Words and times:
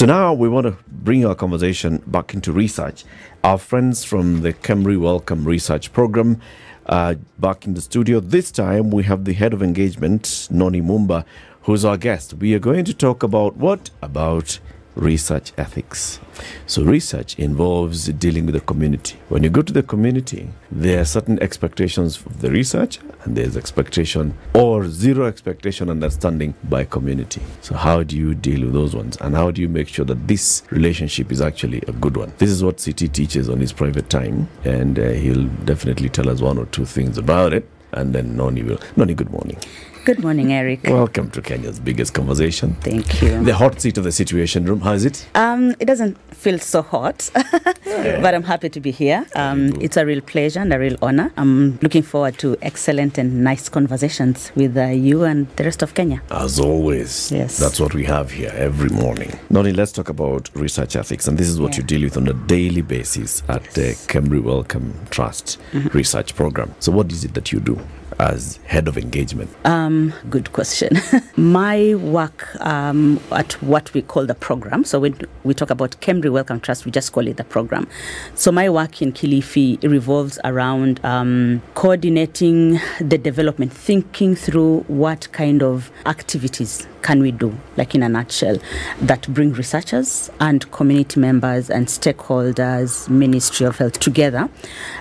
So 0.00 0.06
now 0.06 0.32
we 0.32 0.48
want 0.48 0.66
to 0.66 0.78
bring 0.88 1.26
our 1.26 1.34
conversation 1.34 2.02
back 2.06 2.32
into 2.32 2.52
research. 2.52 3.04
Our 3.44 3.58
friends 3.58 4.02
from 4.02 4.40
the 4.40 4.54
KEMRI 4.54 4.98
Wellcome 4.98 5.44
Research 5.44 5.92
Program 5.92 6.40
uh, 6.86 7.16
back 7.38 7.66
in 7.66 7.74
the 7.74 7.82
studio. 7.82 8.18
This 8.18 8.50
time 8.50 8.90
we 8.90 9.02
have 9.02 9.26
the 9.26 9.34
head 9.34 9.52
of 9.52 9.62
engagement, 9.62 10.48
Noni 10.50 10.80
Mumba, 10.80 11.26
who's 11.64 11.84
our 11.84 11.98
guest. 11.98 12.32
We 12.32 12.54
are 12.54 12.58
going 12.58 12.86
to 12.86 12.94
talk 12.94 13.22
about 13.22 13.58
what? 13.58 13.90
About 14.00 14.58
research 15.00 15.52
ethics. 15.56 16.20
So, 16.66 16.84
research 16.84 17.38
involves 17.38 18.06
dealing 18.08 18.46
with 18.46 18.54
the 18.54 18.60
community. 18.60 19.18
When 19.28 19.42
you 19.42 19.50
go 19.50 19.62
to 19.62 19.72
the 19.72 19.82
community, 19.82 20.50
there 20.70 21.00
are 21.00 21.04
certain 21.04 21.42
expectations 21.42 22.24
of 22.24 22.40
the 22.40 22.50
research, 22.50 22.98
and 23.24 23.36
there's 23.36 23.56
expectation 23.56 24.34
or 24.54 24.86
zero 24.88 25.26
expectation 25.26 25.90
understanding 25.90 26.54
by 26.64 26.84
community. 26.84 27.42
So, 27.60 27.74
how 27.74 28.02
do 28.02 28.16
you 28.16 28.34
deal 28.34 28.62
with 28.62 28.74
those 28.74 28.94
ones, 28.94 29.16
and 29.20 29.34
how 29.34 29.50
do 29.50 29.60
you 29.60 29.68
make 29.68 29.88
sure 29.88 30.04
that 30.04 30.28
this 30.28 30.62
relationship 30.70 31.32
is 31.32 31.40
actually 31.40 31.82
a 31.88 31.92
good 31.92 32.16
one? 32.16 32.32
This 32.38 32.50
is 32.50 32.62
what 32.62 32.82
CT 32.82 33.12
teaches 33.12 33.48
on 33.48 33.58
his 33.58 33.72
private 33.72 34.08
time, 34.08 34.48
and 34.64 34.98
uh, 34.98 35.10
he'll 35.10 35.48
definitely 35.64 36.08
tell 36.08 36.28
us 36.28 36.40
one 36.40 36.58
or 36.58 36.66
two 36.66 36.84
things 36.84 37.18
about 37.18 37.52
it. 37.52 37.68
And 37.92 38.14
then 38.14 38.36
Noni 38.36 38.62
will. 38.62 38.78
Noni, 38.96 39.14
good 39.14 39.30
morning. 39.30 39.58
Good 40.04 40.20
morning, 40.22 40.52
Eric. 40.52 40.84
Welcome 40.84 41.30
to 41.32 41.42
Kenya's 41.42 41.78
biggest 41.78 42.14
conversation. 42.14 42.74
Thank 42.80 43.20
you. 43.20 43.44
The 43.44 43.54
hot 43.54 43.80
seat 43.80 43.98
of 43.98 44.04
the 44.04 44.12
Situation 44.12 44.64
Room. 44.64 44.80
How 44.80 44.92
is 44.92 45.04
it? 45.04 45.28
Um, 45.34 45.74
it 45.78 45.84
doesn't 45.84 46.16
feel 46.34 46.58
so 46.58 46.80
hot, 46.80 47.28
but 47.84 48.34
I'm 48.34 48.42
happy 48.42 48.70
to 48.70 48.80
be 48.80 48.90
here. 48.92 49.26
Um, 49.34 49.78
it's 49.80 49.98
a 49.98 50.06
real 50.06 50.22
pleasure 50.22 50.60
and 50.60 50.72
a 50.72 50.78
real 50.78 50.96
honor. 51.02 51.30
I'm 51.36 51.78
looking 51.82 52.02
forward 52.02 52.38
to 52.38 52.56
excellent 52.62 53.18
and 53.18 53.44
nice 53.44 53.68
conversations 53.68 54.50
with 54.56 54.74
uh, 54.76 54.86
you 54.86 55.24
and 55.24 55.48
the 55.56 55.64
rest 55.64 55.82
of 55.82 55.92
Kenya. 55.94 56.22
As 56.30 56.58
always, 56.58 57.30
Yes. 57.30 57.58
that's 57.58 57.78
what 57.78 57.92
we 57.94 58.04
have 58.04 58.30
here 58.30 58.52
every 58.56 58.88
morning. 58.90 59.38
Noni, 59.50 59.72
let's 59.72 59.92
talk 59.92 60.08
about 60.08 60.48
research 60.54 60.96
ethics, 60.96 61.28
and 61.28 61.36
this 61.36 61.48
is 61.48 61.60
what 61.60 61.72
Yeah. 61.74 61.78
you 61.82 61.82
deal 61.86 62.02
with 62.02 62.16
on 62.16 62.26
a 62.26 62.32
daily 62.32 62.82
basis 62.82 63.42
at 63.48 63.64
the 63.74 63.92
KEMRI 64.08 64.42
Wellcome 64.42 64.94
Trust 65.10 65.58
Mm-hmm. 65.72 65.88
Research 65.96 66.34
Program. 66.34 66.74
So, 66.80 66.90
what 66.90 67.12
is 67.12 67.24
it 67.24 67.34
that 67.34 67.52
you 67.52 67.60
do 67.60 67.78
as 68.20 68.58
head 68.66 68.86
of 68.86 68.98
engagement? 68.98 69.50
Um, 69.64 70.12
good 70.28 70.52
question. 70.52 70.98
My 71.36 71.94
work 71.94 72.54
um, 72.60 73.18
at 73.32 73.54
what 73.62 73.92
we 73.94 74.02
call 74.02 74.26
the 74.26 74.34
program, 74.34 74.84
so 74.84 75.00
when 75.00 75.18
we 75.42 75.54
talk 75.54 75.70
about 75.70 75.92
KEMRI 76.00 76.30
Wellcome 76.30 76.60
Trust, 76.60 76.84
we 76.84 76.90
just 76.90 77.12
call 77.12 77.26
it 77.26 77.38
the 77.38 77.44
program. 77.44 77.88
So 78.34 78.52
my 78.52 78.68
work 78.68 79.00
in 79.00 79.12
Kilifi 79.12 79.82
revolves 79.82 80.38
around 80.44 81.02
um, 81.04 81.62
coordinating 81.74 82.78
the 83.00 83.18
development, 83.18 83.72
thinking 83.72 84.34
through 84.34 84.80
what 84.88 85.32
kind 85.32 85.62
of 85.62 85.90
activities 86.06 86.86
can 87.02 87.20
we 87.20 87.30
do, 87.30 87.56
like 87.76 87.94
in 87.94 88.02
a 88.02 88.08
nutshell, 88.08 88.58
that 89.00 89.26
bring 89.32 89.52
researchers 89.52 90.30
and 90.40 90.70
community 90.70 91.18
members 91.18 91.70
and 91.70 91.86
stakeholders, 91.86 93.08
Ministry 93.08 93.66
of 93.66 93.78
Health 93.78 93.98
together 93.98 94.48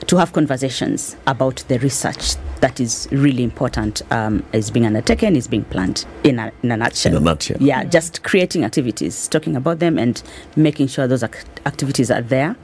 to 0.08 0.18
have 0.18 0.32
conversations 0.34 1.18
about 1.28 1.64
the 1.68 1.78
research 1.80 2.36
that 2.62 2.80
is 2.80 3.09
really 3.12 3.44
important 3.44 4.02
um, 4.12 4.44
is 4.54 4.72
being 4.72 4.86
undertaken, 4.86 5.36
is 5.36 5.48
being 5.48 5.64
planned 5.66 6.06
in 6.24 6.40
a, 6.40 6.52
in 6.64 6.72
a 6.72 6.78
nutshell. 6.78 7.12
In 7.14 7.18
a 7.18 7.22
nutshell. 7.22 7.58
Yeah, 7.60 7.84
just 7.84 8.24
creating 8.24 8.64
activities, 8.64 9.28
talking 9.28 9.56
about 9.56 9.80
them, 9.80 9.98
and 9.98 10.22
making 10.56 10.88
sure 10.88 11.08
those 11.08 11.24
ac- 11.24 11.48
activities 11.66 12.12
are 12.12 12.22
there, 12.22 12.56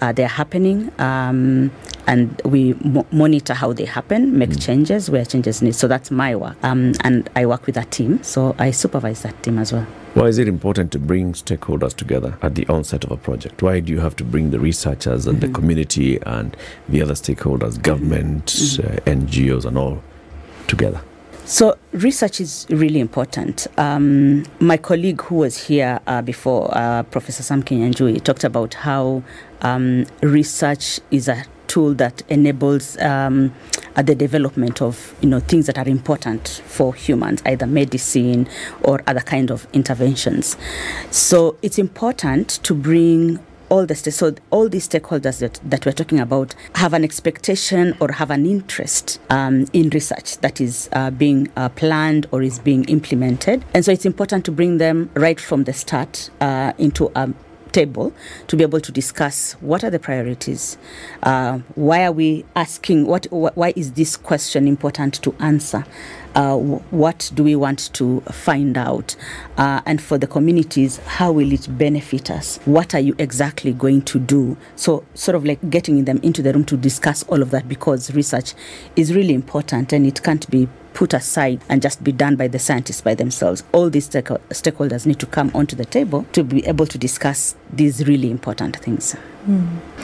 uh, 0.00 0.12
they're 0.12 0.28
happening, 0.28 0.90
um, 0.98 1.70
and 2.06 2.40
we 2.44 2.74
mo- 2.74 3.06
monitor 3.10 3.54
how 3.54 3.72
they 3.72 3.84
happen, 3.84 4.38
make 4.38 4.58
changes 4.60 5.10
where 5.10 5.24
changes 5.24 5.62
need. 5.62 5.74
So 5.74 5.88
that's 5.88 6.10
my 6.10 6.34
work, 6.36 6.56
um, 6.62 6.92
and 7.02 7.28
I 7.36 7.46
work 7.46 7.66
with 7.66 7.76
a 7.76 7.84
team, 7.84 8.22
so 8.22 8.54
I 8.58 8.70
supervise 8.70 9.22
that 9.22 9.42
team 9.42 9.58
as 9.58 9.72
well. 9.72 9.86
Why 10.14 10.26
is 10.26 10.38
it 10.38 10.46
important 10.46 10.92
to 10.92 10.98
bring 10.98 11.32
stakeholders 11.32 11.94
together 11.94 12.38
at 12.40 12.54
the 12.54 12.66
onset 12.68 13.04
of 13.04 13.10
a 13.10 13.16
project? 13.16 13.62
Why 13.62 13.80
do 13.80 13.92
you 13.92 13.98
have 14.00 14.14
to 14.16 14.24
bring 14.24 14.50
the 14.50 14.60
researchers 14.60 15.26
and 15.26 15.40
the 15.40 15.48
community 15.48 16.20
and 16.22 16.56
the 16.88 17.02
other 17.02 17.14
stakeholders, 17.14 17.82
government, 17.82 18.78
uh, 18.78 19.00
NGOs, 19.10 19.64
and 19.64 19.76
all 19.76 20.02
together? 20.68 21.00
So 21.46 21.76
research 21.92 22.40
is 22.40 22.66
really 22.70 23.00
important. 23.00 23.66
Um, 23.76 24.44
my 24.60 24.78
colleague 24.78 25.20
who 25.22 25.36
was 25.36 25.66
here 25.66 26.00
uh, 26.06 26.22
before, 26.22 26.70
uh, 26.76 27.02
Professor 27.02 27.42
Sam 27.42 27.62
Kinyanjui, 27.62 28.24
talked 28.24 28.44
about 28.44 28.72
how 28.72 29.22
um, 29.60 30.06
research 30.22 31.00
is 31.10 31.28
a 31.28 31.44
tool 31.66 31.92
that 31.94 32.22
enables 32.30 32.96
um, 32.98 33.54
the 33.96 34.14
development 34.14 34.80
of 34.80 35.14
you 35.20 35.28
know 35.28 35.40
things 35.40 35.66
that 35.66 35.76
are 35.76 35.86
important 35.86 36.62
for 36.64 36.94
humans, 36.94 37.42
either 37.44 37.66
medicine 37.66 38.48
or 38.80 39.02
other 39.06 39.20
kind 39.20 39.50
of 39.50 39.66
interventions. 39.74 40.56
So 41.10 41.58
it's 41.60 41.78
important 41.78 42.48
to 42.62 42.74
bring 42.74 43.38
all 43.74 43.86
the 43.86 43.96
so 43.96 44.32
all 44.50 44.68
these 44.68 44.88
stakeholders 44.88 45.40
that, 45.40 45.58
that 45.64 45.84
we're 45.84 45.92
talking 45.92 46.20
about 46.20 46.54
have 46.76 46.92
an 46.94 47.02
expectation 47.02 47.96
or 48.00 48.12
have 48.12 48.30
an 48.30 48.46
interest 48.46 49.20
um, 49.30 49.66
in 49.72 49.90
research 49.90 50.38
that 50.38 50.60
is 50.60 50.88
uh, 50.92 51.10
being 51.10 51.48
uh, 51.56 51.68
planned 51.70 52.26
or 52.30 52.40
is 52.40 52.60
being 52.60 52.84
implemented. 52.84 53.64
And 53.74 53.84
so 53.84 53.90
it's 53.90 54.06
important 54.06 54.44
to 54.44 54.52
bring 54.52 54.78
them 54.78 55.10
right 55.14 55.40
from 55.40 55.64
the 55.64 55.72
start 55.72 56.30
uh, 56.40 56.72
into 56.78 57.10
a 57.16 57.34
table 57.74 58.12
to 58.46 58.56
be 58.56 58.62
able 58.62 58.80
to 58.80 58.90
discuss 58.92 59.52
what 59.54 59.84
are 59.84 59.90
the 59.90 59.98
priorities. 59.98 60.78
Uh, 61.22 61.58
why 61.74 62.04
are 62.04 62.12
we 62.12 62.44
asking 62.56 63.06
what 63.06 63.26
wh- 63.26 63.54
why 63.56 63.72
is 63.76 63.92
this 63.92 64.16
question 64.16 64.66
important 64.66 65.14
to 65.22 65.34
answer? 65.40 65.84
Uh, 66.34 66.56
wh- 66.56 66.92
what 66.92 67.30
do 67.34 67.44
we 67.44 67.54
want 67.54 67.92
to 67.92 68.20
find 68.22 68.78
out? 68.78 69.14
Uh, 69.58 69.80
and 69.84 70.00
for 70.00 70.16
the 70.16 70.26
communities 70.26 70.98
how 71.06 71.32
will 71.32 71.52
it 71.52 71.66
benefit 71.76 72.30
us? 72.30 72.58
What 72.64 72.94
are 72.94 73.00
you 73.00 73.14
exactly 73.18 73.72
going 73.72 74.02
to 74.02 74.18
do? 74.18 74.56
So 74.76 75.04
sort 75.14 75.34
of 75.34 75.44
like 75.44 75.68
getting 75.68 76.04
them 76.04 76.20
into 76.22 76.40
the 76.42 76.52
room 76.52 76.64
to 76.66 76.76
discuss 76.76 77.24
all 77.24 77.42
of 77.42 77.50
that 77.50 77.68
because 77.68 78.14
research 78.14 78.54
is 78.96 79.12
really 79.12 79.34
important 79.34 79.92
and 79.92 80.06
it 80.06 80.22
can't 80.22 80.48
be 80.48 80.68
put 80.94 81.12
aside 81.12 81.60
and 81.68 81.82
just 81.82 82.02
be 82.02 82.12
done 82.12 82.36
by 82.36 82.48
the 82.48 82.58
scientists 82.58 83.00
by 83.02 83.14
themselves. 83.14 83.62
All 83.72 83.90
these 83.90 84.06
stake- 84.06 84.28
stakeholders 84.50 85.04
need 85.06 85.18
to 85.18 85.26
come 85.26 85.50
onto 85.54 85.76
the 85.76 85.84
table 85.84 86.24
to 86.32 86.42
be 86.42 86.66
able 86.66 86.86
to 86.86 86.96
discuss 86.96 87.56
these 87.72 88.06
really 88.06 88.30
important 88.30 88.76
things. 88.76 89.12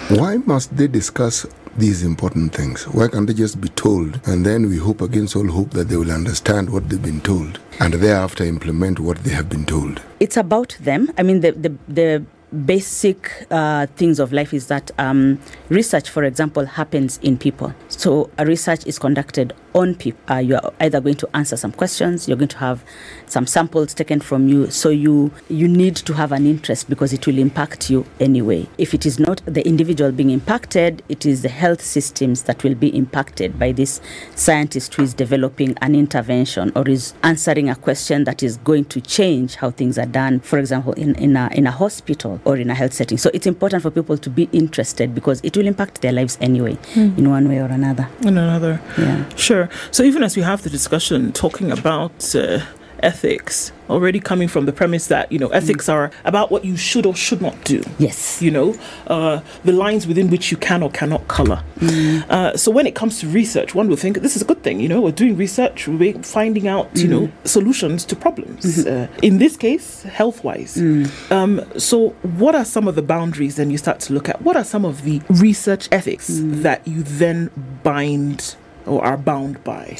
Why 0.08 0.36
must 0.44 0.76
they 0.76 0.88
discuss 0.88 1.46
these 1.78 2.02
important 2.02 2.54
things? 2.54 2.86
Why 2.88 3.08
can't 3.08 3.26
they 3.26 3.32
just 3.32 3.60
be 3.60 3.68
told 3.70 4.20
and 4.26 4.44
then 4.44 4.68
we 4.68 4.76
hope 4.76 5.00
against 5.00 5.36
all 5.36 5.46
hope 5.46 5.70
that 5.70 5.88
they 5.88 5.96
will 5.96 6.10
understand 6.10 6.68
what 6.70 6.88
they've 6.88 7.02
been 7.02 7.20
told 7.20 7.60
and 7.78 7.94
thereafter 7.94 8.44
implement 8.44 9.00
what 9.00 9.18
they 9.18 9.30
have 9.30 9.48
been 9.48 9.64
told? 9.64 10.02
It's 10.18 10.36
about 10.36 10.76
them. 10.80 11.10
I 11.16 11.22
mean, 11.22 11.40
the 11.40 11.52
the, 11.52 11.74
the 11.88 12.24
basic 12.66 13.46
uh, 13.50 13.86
things 13.96 14.18
of 14.18 14.32
life 14.32 14.52
is 14.52 14.66
that 14.66 14.90
um, 14.98 15.38
research, 15.68 16.10
for 16.10 16.24
example, 16.24 16.66
happens 16.66 17.18
in 17.22 17.38
people. 17.38 17.72
So 17.88 18.30
a 18.38 18.44
research 18.44 18.86
is 18.86 18.98
conducted 18.98 19.52
on 19.74 19.94
people. 19.94 20.20
Uh, 20.30 20.38
you 20.38 20.56
are 20.56 20.72
either 20.80 21.00
going 21.00 21.14
to 21.16 21.28
answer 21.34 21.56
some 21.56 21.72
questions, 21.72 22.28
you're 22.28 22.36
going 22.36 22.48
to 22.48 22.58
have 22.58 22.84
some 23.26 23.46
samples 23.46 23.94
taken 23.94 24.20
from 24.20 24.48
you. 24.48 24.70
So 24.70 24.88
you 24.90 25.32
you 25.48 25.68
need 25.68 25.96
to 25.96 26.12
have 26.14 26.32
an 26.32 26.46
interest 26.46 26.88
because 26.88 27.12
it 27.12 27.26
will 27.26 27.38
impact 27.38 27.90
you 27.90 28.06
anyway. 28.18 28.68
If 28.78 28.94
it 28.94 29.06
is 29.06 29.18
not 29.18 29.42
the 29.46 29.66
individual 29.66 30.12
being 30.12 30.30
impacted, 30.30 31.02
it 31.08 31.26
is 31.26 31.42
the 31.42 31.48
health 31.48 31.82
systems 31.82 32.42
that 32.44 32.62
will 32.64 32.74
be 32.74 32.88
impacted 32.96 33.58
by 33.58 33.72
this 33.72 34.00
scientist 34.34 34.94
who 34.94 35.02
is 35.02 35.14
developing 35.14 35.76
an 35.82 35.94
intervention 35.94 36.72
or 36.74 36.88
is 36.88 37.14
answering 37.22 37.68
a 37.68 37.76
question 37.76 38.24
that 38.24 38.42
is 38.42 38.56
going 38.58 38.84
to 38.86 39.00
change 39.00 39.56
how 39.56 39.70
things 39.70 39.98
are 39.98 40.06
done. 40.06 40.40
For 40.40 40.58
example, 40.58 40.92
in, 40.94 41.14
in 41.16 41.36
a 41.36 41.48
in 41.52 41.66
a 41.66 41.70
hospital 41.70 42.40
or 42.44 42.56
in 42.56 42.70
a 42.70 42.74
health 42.74 42.92
setting. 42.92 43.18
So 43.18 43.30
it's 43.34 43.46
important 43.46 43.82
for 43.82 43.90
people 43.90 44.16
to 44.18 44.30
be 44.30 44.48
interested 44.52 45.14
because 45.14 45.40
it 45.42 45.56
will 45.56 45.66
impact 45.66 46.00
their 46.00 46.12
lives 46.12 46.38
anyway, 46.40 46.78
in 46.94 47.28
one 47.30 47.48
way 47.48 47.58
or 47.58 47.66
another. 47.66 48.08
in 48.22 48.38
another. 48.38 48.80
Yeah. 48.98 49.28
Sure. 49.36 49.59
So 49.90 50.02
even 50.02 50.22
as 50.22 50.36
we 50.36 50.42
have 50.42 50.62
the 50.62 50.70
discussion 50.70 51.32
talking 51.32 51.70
about 51.70 52.34
uh, 52.34 52.60
ethics 53.02 53.72
already 53.88 54.20
coming 54.20 54.48
from 54.48 54.66
the 54.66 54.72
premise 54.72 55.08
that 55.08 55.30
you 55.32 55.38
know 55.38 55.48
ethics 55.48 55.88
are 55.88 56.10
about 56.24 56.50
what 56.50 56.64
you 56.64 56.76
should 56.76 57.04
or 57.06 57.14
should 57.14 57.42
not 57.42 57.62
do. 57.64 57.82
Yes. 57.98 58.40
You 58.40 58.50
know, 58.50 58.76
uh, 59.08 59.40
the 59.64 59.72
lines 59.72 60.06
within 60.06 60.30
which 60.30 60.50
you 60.50 60.56
can 60.56 60.82
or 60.82 60.90
cannot 60.90 61.26
color. 61.28 61.62
Uh, 62.28 62.56
so 62.56 62.70
when 62.70 62.86
it 62.86 62.94
comes 62.94 63.20
to 63.20 63.28
research, 63.28 63.74
one 63.74 63.88
would 63.88 63.98
think 63.98 64.18
this 64.18 64.36
is 64.36 64.42
a 64.42 64.44
good 64.44 64.62
thing. 64.62 64.80
You 64.80 64.88
know, 64.88 65.00
we're 65.00 65.12
doing 65.12 65.36
research, 65.36 65.88
we're 65.88 66.14
finding 66.22 66.68
out 66.68 66.88
you 66.94 67.08
know 67.08 67.30
solutions 67.44 68.04
to 68.06 68.16
problems. 68.16 68.86
Uh, 68.86 69.08
in 69.22 69.38
this 69.38 69.56
case, 69.56 70.02
health 70.04 70.44
wise. 70.44 70.80
Um, 71.30 71.64
so 71.78 72.10
what 72.22 72.54
are 72.54 72.64
some 72.64 72.86
of 72.88 72.94
the 72.94 73.02
boundaries? 73.02 73.56
Then 73.56 73.70
you 73.70 73.78
start 73.78 74.00
to 74.00 74.12
look 74.12 74.28
at 74.28 74.40
what 74.42 74.56
are 74.56 74.64
some 74.64 74.84
of 74.84 75.02
the 75.02 75.20
research 75.28 75.88
ethics 75.90 76.28
that 76.30 76.86
you 76.86 77.02
then 77.02 77.50
bind 77.82 78.56
or 78.86 79.04
are 79.04 79.16
bound 79.16 79.62
by. 79.64 79.96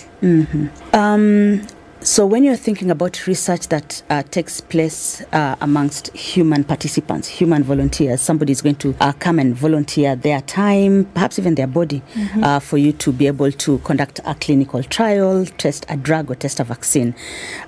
Um, 0.93 1.67
so 2.03 2.25
when 2.25 2.45
you're 2.45 2.57
thinking 2.57 2.91
about 2.91 3.27
research 3.27 3.69
that 3.69 4.03
uh, 4.09 4.23
takes 4.23 4.59
place 4.63 5.21
uh, 5.33 5.57
amongst 5.61 6.09
human 6.17 6.65
participants, 6.65 7.29
human 7.29 7.63
volunteers, 7.63 8.23
somebody 8.23 8.53
is 8.53 8.63
going 8.63 8.77
to 8.77 8.97
uh, 9.01 9.13
come 9.19 9.39
and 9.39 9.55
volunteer 9.55 10.17
their 10.17 10.41
time, 10.41 11.05
perhaps 11.13 11.39
even 11.39 11.57
their 11.57 11.67
body, 11.67 12.03
uh, 12.43 12.59
for 12.59 12.79
you 12.79 12.93
to 12.93 13.13
be 13.13 13.27
able 13.27 13.53
to 13.53 13.77
conduct 13.81 14.19
a 14.25 14.35
clinical 14.37 14.83
trial, 14.83 15.45
test 15.59 15.85
a 15.91 15.97
drug 15.99 16.31
or 16.31 16.37
test 16.37 16.59
a 16.59 16.65
vaccine. 16.65 17.15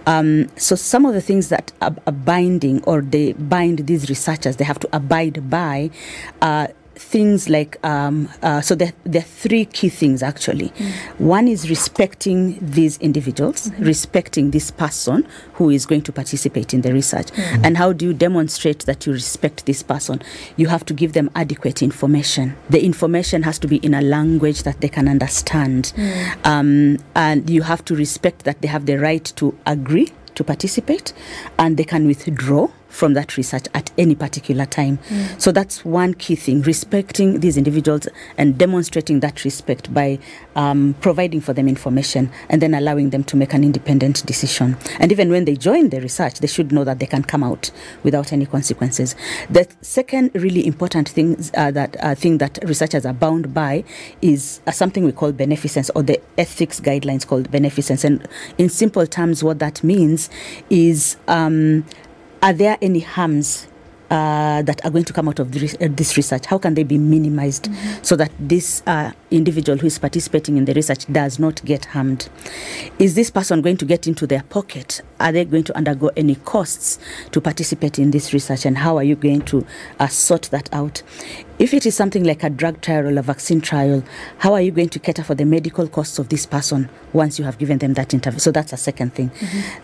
Um, 0.07 0.49
so 0.57 0.77
some 0.77 1.05
of 1.05 1.13
the 1.13 1.21
things 1.21 1.51
that 1.51 1.71
are, 1.83 1.95
are 2.07 2.13
binding 2.13 2.83
or 2.85 3.03
they 3.03 3.35
bind 3.35 3.87
these 3.87 4.09
researchers, 4.09 4.57
they 4.57 4.65
have 4.65 4.79
to 4.79 4.89
abide 4.97 5.51
by. 5.51 5.91
Things 6.95 7.49
like 7.49 7.83
um, 7.85 8.29
uh, 8.43 8.61
so 8.61 8.75
there, 8.75 8.93
there 9.05 9.23
are 9.23 9.25
three 9.25 9.65
key 9.65 9.89
things 9.89 10.23
actually. 10.23 10.69
One 11.19 11.49
is 11.49 11.69
respecting 11.69 12.59
these 12.61 12.99
individuals 12.99 13.71
respecting 13.79 14.51
this 14.51 14.71
person 14.71 15.27
who 15.55 15.71
is 15.71 15.87
going 15.87 16.03
to 16.03 16.13
participate 16.13 16.75
in 16.75 16.83
the 16.83 16.93
research. 16.93 17.29
And 17.65 17.77
how 17.77 17.93
do 17.93 18.07
you 18.07 18.15
demonstrate 18.15 18.81
that 18.81 19.07
you 19.07 19.13
respect 19.13 19.67
this 19.67 19.83
person? 19.83 20.23
You 20.57 20.69
have 20.69 20.85
to 20.87 20.95
give 20.95 21.13
them 21.13 21.31
adequate 21.35 21.83
information. 21.83 22.57
The 22.71 22.85
information 22.85 23.43
has 23.43 23.59
to 23.61 23.69
be 23.69 23.77
in 23.77 23.95
a 23.95 24.03
language 24.03 24.63
that 24.63 24.81
they 24.81 24.89
can 24.89 25.09
understand. 25.09 25.93
Um, 26.45 26.99
and 27.15 27.49
you 27.49 27.63
have 27.63 27.85
to 27.87 27.95
respect 27.95 28.45
that 28.45 28.63
they 28.63 28.69
have 28.69 28.87
the 28.87 28.97
right 28.97 29.25
to 29.37 29.57
agree 29.67 30.13
to 30.35 30.45
participate 30.45 31.13
and 31.59 31.77
they 31.77 31.85
can 31.85 32.07
withdraw 32.07 32.69
from 32.93 33.15
that 33.15 33.37
research 33.37 33.65
at 33.75 33.91
any 33.97 34.15
particular 34.15 34.67
time. 34.67 34.99
So 35.39 35.51
that's 35.51 35.85
one 35.85 36.15
key 36.15 36.37
thing 36.37 36.63
respecting 36.63 37.41
these 37.41 37.57
individuals 37.57 38.07
and 38.37 38.57
demonstrating 38.59 39.21
that 39.21 39.45
respect 39.45 39.93
by 39.93 40.19
um, 40.55 40.95
providing 41.01 41.41
for 41.41 41.53
them 41.53 41.69
information 41.69 42.31
and 42.49 42.61
then 42.61 42.75
allowing 42.75 43.11
them 43.11 43.25
to 43.25 43.37
make 43.37 43.55
an 43.55 43.65
independent 43.65 44.25
decision. 44.27 44.77
And 45.01 45.11
even 45.11 45.31
when 45.31 45.47
they 45.47 45.57
join 45.57 45.89
the 45.89 46.01
research, 46.01 46.39
they 46.41 46.47
should 46.47 46.71
know 46.71 46.85
that 46.85 46.99
they 46.99 47.07
can 47.07 47.23
come 47.23 47.43
out 47.43 47.71
without 48.03 48.33
any 48.33 48.47
consequences. 48.47 49.17
The 49.51 49.67
second 49.81 50.31
really 50.35 50.67
important 50.67 51.09
thing 51.09 51.39
uh, 51.55 51.71
that 51.71 51.97
uh, 52.01 52.15
thing 52.15 52.39
that 52.39 52.59
researchers 52.65 53.07
are 53.07 53.15
bound 53.15 53.55
by 53.55 53.85
is 54.21 54.61
uh, 54.67 54.71
something 54.71 55.05
we 55.05 55.13
call 55.13 55.33
beneficence 55.33 55.91
or 55.95 56.03
the 56.03 56.21
ethics 56.37 56.79
guidelines 56.79 57.27
called 57.27 57.51
beneficence. 57.51 58.05
And 58.05 58.27
in 58.59 58.69
simple 58.69 59.07
terms, 59.07 59.43
what 59.43 59.59
that 59.61 59.83
means 59.83 60.29
is 60.69 61.17
um, 61.29 61.85
are 62.43 62.53
there 62.53 62.77
any 62.83 63.01
harms 63.01 63.69
uh, 64.11 64.61
that 64.63 64.85
are 64.85 64.91
going 64.91 65.05
to 65.05 65.13
come 65.13 65.29
out 65.29 65.39
of 65.39 65.53
this, 65.53 65.75
uh, 65.81 65.89
this 65.91 66.17
research? 66.17 66.45
How 66.47 66.59
can 66.59 66.75
they 66.75 66.83
be 66.83 66.99
minimized 66.99 67.69
so 68.03 68.15
that 68.17 68.31
this 68.39 68.83
uh, 68.87 69.13
individual 69.31 69.79
who 69.79 69.87
is 69.87 69.99
participating 69.99 70.59
in 70.59 70.67
the 70.67 70.75
research 70.75 71.11
does 71.11 71.39
not 71.39 71.65
get 71.65 71.87
harmed? 71.87 72.29
Is 72.99 73.15
this 73.15 73.31
person 73.31 73.63
going 73.63 73.79
to 73.79 73.85
get 73.87 74.07
into 74.07 74.27
their 74.27 74.43
pocket? 74.43 75.01
Are 75.19 75.33
they 75.33 75.45
going 75.45 75.65
to 75.65 75.77
undergo 75.77 76.11
any 76.17 76.35
costs 76.35 76.99
to 77.31 77.41
participate 77.41 77.99
in 77.99 78.11
this 78.11 78.35
research? 78.35 78.67
And 78.67 78.77
how 78.77 78.99
are 78.99 79.05
you 79.05 79.17
going 79.17 79.43
to 79.43 79.65
uh, 79.99 80.09
sort 80.09 80.43
that 80.51 80.69
out? 80.75 81.03
If 81.63 81.73
it 81.73 81.87
is 81.87 81.95
something 81.95 82.25
like 82.25 82.43
a 82.43 82.51
drug 82.51 82.81
trial 82.81 83.07
or 83.07 83.17
a 83.17 83.23
vaccine 83.23 83.61
trial, 83.61 84.03
how 84.39 84.53
are 84.53 84.61
you 84.61 84.73
going 84.73 84.89
to 84.89 84.99
cater 84.99 85.23
for 85.23 85.37
the 85.37 85.45
medical 85.45 85.87
costs 85.87 86.19
of 86.19 86.29
this 86.29 86.45
person 86.45 86.91
once 87.13 87.39
you 87.39 87.45
have 87.45 87.57
given 87.57 87.79
them 87.79 87.95
that 87.95 88.13
interview? 88.13 88.41
So 88.41 88.51
that's 88.51 88.73
a 88.73 88.77
second 88.77 89.15
thing. 89.15 89.31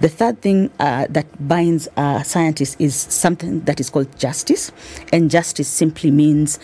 The 0.00 0.08
third 0.08 0.42
thing 0.42 0.72
uh, 0.80 1.06
that 1.10 1.26
binds 1.38 1.86
uh, 1.96 2.24
scientists 2.24 2.74
is 2.80 2.96
something 2.96 3.60
that 3.60 3.78
is 3.78 3.90
called 3.90 4.18
justice. 4.18 4.72
And 5.12 5.30
justice 5.30 5.68
simply 5.68 6.10
means 6.10 6.58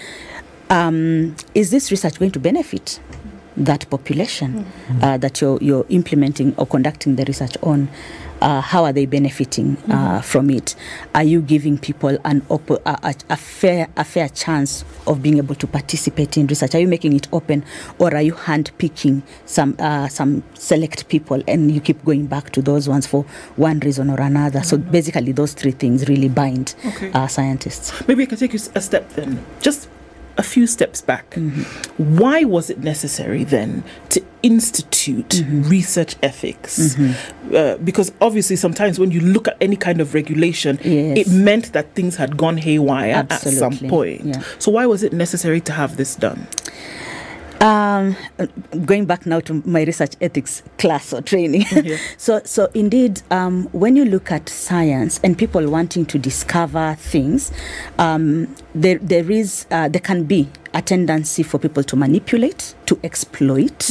um, 0.68 1.36
is 1.54 1.70
this 1.70 1.92
research 1.92 2.18
going 2.18 2.32
to 2.32 2.40
benefit 2.40 2.98
that 3.56 3.88
population 3.90 4.66
uh, 5.00 5.16
that 5.18 5.40
you're, 5.40 5.58
you're 5.62 5.86
implementing 5.90 6.56
or 6.56 6.66
conducting 6.66 7.14
the 7.14 7.24
research 7.24 7.56
on? 7.62 7.88
Uh, 8.40 8.60
how 8.60 8.84
are 8.84 8.92
they 8.92 9.06
benefiting 9.06 9.76
uh, 9.90 10.20
from 10.20 10.50
it? 10.50 10.74
Are 11.14 11.22
you 11.22 11.40
giving 11.40 11.78
people 11.78 12.18
an 12.26 12.44
op- 12.50 12.68
a, 12.70 12.80
a, 12.84 13.14
a 13.30 13.36
fair 13.36 13.88
a 13.96 14.04
fair 14.04 14.28
chance 14.28 14.84
of 15.06 15.22
being 15.22 15.38
able 15.38 15.54
to 15.54 15.66
participate 15.66 16.36
in 16.36 16.46
research? 16.46 16.74
Are 16.74 16.78
you 16.80 16.88
making 16.88 17.14
it 17.14 17.26
open, 17.32 17.64
or 17.98 18.14
are 18.14 18.20
you 18.20 18.34
handpicking 18.34 19.22
some 19.46 19.76
uh, 19.78 20.08
some 20.08 20.42
select 20.54 21.08
people 21.08 21.42
and 21.48 21.70
you 21.72 21.80
keep 21.80 22.04
going 22.04 22.26
back 22.26 22.50
to 22.50 22.60
those 22.60 22.86
ones 22.86 23.06
for 23.06 23.22
one 23.56 23.80
reason 23.80 24.10
or 24.10 24.20
another? 24.20 24.62
So 24.62 24.76
basically, 24.76 25.32
those 25.32 25.54
three 25.54 25.72
things 25.72 26.06
really 26.08 26.28
bind 26.28 26.74
Okay. 26.86 27.12
uh, 27.12 27.26
scientists. 27.28 27.92
Maybe 28.06 28.24
I 28.24 28.26
can 28.26 28.36
take 28.36 28.52
you 28.52 28.60
a 28.74 28.80
step 28.80 29.08
then, 29.14 29.42
just 29.62 29.88
a 30.36 30.42
few 30.42 30.66
steps 30.66 31.00
back. 31.00 31.34
Why 31.96 32.44
was 32.44 32.70
it 32.70 32.78
necessary 32.80 33.44
then 33.44 33.84
to 34.10 34.22
institute 34.42 35.42
research 35.48 36.16
ethics? 36.22 36.96
Uh, 37.54 37.78
because 37.84 38.12
obviously, 38.20 38.56
sometimes 38.56 38.98
when 38.98 39.10
you 39.10 39.20
look 39.20 39.46
at 39.48 39.56
any 39.60 39.76
kind 39.76 40.00
of 40.00 40.12
regulation, 40.14 40.78
Yes. 40.82 41.18
it 41.26 41.30
meant 41.30 41.72
that 41.72 41.94
things 41.94 42.16
had 42.16 42.36
gone 42.36 42.56
haywire 42.58 43.26
at 43.30 43.32
some 43.40 43.78
point. 43.88 44.24
yeah. 44.24 44.42
So, 44.58 44.70
why 44.72 44.86
was 44.86 45.02
it 45.02 45.12
necessary 45.12 45.60
to 45.62 45.72
have 45.72 45.96
this 45.96 46.14
done? 46.16 46.46
Um, 47.60 48.16
going 48.84 49.06
back 49.06 49.24
now 49.26 49.40
to 49.40 49.62
my 49.64 49.84
research 49.84 50.14
ethics 50.20 50.62
class 50.78 51.12
or 51.12 51.22
training. 51.22 51.64
Yeah. 51.72 51.96
so, 52.16 52.40
so 52.44 52.68
indeed, 52.74 53.22
um, 53.30 53.64
when 53.72 53.96
you 53.96 54.04
look 54.04 54.30
at 54.30 54.48
science 54.48 55.20
and 55.24 55.38
people 55.38 55.68
wanting 55.70 56.04
to 56.06 56.18
discover 56.18 56.96
things, 56.98 57.52
um, 57.98 58.54
there 58.74 58.98
there 58.98 59.30
is 59.30 59.66
uh, 59.70 59.88
there 59.88 60.00
can 60.00 60.24
be 60.24 60.48
a 60.74 60.82
tendency 60.82 61.42
for 61.42 61.58
people 61.58 61.82
to 61.84 61.96
manipulate, 61.96 62.74
to 62.86 62.98
exploit, 63.04 63.88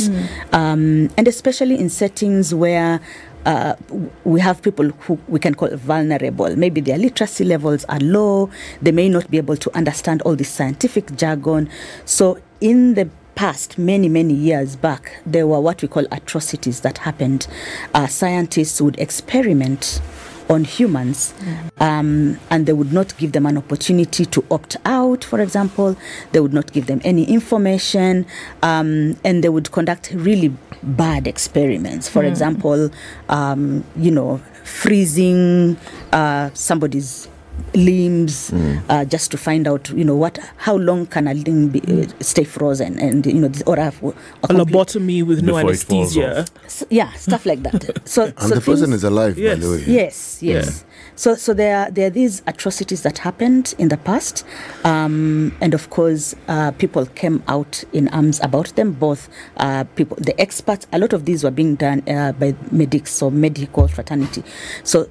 um, 0.51 1.09
and 1.17 1.27
especially 1.27 1.79
in 1.79 1.89
settings 1.89 2.53
where 2.53 2.99
uh, 3.45 3.75
we 4.23 4.39
have 4.39 4.61
people 4.61 4.89
who 4.89 5.19
we 5.27 5.39
can 5.39 5.53
call 5.53 5.69
vulnerable. 5.75 6.55
Maybe 6.55 6.81
their 6.81 6.97
literacy 6.97 7.43
levels 7.43 7.85
are 7.85 7.99
low. 7.99 8.49
They 8.81 8.91
may 8.91 9.09
not 9.09 9.29
be 9.29 9.37
able 9.37 9.57
to 9.57 9.75
understand 9.75 10.21
all 10.23 10.35
the 10.35 10.43
scientific 10.43 11.15
jargon. 11.15 11.69
So, 12.05 12.39
in 12.61 12.93
the 12.93 13.09
past, 13.35 13.77
many, 13.77 14.09
many 14.09 14.33
years 14.33 14.75
back, 14.75 15.21
there 15.25 15.47
were 15.47 15.59
what 15.59 15.81
we 15.81 15.87
call 15.87 16.05
atrocities 16.11 16.81
that 16.81 16.99
happened. 16.99 17.47
Uh, 17.93 18.07
scientists 18.07 18.81
would 18.81 18.99
experiment 18.99 20.01
on 20.49 20.63
humans 20.63 21.33
um, 21.79 22.37
and 22.49 22.65
they 22.65 22.73
would 22.73 22.91
not 22.91 23.15
give 23.17 23.31
them 23.31 23.45
an 23.45 23.57
opportunity 23.57 24.25
to 24.25 24.45
opt 24.51 24.75
out, 24.85 25.23
for 25.23 25.39
example. 25.39 25.95
They 26.31 26.39
would 26.39 26.53
not 26.53 26.71
give 26.71 26.87
them 26.87 27.01
any 27.03 27.23
information 27.25 28.25
um, 28.61 29.17
and 29.23 29.43
they 29.43 29.49
would 29.49 29.71
conduct 29.71 30.11
really 30.13 30.55
bad 30.83 31.27
experiments. 31.27 32.09
For 32.09 32.23
example, 32.23 32.91
um, 33.29 33.83
you 33.95 34.11
know, 34.11 34.41
freezing 34.63 35.77
uh, 36.11 36.49
somebody's 36.53 37.27
limbs 37.75 38.51
uh, 38.89 39.03
just 39.05 39.31
to 39.31 39.37
find 39.37 39.67
out 39.67 39.89
you 39.89 40.03
know 40.03 40.15
what 40.15 40.37
how 40.57 40.75
long 40.75 41.05
can 41.07 41.27
a 41.27 41.33
limb 41.33 41.69
be, 41.69 41.81
uh, 41.81 42.05
stay 42.19 42.43
frozen 42.43 42.99
and 42.99 43.25
you 43.25 43.33
know 43.41 43.47
this- 43.47 43.63
or 43.65 43.77
a, 43.77 43.87
a 43.87 44.07
A 44.43 44.47
lobotomy 44.49 45.23
with 45.25 45.41
no 45.41 45.53
Before 45.55 45.69
anesthesia. 45.69 46.41
off. 46.41 46.49
s- 46.65 46.85
yeah 46.89 47.11
stuff 47.13 47.45
like 47.45 47.63
that 47.63 48.01
so 48.07 48.25
And 48.25 48.39
so 48.39 48.55
the 48.55 48.61
person 48.61 48.93
is 48.93 49.03
alive, 49.03 49.37
Yes. 49.37 49.57
by 49.59 49.65
the 49.65 49.71
way. 49.71 49.83
Yes, 49.87 50.41
yes. 50.43 50.85
So, 51.15 51.35
so 51.35 51.53
there 51.53 51.77
are 51.77 51.91
there 51.91 52.07
are 52.07 52.09
these 52.09 52.41
atrocities 52.47 53.03
that 53.03 53.19
happened 53.19 53.75
in 53.77 53.89
the 53.89 53.97
past, 53.97 54.43
um, 54.83 55.55
and 55.61 55.73
of 55.75 55.89
course, 55.91 56.33
uh, 56.47 56.71
people 56.71 57.05
came 57.05 57.43
out 57.47 57.83
in 57.93 58.07
arms 58.09 58.39
about 58.41 58.75
them. 58.75 58.93
Both 58.93 59.29
uh, 59.57 59.83
people, 59.95 60.17
the 60.19 60.33
experts. 60.41 60.87
A 60.91 60.97
lot 60.97 61.13
of 61.13 61.25
these 61.25 61.43
were 61.43 61.51
being 61.51 61.75
done 61.75 62.01
uh, 62.09 62.31
by 62.31 62.55
medics 62.71 63.21
or 63.21 63.31
medical 63.31 63.87
fraternity. 63.87 64.43
So. 64.83 65.07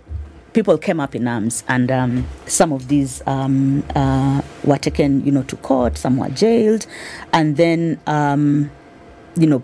People 0.53 0.77
came 0.79 1.01
up 1.01 1.15
in 1.15 1.27
arms, 1.27 1.65
and 1.69 1.91
um, 1.91 2.27
some 2.47 2.73
of 2.73 2.89
these 2.89 3.23
um, 3.27 3.83
uh, 3.97 4.43
were 4.65 4.77
taken, 4.79 5.25
you 5.25 5.33
know, 5.33 5.43
to 5.45 5.57
court. 5.57 5.97
Some 5.97 6.19
were 6.19 6.29
jailed, 6.29 6.87
and 7.33 7.57
then, 7.57 7.99
um, 8.07 8.71
you 9.37 9.47
know, 9.47 9.63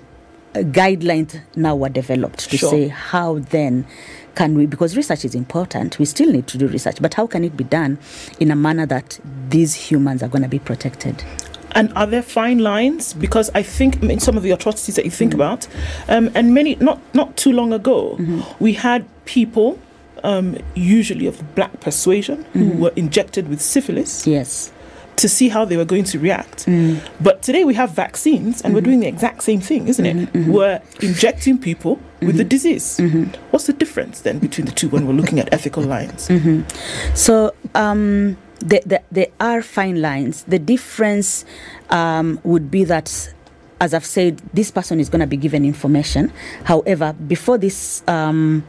guidelines 0.54 1.40
now 1.56 1.76
were 1.76 1.90
developed 1.90 2.50
to 2.50 2.56
Sure. 2.56 2.70
say 2.70 2.88
how 2.88 3.38
then 3.50 3.86
can 4.34 4.56
we 4.56 4.66
because 4.66 4.96
research 4.96 5.24
is 5.24 5.34
important 5.34 5.98
we 5.98 6.04
still 6.04 6.32
need 6.32 6.46
to 6.46 6.56
do 6.58 6.66
research 6.66 6.96
but 7.02 7.14
how 7.14 7.26
can 7.26 7.44
it 7.44 7.56
be 7.56 7.62
done 7.64 7.98
in 8.40 8.50
a 8.50 8.56
manner 8.56 8.86
that 8.86 9.20
these 9.50 9.74
humans 9.74 10.22
are 10.22 10.28
going 10.28 10.42
to 10.42 10.48
be 10.48 10.58
protected 10.58 11.22
And 11.72 11.92
are 11.94 12.06
there 12.06 12.22
fine 12.22 12.58
lines? 12.60 13.12
Because 13.12 13.50
I 13.54 13.62
think 13.62 14.02
in 14.02 14.20
some 14.20 14.36
of 14.38 14.42
the 14.42 14.52
atrocities 14.52 14.96
that 14.96 15.04
you 15.04 15.10
think 15.10 15.34
about, 15.34 15.68
um, 16.08 16.30
and 16.34 16.54
many 16.54 16.76
not 16.80 16.98
not 17.14 17.36
too 17.36 17.52
long 17.52 17.72
ago, 17.74 18.16
we 18.58 18.72
had 18.72 19.04
people 19.26 19.78
um, 20.24 20.56
usually 20.74 21.26
of 21.26 21.54
black 21.54 21.80
persuasion, 21.80 22.44
who 22.52 22.70
were 22.70 22.92
injected 22.96 23.48
with 23.48 23.60
syphilis 23.60 24.26
Yes. 24.26 24.72
to 25.16 25.28
see 25.28 25.48
how 25.48 25.64
they 25.64 25.76
were 25.76 25.84
going 25.84 26.04
to 26.04 26.18
react. 26.18 26.66
Mm. 26.66 27.00
But 27.20 27.42
today 27.42 27.64
we 27.64 27.74
have 27.74 27.90
vaccines 27.90 28.62
and 28.62 28.72
we're 28.74 28.80
doing 28.82 29.00
the 29.00 29.08
exact 29.08 29.42
same 29.42 29.60
thing, 29.60 29.88
isn't 29.88 30.06
it? 30.06 30.46
We're 30.46 30.80
injecting 31.02 31.58
people 31.58 31.98
with 32.20 32.36
the 32.36 32.44
disease. 32.44 33.00
What's 33.50 33.66
the 33.66 33.72
difference 33.72 34.20
then 34.20 34.38
between 34.38 34.66
the 34.66 34.72
two 34.72 34.88
when 34.88 35.06
we're 35.06 35.14
looking 35.14 35.40
at 35.40 35.52
ethical 35.52 35.82
lines? 35.82 36.28
So 37.14 37.52
um, 37.74 38.36
there, 38.60 38.80
there, 38.86 39.02
there 39.10 39.28
are 39.40 39.62
fine 39.62 40.00
lines. 40.00 40.44
The 40.44 40.58
difference 40.58 41.44
um, 41.90 42.38
would 42.44 42.70
be 42.70 42.84
that, 42.84 43.32
as 43.80 43.94
I've 43.94 44.06
said, 44.06 44.40
this 44.54 44.70
person 44.70 45.00
is 45.00 45.08
going 45.08 45.20
to 45.20 45.26
be 45.26 45.36
given 45.36 45.64
information. 45.64 46.32
However, 46.64 47.12
before 47.26 47.58
this 47.58 48.02
um, 48.08 48.64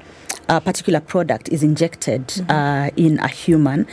uh, 0.50 0.60
particular 0.60 1.00
product 1.00 1.48
is 1.50 1.64
injected 1.64 2.44
uh, 2.50 2.90
in 2.96 3.20
a 3.20 3.28
human, 3.28 3.88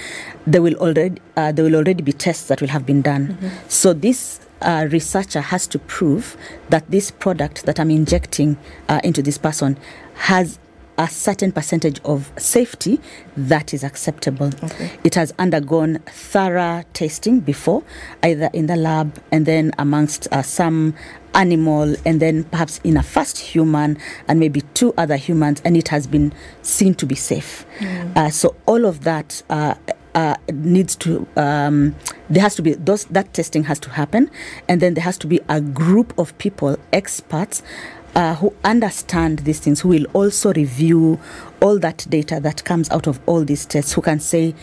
there 0.46 0.62
will 0.62 0.74
already 0.76 1.20
uh, 1.36 1.52
there 1.52 1.64
will 1.64 1.76
already 1.76 2.02
be 2.02 2.12
tests 2.12 2.48
that 2.48 2.60
will 2.60 2.68
have 2.68 2.84
been 2.86 3.02
done. 3.02 3.36
So 3.68 3.92
this. 3.92 4.40
Uh, 4.62 4.88
researcher 4.90 5.42
has 5.42 5.66
to 5.66 5.78
prove 5.78 6.34
that 6.70 6.90
this 6.90 7.10
product 7.10 7.66
that 7.66 7.78
I'm 7.78 7.90
injecting 7.90 8.56
uh, 8.88 9.02
into 9.04 9.20
this 9.20 9.36
person 9.36 9.76
has 10.14 10.58
a 10.98 11.08
certain 11.08 11.52
percentage 11.52 12.00
of 12.04 12.32
safety 12.36 13.00
that 13.36 13.74
is 13.74 13.84
acceptable. 13.84 14.50
Okay. 14.62 14.90
It 15.04 15.14
has 15.14 15.32
undergone 15.38 15.98
thorough 16.06 16.84
testing 16.92 17.40
before, 17.40 17.82
either 18.22 18.50
in 18.52 18.66
the 18.66 18.76
lab 18.76 19.20
and 19.30 19.46
then 19.46 19.72
amongst 19.78 20.28
uh, 20.32 20.42
some 20.42 20.94
animal, 21.34 21.94
and 22.06 22.20
then 22.20 22.44
perhaps 22.44 22.80
in 22.82 22.96
a 22.96 23.02
first 23.02 23.38
human 23.38 23.98
and 24.26 24.40
maybe 24.40 24.62
two 24.74 24.94
other 24.96 25.16
humans, 25.16 25.60
and 25.64 25.76
it 25.76 25.88
has 25.88 26.06
been 26.06 26.32
seen 26.62 26.94
to 26.94 27.06
be 27.06 27.14
safe. 27.14 27.66
Uh, 28.16 28.30
so 28.30 28.56
all 28.66 28.84
of 28.84 29.04
that. 29.04 29.42
Uh, 29.50 29.74
uh, 30.14 30.34
needs 30.50 30.96
to 30.96 31.28
um, 31.36 31.94
there 32.30 32.42
has 32.42 32.54
to 32.54 32.62
be 32.62 32.72
those 32.72 33.04
that 33.04 33.34
testing 33.34 33.64
has 33.64 33.78
to 33.78 33.90
happen 33.90 34.30
and 34.66 34.80
then 34.80 34.94
there 34.94 35.04
has 35.04 35.18
to 35.18 35.26
be 35.26 35.38
a 35.50 35.60
group 35.60 36.18
of 36.18 36.36
people 36.38 36.78
experts 36.90 37.62
uh, 38.16 38.34
who 38.36 38.52
understand 38.64 39.40
these 39.40 39.60
things, 39.60 39.82
who 39.82 39.90
will 39.90 40.06
also 40.14 40.52
review 40.54 41.20
all 41.60 41.78
that 41.78 42.06
data 42.08 42.40
that 42.40 42.64
comes 42.64 42.90
out 42.90 43.06
of 43.06 43.20
all 43.26 43.44
these 43.44 43.66
tests, 43.66 43.92
who 43.92 44.00
can 44.00 44.18
say 44.18 44.54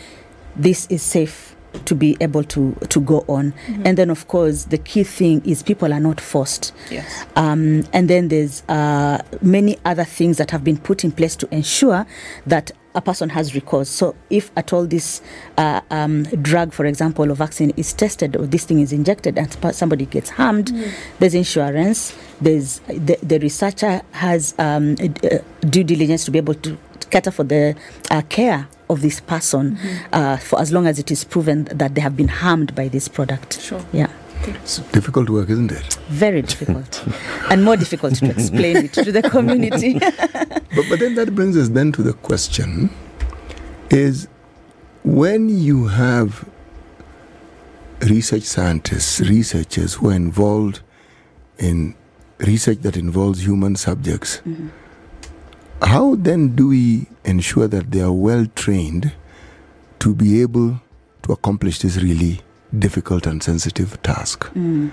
this 0.55 0.88
is 0.88 1.01
safe 1.01 1.55
to 1.86 1.95
be 1.95 2.17
able 2.19 2.43
to 2.43 2.75
to 2.89 3.00
go 3.00 3.24
on. 3.27 3.53
And 3.83 3.98
then, 3.98 4.10
of 4.10 4.27
course, 4.27 4.65
the 4.65 4.77
key 4.77 5.03
thing 5.03 5.41
is 5.45 5.63
people 5.63 5.93
are 5.93 6.00
not 6.00 6.19
forced. 6.19 6.74
Yes. 6.91 7.25
Um, 7.36 7.83
and 7.93 8.10
then 8.10 8.27
there's 8.27 8.63
uh, 8.69 9.22
many 9.41 9.77
other 9.86 10.03
things 10.03 10.38
that 10.38 10.51
have 10.51 10.63
been 10.63 10.77
put 10.77 11.03
in 11.03 11.12
place 11.12 11.36
to 11.38 11.48
ensure 11.53 12.05
that 12.45 12.72
a 12.95 13.01
person 13.01 13.29
has 13.29 13.55
recourse. 13.55 13.89
So, 13.89 14.15
if 14.29 14.51
at 14.55 14.73
all 14.73 14.85
this 14.85 15.21
uh, 15.57 15.81
um, 15.89 16.23
drug, 16.23 16.73
for 16.73 16.85
example, 16.85 17.31
or 17.31 17.35
vaccine 17.35 17.71
is 17.77 17.93
tested 17.93 18.35
or 18.35 18.45
this 18.45 18.65
thing 18.65 18.79
is 18.79 18.93
injected 18.93 19.38
and 19.38 19.51
somebody 19.75 20.05
gets 20.05 20.31
harmed, 20.31 20.71
there's 21.19 21.33
insurance. 21.33 22.15
There's 22.41 22.79
the, 22.88 23.17
the 23.21 23.39
researcher 23.39 24.01
has 24.12 24.53
um, 24.59 24.95
uh, 25.00 25.38
due 25.62 25.83
diligence 25.83 26.25
to 26.25 26.31
be 26.31 26.38
able 26.38 26.55
to 26.55 26.77
cater 27.09 27.31
for 27.31 27.43
the 27.43 27.75
uh, 28.09 28.21
care 28.29 28.67
of 28.89 29.01
this 29.01 29.19
person 29.19 29.77
uh, 30.12 30.38
for 30.38 30.59
as 30.59 30.71
long 30.71 30.88
as 30.88 31.00
it 31.00 31.12
is 31.12 31.23
proven 31.23 31.65
that 31.65 31.95
they 31.95 32.01
have 32.01 32.17
been 32.17 32.27
harmed 32.27 32.75
by 32.75 32.88
this 32.88 33.07
product. 33.07 33.62
Sure. 33.62 33.83
Yeah. 33.91 34.07
It's 34.47 34.79
difficult 34.91 35.29
work, 35.29 35.50
isn't 35.50 35.71
it? 35.71 35.95
Very 36.09 36.41
difficult, 36.41 37.05
and 37.50 37.63
more 37.63 37.77
difficult 37.77 38.15
to 38.15 38.29
explain 38.29 38.77
it 38.77 38.93
to 38.93 39.12
the 39.12 39.21
community. 39.21 40.00
But, 40.75 40.85
but 40.89 41.00
then 41.00 41.13
that 41.15 41.35
brings 41.35 41.55
us 41.55 41.69
then 41.69 41.91
to 41.91 42.01
the 42.01 42.13
question 42.13 42.89
is 43.91 44.27
when 45.03 45.50
you 45.50 45.85
have 45.85 46.50
research 48.01 48.41
scientists, 48.41 49.19
researchers 49.19 49.93
who 49.93 50.09
are 50.09 50.15
involved 50.15 50.81
in 51.59 51.93
research 52.39 52.79
that 52.79 52.97
involves 52.97 53.45
human 53.45 53.75
subjects, 53.75 54.38
mm-hmm. 54.38 54.69
how 55.85 56.15
then 56.15 56.55
do 56.55 56.69
we 56.69 57.07
ensure 57.23 57.67
that 57.67 57.91
they 57.91 58.01
are 58.01 58.12
well 58.12 58.47
trained 58.55 59.12
to 60.00 60.15
be 60.15 60.41
able 60.41 60.81
to 61.21 61.31
accomplish 61.31 61.79
this 61.79 61.97
really 61.97 62.41
difficult 62.77 63.25
and 63.25 63.42
sensitive 63.42 64.01
task? 64.03 64.46
Mm. 64.53 64.92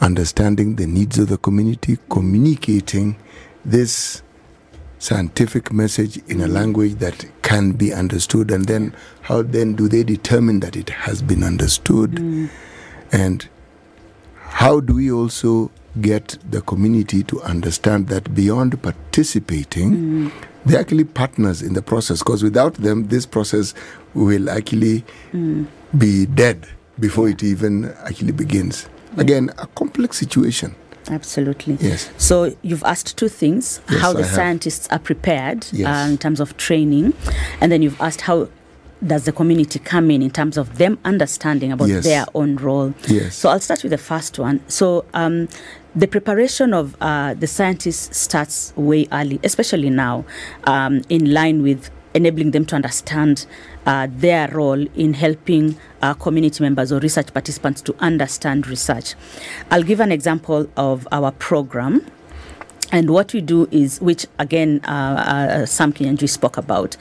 Understanding 0.00 0.76
the 0.76 0.86
needs 0.86 1.18
of 1.18 1.28
the 1.28 1.38
community, 1.38 1.98
communicating 2.10 3.16
this 3.64 4.22
scientific 4.98 5.72
message 5.72 6.16
in 6.28 6.40
a 6.40 6.46
mm. 6.46 6.52
language 6.52 6.94
that 6.96 7.26
can 7.42 7.72
be 7.72 7.92
understood 7.92 8.50
and 8.50 8.64
then 8.64 8.94
how 9.22 9.42
then 9.42 9.74
do 9.74 9.88
they 9.88 10.02
determine 10.02 10.60
that 10.60 10.76
it 10.76 10.90
has 10.90 11.22
been 11.22 11.42
understood? 11.42 12.12
Mm. 12.12 12.50
And 13.12 13.48
how 14.40 14.80
do 14.80 14.94
we 14.94 15.12
also 15.12 15.70
get 16.00 16.38
the 16.50 16.60
community 16.62 17.22
to 17.24 17.40
understand 17.42 18.08
that 18.08 18.34
beyond 18.34 18.82
participating 18.82 20.30
they're 20.64 20.80
actually 20.80 21.04
partners 21.04 21.62
in 21.62 21.74
the 21.74 21.82
process? 21.82 22.18
Because 22.20 22.42
without 22.42 22.74
them 22.74 23.08
this 23.08 23.26
process 23.26 23.74
will 24.14 24.50
actually 24.50 25.04
be 25.96 26.26
dead 26.26 26.66
before 26.98 27.28
it 27.28 27.42
even 27.42 27.92
actually 28.04 28.32
begins 28.32 28.88
again 29.16 29.50
a 29.58 29.66
complex 29.68 30.18
situation 30.18 30.74
Absolutely. 31.08 31.76
yes 31.80 32.10
So 32.16 32.56
you've 32.62 32.82
asked 32.82 33.16
two 33.16 33.28
things: 33.28 33.80
Yes, 33.88 34.00
how 34.00 34.12
the 34.12 34.24
scientists 34.24 34.88
are 34.90 34.98
prepared 34.98 35.66
Yes. 35.72 35.86
uh, 35.86 36.10
in 36.10 36.18
terms 36.18 36.40
of 36.40 36.56
training, 36.56 37.14
and 37.60 37.70
then 37.70 37.80
you've 37.82 38.00
asked 38.00 38.22
how 38.22 38.48
does 39.06 39.24
the 39.24 39.30
community 39.32 39.78
come 39.78 40.10
in 40.10 40.20
in 40.22 40.30
terms 40.30 40.56
of 40.56 40.78
them 40.78 40.98
understanding 41.04 41.70
about 41.70 41.88
Yes. 41.88 42.02
their 42.04 42.24
own 42.34 42.56
role. 42.56 42.92
Yes. 43.06 43.36
So 43.36 43.50
I'll 43.50 43.60
start 43.60 43.82
with 43.84 43.92
the 43.92 43.98
first 43.98 44.38
one. 44.40 44.58
So 44.68 45.04
um, 45.14 45.48
the 45.94 46.08
preparation 46.08 46.74
of 46.74 46.96
uh, 47.00 47.34
the 47.34 47.46
scientists 47.46 48.18
starts 48.18 48.72
way 48.74 49.06
early, 49.12 49.38
especially 49.44 49.90
now, 49.90 50.24
um, 50.64 51.02
in 51.08 51.32
line 51.32 51.62
with 51.62 51.88
enabling 52.16 52.50
them 52.50 52.64
to 52.66 52.74
understand 52.74 53.46
uh, 53.84 54.08
their 54.10 54.48
role 54.48 54.86
in 54.96 55.14
helping 55.14 55.76
uh, 56.02 56.14
community 56.14 56.64
members 56.64 56.90
or 56.90 56.98
research 56.98 57.32
participants 57.32 57.80
to 57.82 57.94
understand 58.00 58.66
research. 58.66 59.14
I'll 59.70 59.82
give 59.82 60.00
an 60.00 60.10
example 60.10 60.68
of 60.76 61.06
our 61.12 61.30
program. 61.32 62.04
And 62.92 63.10
what 63.10 63.32
we 63.32 63.40
do 63.40 63.68
is, 63.70 64.00
which 64.00 64.26
again, 64.38 64.80
uh, 64.84 64.90
uh, 65.62 65.66
Sam 65.66 65.92
Kinyanjui 65.92 66.28
spoke 66.28 66.56
about, 66.56 66.96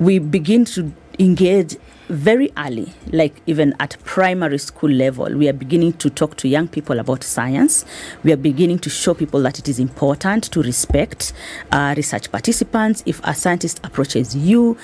we 0.00 0.18
begin 0.18 0.64
to 0.66 0.92
engage 1.18 1.76
very 2.08 2.50
early, 2.56 2.92
like 3.12 3.40
even 3.46 3.74
at 3.80 3.96
primary 4.04 4.58
school 4.58 4.90
level. 4.90 5.36
We 5.36 5.48
are 5.48 5.52
beginning 5.52 5.94
to 5.94 6.10
talk 6.10 6.36
to 6.38 6.48
young 6.48 6.68
people 6.68 6.98
about 6.98 7.22
science. 7.22 7.84
We 8.22 8.32
are 8.32 8.36
beginning 8.36 8.78
to 8.80 8.90
show 8.90 9.14
people 9.14 9.40
that 9.42 9.58
it 9.58 9.68
is 9.68 9.78
important 9.78 10.44
to 10.52 10.62
respect 10.62 11.32
uh, 11.70 11.94
research 11.96 12.32
participants. 12.32 13.02
If 13.06 13.20
a 13.24 13.34
scientist 13.34 13.80
approaches 13.84 14.34
you, 14.34 14.76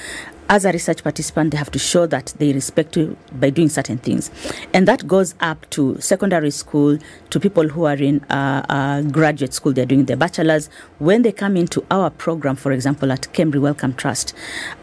as 0.48 0.64
a 0.64 0.72
research 0.72 1.02
participant, 1.02 1.50
they 1.52 1.56
have 1.56 1.70
to 1.70 1.78
show 1.78 2.06
that 2.06 2.34
they 2.38 2.52
respect 2.52 2.96
you 2.96 3.16
by 3.32 3.50
doing 3.50 3.68
certain 3.68 3.98
things. 3.98 4.30
And 4.72 4.86
that 4.88 5.06
goes 5.06 5.34
up 5.40 5.68
to 5.70 6.00
secondary 6.00 6.50
school, 6.50 6.98
to 7.30 7.40
people 7.40 7.68
who 7.68 7.84
are 7.84 7.96
in 7.96 8.22
uh, 8.24 8.64
uh, 8.68 9.02
graduate 9.02 9.54
school, 9.54 9.72
they're 9.72 9.86
doing 9.86 10.04
their 10.04 10.16
bachelor's. 10.16 10.68
When 10.98 11.22
they 11.22 11.32
come 11.32 11.56
into 11.56 11.84
our 11.90 12.10
program, 12.10 12.56
for 12.56 12.72
example, 12.72 13.10
at 13.10 13.22
KEMRI 13.32 13.60
Wellcome 13.60 13.94
Trust, 13.94 14.34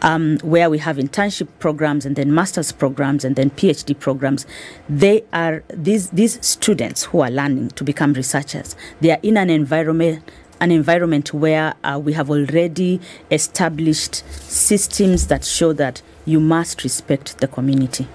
um, 0.02 0.38
where 0.42 0.68
we 0.68 0.78
have 0.78 0.96
internship 0.96 1.48
programs 1.58 2.04
and 2.04 2.16
then 2.16 2.34
master's 2.34 2.72
programs 2.72 3.24
and 3.24 3.36
then 3.36 3.50
PhD 3.50 3.98
programs, 3.98 4.46
they 4.88 5.24
are 5.32 5.62
these, 5.68 6.10
these 6.10 6.44
students 6.44 7.04
who 7.04 7.20
are 7.20 7.30
learning 7.30 7.70
to 7.70 7.84
become 7.84 8.12
researchers. 8.14 8.74
They 9.00 9.12
are 9.12 9.20
in 9.22 9.36
an 9.36 9.50
environment 9.50 10.28
an 10.62 10.70
environment 10.70 11.34
where 11.34 11.74
uh, 11.82 12.00
we 12.02 12.12
have 12.12 12.30
already 12.30 13.00
established 13.32 14.24
systems 14.48 15.26
that 15.26 15.44
show 15.44 15.72
that 15.72 16.00
you 16.24 16.38
must 16.38 16.84
respect 16.84 17.38
the 17.38 17.48
community. 17.48 18.06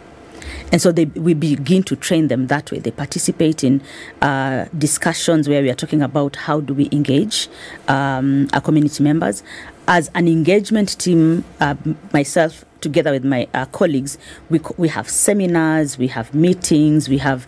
And 0.71 0.81
so 0.81 0.93
they, 0.93 1.05
we 1.05 1.33
begin 1.33 1.83
to 1.83 1.97
train 1.97 2.29
them 2.29 2.47
that 2.47 2.71
way. 2.71 2.79
They 2.79 2.91
participate 2.91 3.65
in 3.65 3.81
uh, 4.21 4.65
discussions 4.77 5.49
where 5.49 5.61
we 5.61 5.69
are 5.69 5.75
talking 5.75 6.01
about 6.01 6.37
how 6.37 6.61
do 6.61 6.73
we 6.73 6.87
engage 6.93 7.49
um, 7.89 8.47
our 8.53 8.61
community 8.61 9.03
members. 9.03 9.43
As 9.89 10.09
an 10.15 10.29
engagement 10.29 10.97
team, 10.97 11.43
uh, 11.59 11.75
myself 12.13 12.63
together 12.79 13.11
with 13.11 13.25
my 13.25 13.49
uh, 13.53 13.65
colleagues, 13.65 14.17
we, 14.49 14.61
we 14.77 14.87
have 14.87 15.09
seminars, 15.09 15.97
we 15.97 16.07
have 16.07 16.33
meetings, 16.33 17.09
we 17.09 17.17
have 17.17 17.45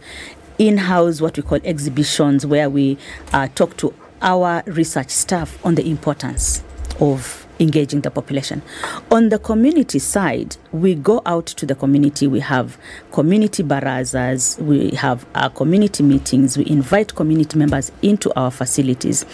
in-house 0.58 1.22
what 1.22 1.38
we 1.38 1.44
call 1.44 1.60
exhibitions 1.64 2.46
where 2.46 2.70
we 2.70 2.98
uh, 3.32 3.48
talk 3.56 3.78
to 3.78 3.94
our 4.22 4.64
research 4.66 5.10
staff 5.10 5.64
on 5.66 5.76
the 5.76 5.90
importance 5.90 6.64
of 7.00 7.48
engaging 7.60 8.02
the 8.02 8.12
population. 8.12 8.62
On 9.12 9.30
the 9.30 9.40
community 9.40 10.00
side, 10.00 10.58
we 10.72 10.96
go 10.96 11.22
out 11.26 11.46
to 11.48 11.66
the 11.66 11.76
community. 11.76 12.28
We 12.28 12.40
have 12.40 12.78
community 13.12 13.64
barazas, 13.64 14.62
we 14.62 14.92
have 14.92 15.26
our 15.36 15.50
community 15.50 16.04
meetings, 16.04 16.58
we 16.58 16.66
invite 16.68 17.16
community 17.16 17.58
members 17.58 17.92
into 18.02 18.34
our 18.40 18.52
facilities. 18.52 19.26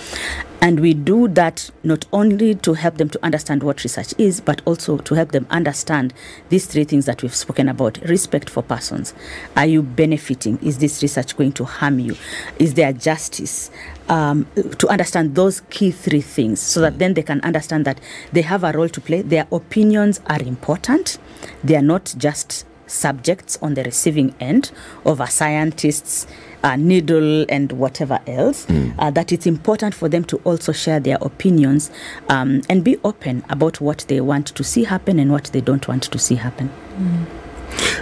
And 0.62 0.80
we 0.80 0.96
do 0.96 1.28
that 1.28 1.70
not 1.84 2.06
only 2.12 2.56
to 2.56 2.74
help 2.74 2.98
them 2.98 3.10
to 3.10 3.24
understand 3.24 3.62
what 3.62 3.84
research 3.84 4.16
is, 4.18 4.42
but 4.42 4.62
also 4.66 4.98
to 4.98 5.14
help 5.14 5.32
them 5.32 5.46
understand 5.52 6.14
these 6.50 6.66
three 6.66 6.86
things 6.86 7.06
that 7.06 7.22
we've 7.22 7.36
spoken 7.36 7.70
about 7.70 8.00
respect 8.06 8.50
for 8.50 8.64
persons. 8.64 9.14
Are 9.56 9.68
you 9.68 9.84
benefiting? 9.84 10.58
Is 10.64 10.80
this 10.80 11.04
research 11.04 11.38
going 11.38 11.52
to 11.54 11.66
harm 11.66 12.00
you? 12.00 12.16
Is 12.58 12.74
there 12.74 12.94
justice? 12.94 13.70
Um, 14.08 14.46
to 14.78 14.88
understand 14.88 15.34
those 15.34 15.62
key 15.72 15.90
three 15.90 16.22
things 16.22 16.60
so 16.60 16.80
that 16.82 17.00
then 17.00 17.16
they 17.16 17.24
can 17.24 17.42
understand 17.42 17.86
that 17.86 18.00
they 18.32 18.42
have 18.42 18.64
a 18.64 18.72
role 18.72 18.90
to 18.90 19.02
play. 19.02 19.22
Their 19.22 19.48
opinions 19.52 20.22
are 20.28 20.42
important, 20.42 21.18
they 21.64 21.76
are 21.76 21.82
not 21.82 22.14
just 22.18 22.66
subjects 22.88 23.58
on 23.62 23.74
the 23.74 23.84
receiving 23.84 24.36
end 24.40 24.72
of 25.06 25.20
a 25.20 25.28
scientist's 25.28 26.28
uh, 26.64 26.76
needle 26.76 27.46
and 27.50 27.72
whatever 27.74 28.20
else, 28.26 28.66
uh, 28.98 29.12
that 29.12 29.32
it's 29.32 29.46
important 29.46 29.94
for 29.94 30.10
them 30.10 30.24
to 30.24 30.38
also 30.38 30.72
share 30.72 31.00
their 31.00 31.18
opinions 31.22 31.92
um, 32.30 32.62
and 32.70 32.84
be 32.84 32.98
open 33.04 33.44
about 33.50 33.80
what 33.80 34.06
they 34.08 34.20
want 34.20 34.48
to 34.48 34.64
see 34.64 34.84
happen 34.84 35.20
and 35.20 35.32
what 35.32 35.46
they 35.46 35.62
don't 35.62 35.88
want 35.88 36.04
to 36.04 36.18
see 36.18 36.36
happen. 36.36 36.70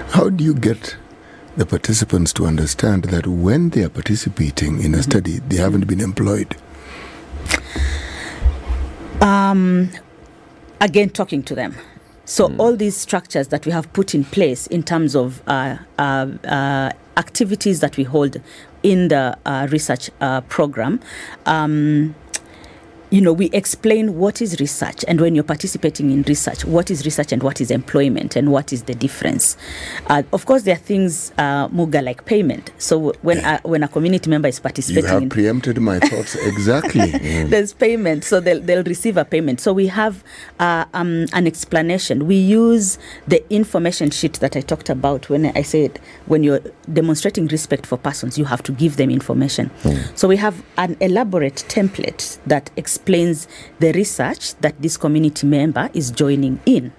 How 0.09 0.29
do 0.29 0.43
you 0.43 0.53
get 0.53 0.95
the 1.57 1.65
participants 1.65 2.31
to 2.33 2.45
understand 2.45 3.05
that 3.05 3.27
when 3.27 3.69
they 3.71 3.83
are 3.83 3.89
participating 3.89 4.81
in 4.81 4.95
a 4.95 5.03
study, 5.03 5.39
they 5.39 5.57
haven't 5.57 5.85
been 5.87 5.99
employed? 5.99 6.55
Um, 9.23 9.89
again 10.81 11.09
talking 11.09 11.41
to 11.43 11.55
them. 11.55 11.75
So 12.25 12.55
all 12.57 12.75
these 12.75 12.95
structures 12.95 13.49
that 13.49 13.65
we 13.65 13.71
have 13.71 13.91
put 13.91 14.15
in 14.15 14.23
place 14.23 14.67
in 14.67 14.83
terms 14.83 15.15
of 15.15 15.41
uh, 15.47 15.77
uh, 15.99 16.27
uh, 16.45 16.91
activities 17.17 17.79
that 17.81 17.97
we 17.97 18.03
hold 18.03 18.37
in 18.81 19.09
the 19.09 19.37
uh, 19.45 19.67
research 19.69 20.09
uh, 20.21 20.41
program 20.41 20.99
um, 21.45 22.15
you 23.13 23.21
know, 23.21 23.31
we 23.31 23.45
explain 23.51 24.17
what 24.17 24.41
is 24.41 24.59
research, 24.59 25.05
and 25.07 25.21
when 25.21 25.35
you're 25.35 25.43
participating 25.43 26.09
in 26.09 26.23
research, 26.23 26.65
what 26.65 26.89
is 26.89 27.05
research 27.05 27.31
and 27.31 27.43
what 27.43 27.61
is 27.61 27.69
employment, 27.69 28.35
and 28.35 28.51
what 28.51 28.73
is 28.73 28.83
the 28.83 28.95
difference. 28.95 29.55
Uh, 30.07 30.23
of 30.33 30.47
course, 30.47 30.63
there 30.63 30.73
are 30.73 30.79
things, 30.79 31.31
uh, 31.37 31.67
Muga, 31.67 32.03
like 32.03 32.25
payment. 32.25 32.71
So 32.79 33.13
when 33.21 33.37
a, 33.45 33.59
when 33.61 33.83
a 33.83 33.87
community 33.87 34.31
member 34.31 34.47
is 34.47 34.59
participating, 34.59 35.11
You 35.11 35.19
have 35.19 35.29
preempted 35.29 35.79
my 35.79 35.99
thoughts 35.99 36.33
exactly. 36.35 37.11
there's 37.43 37.71
payment 37.73 38.23
so 38.23 38.39
they'll, 38.39 38.59
they'll 38.59 38.83
receive 38.83 39.17
a 39.17 39.25
payment 39.25 39.59
so 39.59 39.73
we 39.73 39.87
have 39.87 40.23
uh, 40.59 40.85
um, 40.93 41.25
an 41.33 41.45
explanation 41.45 42.25
we 42.25 42.35
use 42.35 42.97
the 43.27 43.43
information 43.53 44.09
sheet 44.09 44.33
that 44.35 44.55
i 44.55 44.61
talked 44.61 44.89
about 44.89 45.29
when 45.29 45.45
i 45.57 45.61
said 45.61 45.99
when 46.25 46.43
you're 46.43 46.61
demonstrating 46.91 47.47
respect 47.47 47.85
for 47.85 47.97
persons 47.97 48.37
you 48.37 48.45
have 48.45 48.63
to 48.63 48.71
give 48.71 48.97
them 48.97 49.09
information 49.09 49.69
so 50.15 50.27
we 50.27 50.37
have 50.37 50.63
an 50.77 50.95
elaborate 50.99 51.65
template 51.67 52.37
that 52.45 52.69
explains 52.77 53.02
the 53.05 53.91
research 53.93 54.55
that 54.55 54.81
this 54.81 54.97
community 54.97 55.47
member 55.47 55.89
is 55.93 56.11
joining 56.11 56.59
in 56.65 56.91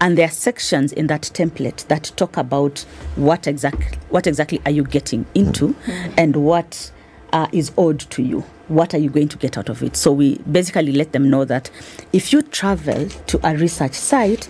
and 0.00 0.18
there 0.18 0.26
are 0.26 0.30
sections 0.30 0.92
in 0.92 1.06
that 1.06 1.22
template 1.22 1.86
that 1.88 2.12
talk 2.16 2.36
about 2.36 2.80
what 3.16 3.46
exactly 3.46 3.98
what 4.10 4.26
exactly 4.26 4.60
are 4.64 4.70
you 4.70 4.84
getting 4.84 5.26
into 5.34 5.74
and 6.16 6.36
what 6.36 6.90
uh, 7.32 7.48
is 7.52 7.72
owed 7.76 7.98
to 7.98 8.22
you. 8.22 8.40
What 8.68 8.94
are 8.94 8.98
you 8.98 9.10
going 9.10 9.28
to 9.28 9.36
get 9.36 9.58
out 9.58 9.68
of 9.68 9.82
it? 9.82 9.96
So 9.96 10.12
we 10.12 10.38
basically 10.50 10.92
let 10.92 11.12
them 11.12 11.28
know 11.28 11.44
that 11.44 11.70
if 12.12 12.32
you 12.32 12.42
travel 12.42 13.08
to 13.08 13.40
a 13.46 13.56
research 13.56 13.92
site, 13.92 14.48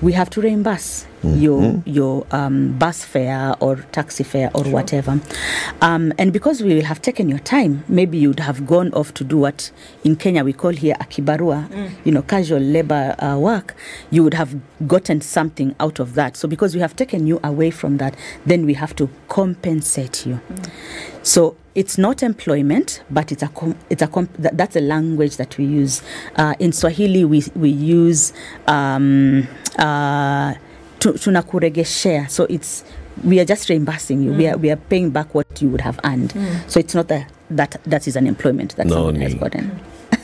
we 0.00 0.12
have 0.12 0.30
to 0.30 0.40
reimburse 0.40 1.06
your 1.22 1.82
your 1.84 2.26
um, 2.30 2.78
bus 2.78 3.04
fare 3.04 3.54
or 3.60 3.76
taxi 3.92 4.24
fare 4.24 4.50
or 4.54 4.64
whatever. 4.64 5.20
Um, 5.80 6.12
and 6.18 6.32
because 6.32 6.62
we 6.62 6.74
will 6.74 6.84
have 6.84 7.02
taken 7.02 7.28
your 7.28 7.38
time, 7.40 7.84
maybe 7.88 8.18
you'd 8.18 8.40
have 8.40 8.66
gone 8.66 8.92
off 8.94 9.12
to 9.14 9.24
do 9.24 9.38
what 9.38 9.70
in 10.04 10.16
Kenya 10.16 10.44
we 10.44 10.52
call 10.52 10.70
here 10.70 10.94
akibarua, 10.94 11.68
you 12.04 12.12
know, 12.12 12.22
casual 12.22 12.60
labor 12.60 13.14
uh, 13.18 13.36
work. 13.38 13.74
You 14.10 14.24
would 14.24 14.34
have 14.34 14.56
gotten 14.86 15.20
something 15.20 15.74
out 15.78 15.98
of 16.00 16.14
that. 16.14 16.36
So 16.36 16.48
because 16.48 16.74
we 16.74 16.80
have 16.80 16.96
taken 16.96 17.26
you 17.26 17.38
away 17.44 17.70
from 17.70 17.98
that, 17.98 18.14
then 18.46 18.64
we 18.66 18.74
have 18.74 18.96
to 18.96 19.08
compensate 19.28 20.26
you. 20.26 20.40
So 21.22 21.56
it's 21.74 21.98
not 21.98 22.22
employment, 22.22 23.02
but 23.10 23.30
it's 23.30 23.42
a 23.42 23.48
com- 23.48 23.76
it's 23.90 24.02
a 24.02 24.06
com- 24.08 24.28
that, 24.38 24.56
that's 24.56 24.74
a 24.76 24.80
language 24.80 25.36
that 25.36 25.56
we 25.58 25.64
use. 25.66 26.02
Uh, 26.36 26.54
in 26.58 26.72
Swahili, 26.72 27.24
we 27.24 27.44
we 27.54 27.68
use 27.68 28.32
um, 28.66 29.46
uh, 29.78 30.54
tu- 31.00 31.12
tunakuregeshea. 31.18 32.28
So 32.30 32.44
it's 32.48 32.84
we 33.24 33.40
are 33.40 33.44
just 33.44 33.68
reimbursing 33.68 34.22
you. 34.22 34.32
We 34.32 34.46
are 34.48 34.56
we 34.56 34.70
are 34.70 34.76
paying 34.88 35.10
back 35.10 35.34
what 35.34 35.60
you 35.60 35.68
would 35.70 35.80
have 35.80 35.98
earned. 36.04 36.32
So 36.68 36.80
it's 36.80 36.94
not 36.94 37.10
a, 37.10 37.26
that 37.50 37.76
that 37.84 38.06
is 38.06 38.16
an 38.16 38.26
employment 38.26 38.76
that 38.76 38.86
No 38.86 38.94
someone 38.94 39.16
has 39.16 39.34
gotten. 39.34 39.70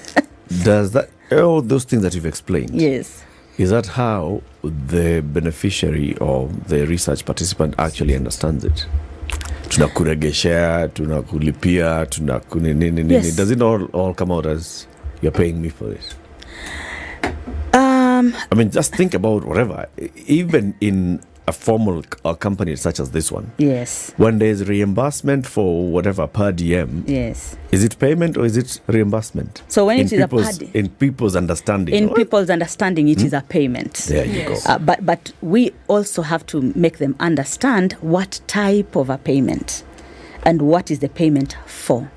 Does 0.65 0.93
that 0.93 1.09
all 1.33 1.61
those 1.63 1.85
things 1.85 2.03
that 2.03 2.15
you've 2.15 2.27
explained? 2.27 2.71
Yes. 2.81 3.25
Is 3.59 3.71
that 3.71 3.87
how 3.87 4.43
the 4.63 5.21
beneficiary 5.23 6.17
or 6.19 6.49
the 6.69 6.87
research 6.87 7.25
participant 7.25 7.75
actually 7.79 8.15
understands 8.15 8.65
it? 8.65 8.87
Tunakuregeshea, 9.69 10.89
tunakulipia, 10.89 12.07
tunakunini. 12.07 13.11
Yes. 13.11 13.35
Does 13.37 13.51
it 13.51 13.63
all, 13.63 13.85
all 13.93 14.15
come 14.15 14.31
out 14.31 14.47
as 14.47 14.87
you're 15.23 15.33
paying 15.33 15.61
me 15.61 15.69
for 15.71 15.91
it? 15.93 16.15
Um, 18.19 18.35
I 18.51 18.55
mean, 18.55 18.71
just 18.71 18.95
think 18.95 19.15
about 19.15 19.45
whatever. 19.45 19.87
Even 20.27 20.75
in 20.81 21.21
a 21.49 21.53
formal 21.53 22.03
uh, 22.25 22.35
company 22.35 22.75
such 22.75 22.99
as 22.99 23.13
this 23.13 23.31
one, 23.31 23.53
yes. 23.59 24.13
when 24.17 24.39
there's 24.41 24.67
reimbursement 24.69 25.47
for 25.47 25.87
whatever 25.87 26.27
per 26.27 26.51
diem, 26.51 27.05
Yes. 27.07 27.57
is 27.71 27.85
it 27.85 27.97
payment 28.01 28.37
or 28.37 28.45
is 28.45 28.57
it 28.57 28.81
reimbursement? 28.89 29.63
So 29.69 29.87
when 29.87 30.01
in 30.01 30.07
it 30.07 30.13
is 30.13 30.21
a 30.23 30.27
per 30.29 30.43
in 30.75 30.89
people's 30.89 31.37
understanding, 31.37 31.95
In 31.95 32.07
right? 32.09 32.17
people's 32.17 32.51
understanding, 32.51 33.09
it 33.09 33.23
is 33.23 33.33
a 33.33 33.43
payment. 33.43 33.95
there 34.09 34.25
you 34.27 34.33
Yes. 34.33 34.67
go. 34.67 34.73
Uh, 34.73 34.79
but 34.79 35.07
but 35.07 35.33
we 35.41 35.71
also 35.87 36.23
have 36.23 36.45
to 36.47 36.73
make 36.75 36.99
them 36.99 37.15
understand 37.21 37.93
what 38.01 38.41
type 38.49 38.97
of 38.97 39.09
a 39.09 39.19
payment 39.19 39.85
and 40.45 40.63
what 40.63 40.91
is 40.91 40.99
the 40.99 41.09
payment 41.09 41.57
for. 41.67 42.11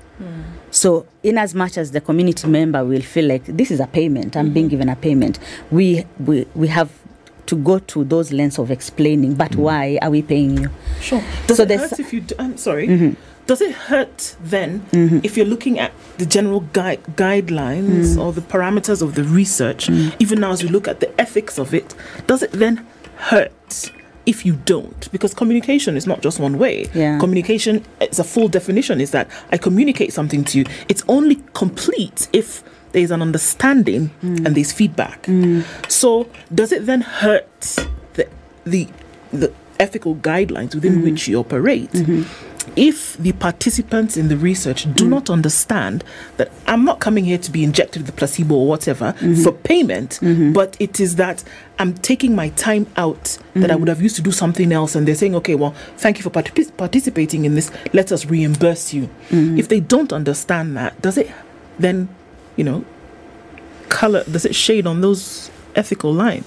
So, 0.70 1.06
in 1.22 1.38
as 1.38 1.54
much 1.54 1.76
as 1.76 1.90
the 1.90 2.00
community 2.00 2.46
member 2.48 2.84
will 2.84 3.02
feel 3.02 3.26
like 3.26 3.44
this 3.44 3.70
is 3.70 3.80
a 3.80 3.86
payment, 3.86 4.36
I'm 4.36 4.52
being 4.52 4.66
mm-hmm. 4.66 4.70
given 4.70 4.88
a 4.88 4.96
payment, 4.96 5.38
we 5.70 6.04
we, 6.18 6.46
we 6.54 6.68
have 6.68 6.90
to 7.46 7.56
go 7.56 7.80
to 7.80 8.04
those 8.04 8.32
lengths 8.32 8.58
of 8.58 8.70
explaining. 8.70 9.34
But 9.34 9.52
mm-hmm. 9.52 9.62
why 9.62 9.98
are 10.02 10.10
we 10.10 10.22
paying 10.22 10.58
you? 10.58 10.70
Sure. 11.00 11.22
Does 11.46 11.56
So 11.56 11.64
it 11.64 11.70
hurt 11.78 11.98
if 11.98 12.12
you? 12.12 12.20
Do, 12.20 12.34
I'm 12.38 12.56
sorry. 12.56 12.88
Mm-hmm. 12.88 13.20
Does 13.46 13.60
it 13.60 13.72
hurt 13.72 14.36
then 14.40 14.86
if 15.24 15.36
you're 15.36 15.46
looking 15.46 15.80
at 15.80 15.92
the 16.18 16.26
general 16.26 16.60
gui- 16.60 16.98
guidelines 17.16 18.14
mm. 18.14 18.22
or 18.22 18.32
the 18.32 18.42
parameters 18.42 19.02
of 19.02 19.16
the 19.16 19.24
research, 19.24 19.88
mm. 19.88 20.14
even 20.20 20.38
now 20.38 20.52
as 20.52 20.62
we 20.62 20.68
look 20.68 20.86
at 20.86 21.00
the 21.00 21.20
ethics 21.20 21.58
of 21.58 21.74
it? 21.74 21.92
Does 22.28 22.44
it 22.44 22.52
then 22.52 22.86
hurt 23.16 23.90
if 24.26 24.44
you 24.44 24.54
don't? 24.64 25.10
Because 25.12 25.34
communication 25.34 25.96
is 25.96 26.06
not 26.06 26.20
just 26.20 26.38
one 26.38 26.58
way. 26.58 26.86
Yeah. 26.94 27.18
Communication, 27.18 27.84
it's 28.00 28.18
a 28.18 28.24
full 28.24 28.48
definition. 28.48 29.00
Is 29.00 29.10
that 29.12 29.28
I 29.50 29.58
communicate 29.58 30.12
something 30.12 30.44
to 30.44 30.58
you. 30.58 30.64
It's 30.88 31.02
only 31.08 31.36
complete 31.54 32.28
if 32.32 32.62
there's 32.92 33.10
an 33.10 33.22
understanding 33.22 34.08
hmm. 34.20 34.46
and 34.46 34.54
there's 34.54 34.72
feedback. 34.72 35.26
Hmm. 35.26 35.62
So 35.88 36.28
does 36.54 36.72
it 36.72 36.86
then 36.86 37.02
hurt 37.02 37.60
the 38.14 38.28
the 38.64 38.88
the 39.32 39.52
ethical 39.78 40.16
guidelines 40.16 40.74
within 40.74 40.96
hmm. 40.96 41.04
which 41.04 41.28
you 41.28 41.38
operate? 41.38 41.90
Mm-hmm. 41.92 42.49
If 42.76 43.16
the 43.16 43.32
participants 43.32 44.16
in 44.16 44.28
the 44.28 44.36
research 44.36 44.84
do 44.94 45.04
mm. 45.04 45.08
not 45.08 45.30
understand 45.30 46.04
that 46.36 46.50
I'm 46.66 46.84
not 46.84 47.00
coming 47.00 47.24
here 47.24 47.38
to 47.38 47.50
be 47.50 47.64
injected 47.64 48.02
with 48.02 48.06
the 48.06 48.12
placebo 48.12 48.54
or 48.54 48.66
whatever 48.66 49.12
mm-hmm. 49.12 49.42
for 49.42 49.52
payment, 49.52 50.18
mm-hmm. 50.20 50.52
but 50.52 50.76
it 50.78 51.00
is 51.00 51.16
that 51.16 51.42
I'm 51.78 51.94
taking 51.94 52.34
my 52.34 52.50
time 52.50 52.86
out 52.96 53.38
that 53.54 53.70
I 53.70 53.74
mm-hmm. 53.74 53.80
would 53.80 53.88
have 53.88 54.02
used 54.02 54.16
to 54.16 54.22
do 54.22 54.30
something 54.30 54.72
else, 54.72 54.94
and 54.94 55.08
they're 55.08 55.14
saying, 55.14 55.34
okay, 55.36 55.54
well, 55.54 55.72
thank 55.96 56.18
you 56.18 56.22
for 56.22 56.30
particip- 56.30 56.76
participating 56.76 57.44
in 57.44 57.54
this, 57.54 57.70
let 57.92 58.12
us 58.12 58.26
reimburse 58.26 58.92
you. 58.92 59.08
If 59.30 59.68
they 59.68 59.80
don't 59.80 60.12
understand 60.12 60.76
that, 60.76 61.00
does 61.00 61.16
it 61.16 61.30
then, 61.78 62.08
you 62.56 62.64
know, 62.64 62.84
color, 63.88 64.24
does 64.24 64.44
it 64.44 64.54
shade 64.54 64.86
on 64.86 65.00
those 65.00 65.50
ethical 65.74 66.12
lines? 66.12 66.44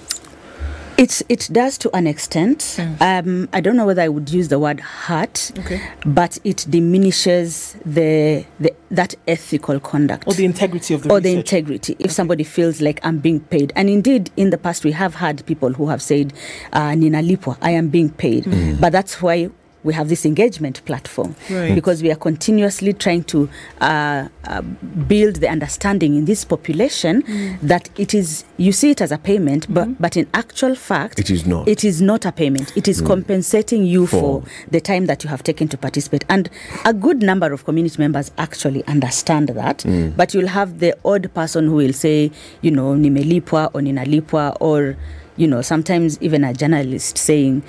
It's 0.98 1.24
it 1.28 1.50
does 1.52 1.78
to 1.80 1.96
an 1.96 2.06
extent. 2.08 2.78
Um, 3.02 3.50
I 3.52 3.62
don't 3.62 3.76
know 3.76 3.86
whether 3.86 4.02
I 4.02 4.08
would 4.10 4.30
use 4.30 4.50
the 4.50 4.60
word 4.60 4.80
hurt, 4.80 5.52
Okay. 5.60 5.82
but 6.06 6.38
it 6.44 6.66
diminishes 6.70 7.76
the, 7.86 8.46
the 8.60 8.74
that 8.92 9.16
ethical 9.28 9.80
conduct. 9.80 10.28
Or 10.28 10.34
the 10.34 10.46
integrity 10.46 10.94
of 10.94 11.04
the 11.04 11.10
or 11.12 11.20
the 11.20 11.34
integrity 11.34 11.96
if 12.00 12.12
somebody 12.12 12.44
feels 12.44 12.80
like 12.82 13.00
i'm 13.04 13.18
being 13.18 13.40
paid 13.40 13.74
and 13.76 13.90
indeed 13.90 14.30
in 14.38 14.52
the 14.52 14.58
past 14.58 14.84
we 14.86 14.92
have 14.92 15.16
had 15.16 15.44
people 15.48 15.74
who 15.74 15.88
have 15.88 16.02
said 16.02 16.32
uh, 16.74 16.92
ninalipwa 16.92 17.58
i 17.62 17.72
am 17.72 17.90
being 17.90 18.10
paid 18.10 18.46
but 18.80 18.92
that's 18.92 19.22
why 19.22 19.50
we 19.84 19.94
have 19.94 20.10
this 20.10 20.26
engagement 20.26 20.84
platform 20.86 21.36
Right. 21.50 21.76
because 21.76 22.02
we 22.04 22.12
are 22.12 22.16
continuously 22.16 22.94
trying 22.94 23.24
to 23.26 23.50
uh, 23.82 24.28
uh, 24.46 24.62
build 25.08 25.36
the 25.38 25.50
understanding 25.50 26.16
in 26.16 26.26
this 26.26 26.46
population 26.46 27.22
Mm. 27.24 27.58
that 27.62 27.90
it 28.00 28.14
is 28.14 28.46
you 28.58 28.72
see 28.72 28.92
it 28.92 29.02
as 29.02 29.12
a 29.12 29.18
payment 29.18 29.66
but 29.74 29.84
Mm-hmm. 29.88 29.94
but 30.00 30.18
in 30.18 30.28
actual 30.34 30.76
fact 30.76 31.20
It 31.20 31.30
is 31.30 31.46
not. 31.46 31.68
it 31.68 31.84
is 31.84 32.02
not 32.02 32.26
a 32.26 32.32
payment 32.32 32.72
it 32.78 32.88
is 32.88 33.02
compensating 33.02 33.86
you 33.86 34.08
for. 34.08 34.20
For- 34.22 34.44
the 34.72 34.80
time 34.82 35.06
that 35.08 35.24
you 35.24 35.30
have 35.30 35.44
taken 35.44 35.68
to 35.68 35.78
participate 35.78 36.24
and 36.30 36.50
a 36.86 36.94
good 36.94 37.22
number 37.22 37.52
of 37.54 37.66
community 37.66 37.96
members 38.00 38.32
actually 38.38 38.84
understand 38.88 39.50
that 39.50 39.86
but 40.18 40.34
you'll 40.34 40.48
have 40.48 40.80
the 40.80 40.96
odd 41.06 41.34
person 41.34 41.66
who 41.68 41.76
will 41.76 41.94
say 41.94 42.32
you 42.62 42.72
know 42.72 42.94
nimelipwa 42.96 43.70
or 43.74 43.82
ninalipwa 43.82 44.56
or 44.60 44.96
you 45.38 45.48
know 45.48 45.62
sometimes 45.62 46.22
even 46.22 46.44
a 46.44 46.54
journalist 46.54 47.18
saying 47.18 47.64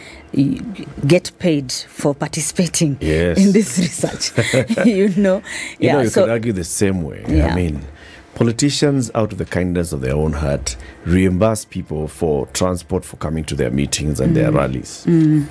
get 1.06 1.30
paid 1.38 1.72
for 1.72 2.14
participating 2.14 2.96
Yes. 3.00 3.38
in 3.38 3.52
this 3.52 3.78
research 3.78 4.32
you 4.86 5.08
know 5.16 5.42
You 5.78 5.86
yeah 5.88 5.92
know, 5.94 6.00
you 6.02 6.08
so 6.08 6.22
could 6.22 6.30
argue 6.30 6.52
the 6.52 6.64
same 6.64 7.02
way. 7.02 7.24
Yeah. 7.28 7.48
I 7.48 7.54
mean, 7.54 7.82
politicians, 8.34 9.10
out 9.14 9.32
of 9.32 9.38
the 9.38 9.44
kindness 9.44 9.92
of 9.92 10.00
their 10.00 10.14
own 10.14 10.32
heart, 10.32 10.76
reimburse 11.04 11.64
people 11.64 12.08
for 12.08 12.46
transport 12.48 13.04
for 13.04 13.16
coming 13.16 13.44
to 13.44 13.54
their 13.54 13.70
meetings 13.70 14.20
and 14.20 14.34
their 14.36 14.50
mm. 14.50 14.56
rallies. 14.56 15.04
Mm. 15.06 15.46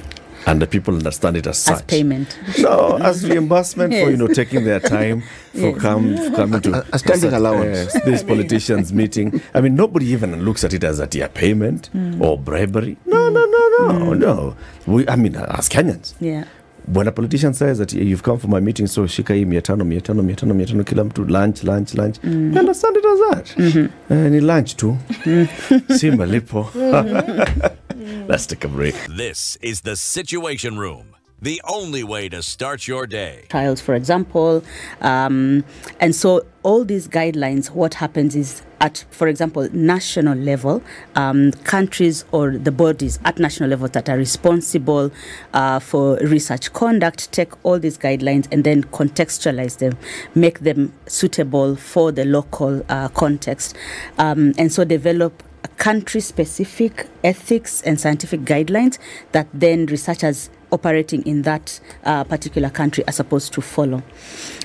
And 0.46 0.62
the 0.62 0.68
people 0.68 0.94
understand 0.96 1.38
it 1.38 1.48
as 1.48 1.58
such. 1.58 1.76
as 1.76 1.82
payment 1.84 2.38
No, 2.60 2.98
as 3.02 3.28
reimbursement 3.30 3.92
yes. 3.94 4.04
for 4.04 4.12
you 4.12 4.18
know 4.18 4.28
taking 4.28 4.64
their 4.66 4.80
time 4.80 5.22
for 5.54 5.60
Yes. 5.72 5.82
come 5.82 6.18
for 6.18 6.32
coming 6.36 6.62
to 6.62 6.72
A- 6.74 6.86
a 6.94 7.00
standing 7.00 7.30
such- 7.32 7.40
allowance. 7.40 7.94
yes, 7.94 8.04
these 8.06 8.24
politicians 8.24 8.92
meeting. 8.94 9.42
I 9.54 9.62
mean, 9.62 9.76
nobody 9.76 10.08
even 10.08 10.44
looks 10.46 10.64
at 10.64 10.74
it 10.74 10.84
as 10.84 11.00
a 11.00 11.08
dear 11.08 11.30
payment 11.30 11.90
mm. 11.96 12.22
or 12.22 12.38
bribery. 12.38 12.98
No, 13.06 13.30
no, 13.30 13.46
no, 13.46 13.62
no, 13.78 13.88
mm. 14.12 14.20
no. 14.20 14.56
We, 14.86 15.08
I 15.08 15.16
mean, 15.16 15.36
as 15.36 15.70
Kenyans, 15.70 16.14
yeah 16.20 16.44
when 16.86 17.08
a 17.08 17.12
politician 17.12 17.54
says 17.54 17.78
that 17.78 17.94
you've 17.94 18.24
come 18.24 18.38
for 18.38 18.48
my 18.50 18.60
meeting 18.60 18.88
so 18.88 19.08
shika 19.08 19.34
hii 19.34 19.46
mia 19.46 19.62
tano 19.62 19.86
mia 19.86 20.02
tano 20.02 20.24
mia 20.24 20.36
tano 20.36 20.54
mia 20.54 20.66
tano 20.66 20.84
kila 20.84 21.04
mtu 21.04 21.26
lunch 21.26 21.64
lunch 21.64 21.94
lunch 21.94 22.18
I 22.24 22.28
understand 22.60 22.98
it 22.98 23.06
as 23.06 23.20
that 23.30 23.58
mm 23.58 23.72
-hmm. 23.72 24.26
uh, 24.26 24.32
ni 24.32 24.40
lunch 24.42 24.76
tu 24.76 24.98
si 25.98 26.12
malipo 26.12 26.70
let's 28.28 28.46
take 28.46 28.64
a 28.64 28.68
break 28.68 28.96
This 29.08 29.56
is 29.62 29.82
the 29.82 29.96
Situation 29.96 30.78
Room, 30.78 31.16
the 31.42 31.62
only 31.68 32.04
way 32.04 32.30
to 32.30 32.44
start 32.44 32.88
your 32.88 33.08
day. 33.08 33.46
trials, 33.50 33.82
for 33.82 33.96
example. 33.96 34.64
Um, 35.02 35.64
and 36.00 36.14
so 36.16 36.46
all 36.64 36.86
these 36.86 37.08
guidelines, 37.08 37.68
what 37.72 37.96
happens 37.96 38.36
is 38.36 38.62
at, 38.82 39.06
for 39.12 39.30
example, 39.30 39.70
national 39.72 40.38
level, 40.38 40.84
um, 41.16 41.52
countries 41.64 42.26
or 42.34 42.58
the 42.58 42.72
bodies 42.72 43.20
at 43.24 43.40
national 43.40 43.70
level 43.70 43.88
that 43.88 44.10
are 44.10 44.18
responsible 44.18 45.10
uh, 45.54 45.80
for 45.80 46.18
research 46.18 46.74
conduct 46.74 47.32
take 47.32 47.54
all 47.66 47.80
these 47.80 47.98
guidelines 47.98 48.48
and 48.52 48.66
then 48.66 48.84
contextualize 48.84 49.78
them, 49.78 49.98
make 50.36 50.60
them 50.60 50.94
suitable 51.08 51.78
for 51.78 52.12
the 52.12 52.26
local 52.26 52.86
uh, 52.90 53.08
context, 53.10 53.76
um, 54.18 54.54
and 54.58 54.74
so 54.74 54.84
develop 54.84 55.42
country 55.78 56.22
specific 56.22 57.08
ethics 57.24 57.82
and 57.84 58.00
scientific 58.00 58.42
guidelines 58.42 58.98
that 59.32 59.48
then 59.54 59.86
researchers 59.88 60.50
operating 60.72 61.22
in 61.24 61.44
that 61.44 61.80
uh, 62.04 62.24
particular 62.24 62.70
country 62.70 63.06
are 63.08 63.14
supposed 63.14 63.54
to 63.54 63.62
follow. 63.62 64.02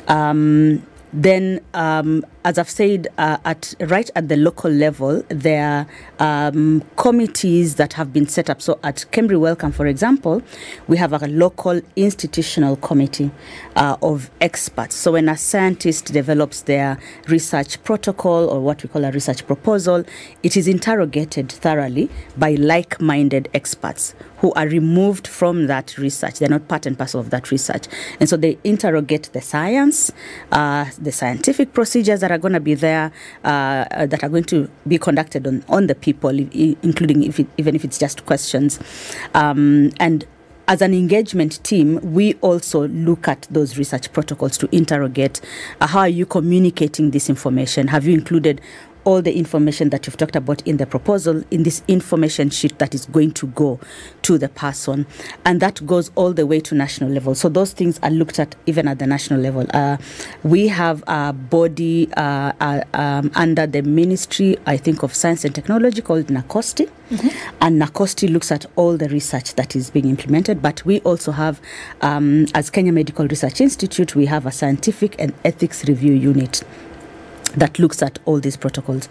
Um, 0.08 0.86
then, 1.12 1.60
um, 1.74 2.24
as 2.48 2.56
I've 2.56 2.70
said, 2.70 3.08
uh, 3.18 3.36
at 3.44 3.74
right 3.78 4.08
at 4.16 4.30
the 4.30 4.36
local 4.38 4.70
level, 4.70 5.22
there 5.28 5.86
are 6.18 6.48
um, 6.48 6.82
committees 6.96 7.74
that 7.74 7.92
have 7.92 8.10
been 8.10 8.26
set 8.26 8.48
up. 8.48 8.62
So, 8.62 8.80
at 8.82 9.04
KEMRI 9.12 9.38
Wellcome, 9.38 9.70
for 9.70 9.86
example, 9.86 10.40
we 10.86 10.96
have 10.96 11.12
a 11.12 11.18
local 11.28 11.78
institutional 11.94 12.76
committee 12.76 13.30
uh, 13.76 13.98
of 14.00 14.30
experts. 14.40 14.94
So, 14.96 15.12
when 15.12 15.28
a 15.28 15.36
scientist 15.36 16.10
develops 16.10 16.62
their 16.62 16.98
research 17.26 17.84
protocol 17.84 18.48
or 18.48 18.60
what 18.60 18.82
we 18.82 18.88
call 18.88 19.04
a 19.04 19.10
research 19.10 19.46
proposal, 19.46 20.04
it 20.42 20.56
is 20.56 20.66
interrogated 20.66 21.52
thoroughly 21.52 22.08
by 22.38 22.52
like-minded 22.54 23.50
experts 23.52 24.14
who 24.38 24.52
are 24.52 24.66
removed 24.68 25.26
from 25.26 25.66
that 25.66 25.98
research. 25.98 26.38
They're 26.38 26.48
not 26.48 26.68
part 26.68 26.86
and 26.86 26.96
parcel 26.96 27.20
of 27.20 27.30
that 27.30 27.50
research. 27.50 27.86
And 28.20 28.28
so 28.28 28.36
they 28.36 28.58
interrogate 28.64 29.30
the 29.32 29.40
science, 29.40 30.12
uh, 30.52 30.86
the 30.98 31.12
scientific 31.12 31.74
procedures 31.74 32.20
that 32.20 32.30
are 32.30 32.37
going 32.38 32.54
to 32.54 32.60
be 32.60 32.74
there, 32.74 33.12
uh, 33.44 34.06
that 34.06 34.22
are 34.22 34.28
going 34.28 34.44
to 34.44 34.70
be 34.86 34.98
conducted 34.98 35.46
on, 35.46 35.64
on 35.68 35.86
the 35.86 35.94
people, 35.94 36.30
including 36.30 37.22
if 37.22 37.40
it, 37.40 37.46
even 37.56 37.74
if 37.74 37.84
it's 37.84 37.98
just 37.98 38.24
questions. 38.26 38.78
Um, 39.34 39.92
and 40.00 40.26
as 40.68 40.82
an 40.82 40.92
engagement 40.92 41.64
team, 41.64 41.98
we 42.12 42.34
also 42.34 42.88
look 42.88 43.26
at 43.26 43.48
those 43.50 43.78
research 43.78 44.12
protocols 44.12 44.58
to 44.58 44.68
interrogate 44.70 45.40
uh, 45.80 45.86
how 45.86 46.00
are 46.00 46.08
you 46.08 46.26
communicating 46.26 47.10
this 47.10 47.30
information? 47.30 47.88
Have 47.88 48.06
you 48.06 48.12
included 48.12 48.60
all 49.04 49.22
the 49.22 49.36
information 49.36 49.90
that 49.90 50.06
you've 50.06 50.16
talked 50.16 50.36
about 50.36 50.60
in 50.66 50.76
the 50.76 50.86
proposal 50.86 51.42
in 51.50 51.62
this 51.62 51.82
information 51.88 52.50
sheet 52.50 52.78
that 52.78 52.94
is 52.94 53.06
going 53.06 53.32
to 53.32 53.46
go 53.48 53.78
to 54.22 54.38
the 54.38 54.48
person. 54.48 55.06
And 55.44 55.60
that 55.60 55.86
goes 55.86 56.10
all 56.14 56.32
the 56.32 56.46
way 56.46 56.60
to 56.60 56.74
national 56.74 57.10
level. 57.10 57.34
So 57.34 57.48
those 57.48 57.72
things 57.72 57.98
are 58.02 58.10
looked 58.10 58.38
at 58.38 58.54
even 58.66 58.88
at 58.88 58.98
the 58.98 59.06
national 59.06 59.40
level. 59.40 59.66
Uh, 59.72 59.96
we 60.42 60.68
have 60.68 61.02
a 61.06 61.32
body 61.32 62.12
uh, 62.16 62.52
uh, 62.60 62.82
um, 62.94 63.30
under 63.34 63.66
the 63.66 63.82
ministry 63.82 64.56
i 64.66 64.76
think 64.76 65.02
of 65.02 65.14
science 65.14 65.44
and 65.44 65.54
technology 65.54 66.00
called 66.02 66.26
nacosti 66.26 66.88
and 67.60 67.80
nacosti 67.80 68.28
looks 68.30 68.52
at 68.52 68.66
all 68.76 68.96
the 68.96 69.08
research 69.08 69.54
that 69.54 69.74
is 69.74 69.90
being 69.90 70.08
implemented. 70.10 70.60
But 70.60 70.84
we 70.84 71.00
also 71.00 71.32
have 71.32 71.60
um, 72.02 72.46
as 72.54 72.68
kenya 72.70 72.92
medical 72.92 73.26
research 73.26 73.60
institute 73.60 74.14
we 74.14 74.26
have 74.26 74.44
a 74.46 74.52
scientific 74.52 75.16
and 75.18 75.32
ethics 75.44 75.84
review 75.86 76.12
unit 76.12 76.62
that 77.58 77.78
looks 77.78 78.02
at 78.02 78.18
all 78.24 78.40
these 78.40 78.56
protocols. 78.56 79.08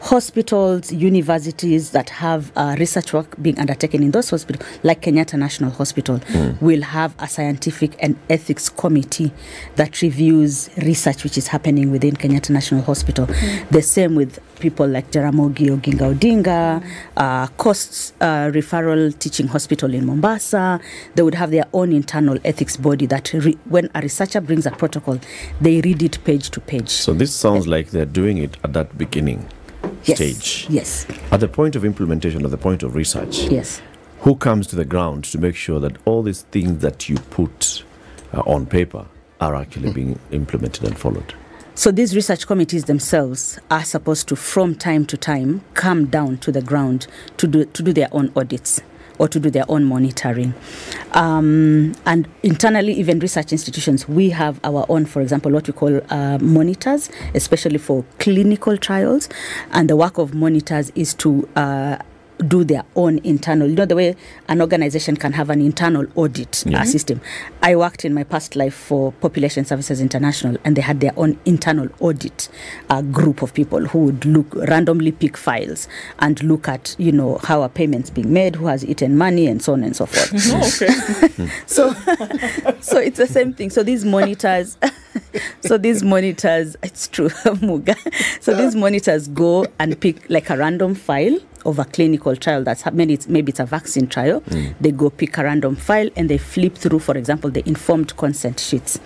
Hospitals, 0.00 0.92
universities 0.92 1.90
that 1.90 2.10
have 2.10 2.52
uh, 2.56 2.76
research 2.78 3.12
work 3.12 3.40
being 3.42 3.58
undertaken 3.58 4.02
in 4.02 4.10
those 4.10 4.30
hospitals, 4.30 4.66
like 4.82 5.02
Kenyatta 5.02 5.38
National 5.38 5.70
Hospital, 5.70 6.20
will 6.60 6.82
have 6.82 7.14
a 7.18 7.28
scientific 7.28 7.96
and 8.02 8.16
ethics 8.28 8.68
committee 8.68 9.32
that 9.76 10.00
reviews 10.02 10.70
research 10.78 11.24
which 11.24 11.36
is 11.36 11.48
happening 11.48 11.90
within 11.90 12.14
Kenyatta 12.16 12.50
National 12.50 12.82
Hospital. 12.82 13.26
The 13.70 13.82
same 13.82 14.14
with 14.14 14.38
people 14.60 14.86
like 14.86 15.10
Jaramogi 15.10 15.68
Oginga 15.70 16.14
Odinga, 16.14 16.84
uh, 17.16 17.46
Coast 17.56 18.14
uh, 18.20 18.50
Referral 18.52 19.18
Teaching 19.18 19.46
Hospital 19.48 19.92
in 19.94 20.06
Mombasa. 20.06 20.80
They 21.14 21.22
would 21.22 21.34
have 21.34 21.50
their 21.50 21.64
own 21.72 21.92
internal 21.92 22.38
ethics 22.44 22.76
body 22.76 23.06
that, 23.06 23.32
re- 23.32 23.58
when 23.68 23.88
a 23.94 24.00
researcher 24.02 24.40
brings 24.40 24.66
a 24.66 24.70
protocol, 24.70 25.18
they 25.60 25.80
read 25.80 26.02
it 26.02 26.22
page 26.24 26.50
to 26.50 26.60
page. 26.60 26.90
so 26.90 27.12
this 27.12 27.34
sounds 27.34 27.66
like 27.66 27.89
they're 27.90 28.04
doing 28.04 28.38
it 28.38 28.56
at 28.64 28.72
that 28.72 28.96
beginning 28.98 29.46
yes. 30.04 30.16
stage 30.18 30.66
Yes. 30.68 31.06
at 31.32 31.40
the 31.40 31.48
point 31.48 31.76
of 31.76 31.84
implementation 31.84 32.44
at 32.44 32.50
the 32.50 32.58
point 32.58 32.82
of 32.82 32.94
research 32.94 33.38
Yes. 33.50 33.80
who 34.20 34.36
comes 34.36 34.66
to 34.68 34.76
the 34.76 34.84
ground 34.84 35.24
to 35.24 35.38
make 35.38 35.56
sure 35.56 35.80
that 35.80 35.96
all 36.04 36.22
these 36.22 36.42
things 36.50 36.80
that 36.82 37.08
you 37.08 37.16
put 37.16 37.82
uh, 38.32 38.40
on 38.40 38.66
paper 38.66 39.04
are 39.40 39.54
actually 39.54 39.92
being 39.92 40.18
implemented 40.30 40.84
and 40.84 40.96
followed 40.98 41.34
So 41.74 41.90
these 41.90 42.14
research 42.14 42.46
committees 42.46 42.84
themselves 42.84 43.58
are 43.70 43.84
supposed 43.84 44.28
to, 44.28 44.36
from 44.36 44.74
time 44.74 45.06
to 45.06 45.16
time, 45.16 45.62
come 45.72 46.06
down 46.06 46.36
to 46.38 46.52
the 46.52 46.60
ground 46.60 47.06
to 47.38 47.46
do 47.46 47.64
to 47.64 47.82
do 47.82 47.92
their 47.94 48.08
own 48.12 48.30
audits 48.36 48.82
or 49.20 49.28
to 49.28 49.38
do 49.38 49.50
their 49.50 49.66
own 49.68 49.84
monitoring. 49.84 50.54
Um, 51.12 51.94
and 52.06 52.26
internally, 52.42 52.94
even 52.94 53.18
research 53.18 53.52
institutions, 53.52 54.08
we 54.08 54.30
have 54.30 54.58
our 54.64 54.86
own, 54.88 55.04
for 55.04 55.20
example, 55.20 55.52
what 55.52 55.66
we 55.66 55.74
call 55.74 56.00
uh, 56.08 56.38
monitors, 56.38 57.10
especially 57.34 57.76
for 57.76 58.02
clinical 58.18 58.78
trials. 58.78 59.28
And 59.72 59.90
the 59.90 59.96
work 59.96 60.16
of 60.16 60.34
monitors 60.34 60.90
is 60.94 61.12
to 61.14 61.46
uh, 61.54 61.98
do 62.48 62.64
their 62.64 62.84
own 62.96 63.18
internal, 63.18 63.68
you 63.68 63.76
know, 63.76 63.86
the 63.86 63.96
way 63.96 64.16
an 64.48 64.60
organization 64.60 65.16
can 65.16 65.32
have 65.32 65.50
an 65.50 65.60
internal 65.60 66.06
audit 66.14 66.54
system. 66.54 67.20
I 67.62 67.76
worked 67.76 68.04
in 68.04 68.14
my 68.14 68.24
past 68.24 68.56
life 68.56 68.74
for 68.74 69.12
Population 69.12 69.64
Services 69.64 70.00
International, 70.00 70.56
and 70.64 70.76
they 70.76 70.82
had 70.82 71.00
their 71.00 71.12
own 71.16 71.38
internal 71.44 71.88
audit 72.00 72.48
uh, 72.88 73.02
group 73.02 73.42
of 73.42 73.54
people 73.54 73.86
who 73.86 74.06
would 74.06 74.24
look 74.24 74.54
randomly 74.54 75.12
pick 75.12 75.36
files 75.36 75.88
and 76.18 76.42
look 76.42 76.68
at, 76.68 76.94
you 76.98 77.12
know, 77.12 77.38
how 77.42 77.62
are 77.62 77.68
payments 77.68 78.10
being 78.10 78.32
made, 78.32 78.56
who 78.56 78.66
has 78.66 78.84
eaten 78.84 79.16
money, 79.16 79.46
and 79.46 79.62
so 79.62 79.72
on 79.72 79.84
and 79.84 79.94
so 79.96 80.06
forth. 80.10 80.32
Oh, 80.52 80.68
okay. 80.86 81.50
so 81.66 81.94
so 82.80 82.98
it's 82.98 83.18
the 83.18 83.26
same 83.26 83.52
thing 83.52 83.70
so 83.70 83.82
these 83.82 84.04
monitors 84.04 84.76
so 85.60 85.78
these 85.78 86.02
monitors 86.02 86.76
it's 86.82 87.08
true 87.08 87.28
muga 87.28 87.96
so 88.40 88.54
these 88.54 88.74
monitors 88.74 89.28
go 89.28 89.66
and 89.78 89.98
pick 90.00 90.28
like 90.28 90.50
a 90.50 90.56
random 90.56 90.94
file 90.94 91.38
of 91.64 91.78
a 91.78 91.84
clinical 91.84 92.34
trial 92.36 92.62
that's 92.64 92.82
happening 92.82 93.10
it's 93.10 93.28
maybe 93.28 93.50
it's 93.50 93.60
a 93.60 93.66
vaccine 93.66 94.06
trial. 94.06 94.42
They 94.80 94.90
go 94.92 95.10
pick 95.10 95.38
a 95.38 95.44
random 95.44 95.76
file 95.76 96.10
and 96.16 96.28
they 96.28 96.38
flip 96.38 96.76
through 96.76 97.00
for 97.00 97.16
example 97.16 97.50
the 97.50 97.66
informed 97.68 98.16
consent 98.16 98.60
sheets. 98.60 98.98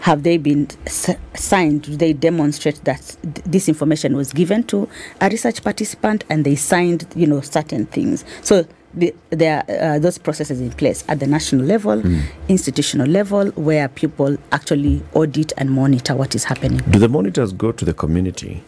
Have 0.00 0.22
they 0.22 0.36
been 0.36 0.68
s- 0.86 1.16
signed? 1.34 1.82
Do 1.82 1.96
they 1.96 2.12
demonstrate 2.12 2.84
that 2.84 3.16
th- 3.22 3.46
this 3.46 3.68
information 3.68 4.14
was 4.16 4.32
given 4.34 4.62
to 4.64 4.86
a 5.20 5.30
research 5.30 5.62
participant 5.64 6.24
and 6.28 6.44
they 6.44 6.56
signed 6.56 7.06
you 7.16 7.26
know 7.26 7.40
certain 7.40 7.86
things? 7.86 8.24
So 8.42 8.66
the, 8.92 9.14
there 9.30 9.64
are 9.66 9.94
uh, 9.96 9.98
those 9.98 10.18
processes 10.18 10.60
in 10.60 10.70
place 10.72 11.04
at 11.08 11.20
the 11.20 11.26
national 11.26 11.64
level, 11.64 12.02
institutional 12.48 13.06
level, 13.08 13.46
where 13.52 13.88
people 13.88 14.36
actually 14.52 15.02
audit 15.14 15.52
and 15.56 15.70
monitor 15.70 16.14
what 16.14 16.34
is 16.34 16.44
happening. 16.44 16.78
Do 16.90 16.98
the 16.98 17.08
monitors 17.08 17.52
go 17.52 17.72
to 17.72 17.84
the 17.84 17.94
community 17.94 18.62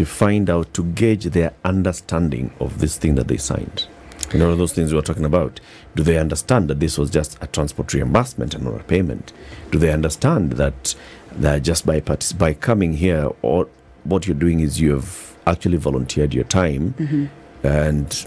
to 0.00 0.06
find 0.06 0.48
out, 0.48 0.72
to 0.72 0.82
gauge 0.82 1.24
their 1.26 1.52
understanding 1.62 2.50
of 2.58 2.78
this 2.78 2.96
thing 2.96 3.16
that 3.16 3.28
they 3.28 3.36
signed? 3.36 3.86
You 4.32 4.38
know, 4.38 4.56
those 4.56 4.72
things 4.72 4.92
we 4.92 4.96
were 4.96 5.02
talking 5.02 5.26
about. 5.26 5.60
Do 5.94 6.02
they 6.02 6.16
understand 6.16 6.68
that 6.68 6.80
this 6.80 6.96
was 6.96 7.10
just 7.10 7.36
a 7.42 7.46
transport 7.46 7.92
reimbursement 7.92 8.54
and 8.54 8.64
not 8.64 8.80
a 8.80 8.84
payment? 8.84 9.34
Do 9.70 9.78
they 9.78 9.92
understand 9.92 10.52
that, 10.52 10.94
that 11.32 11.64
just 11.64 11.84
by, 11.84 12.00
partic- 12.00 12.38
by 12.38 12.54
coming 12.54 12.94
here, 12.94 13.28
or 13.42 13.68
what 14.04 14.26
you're 14.26 14.34
doing 14.34 14.60
is 14.60 14.80
you 14.80 14.92
have 14.92 15.36
actually 15.46 15.76
volunteered 15.76 16.32
your 16.32 16.44
time 16.44 16.94
mm-hmm. 16.94 17.66
and 17.66 18.26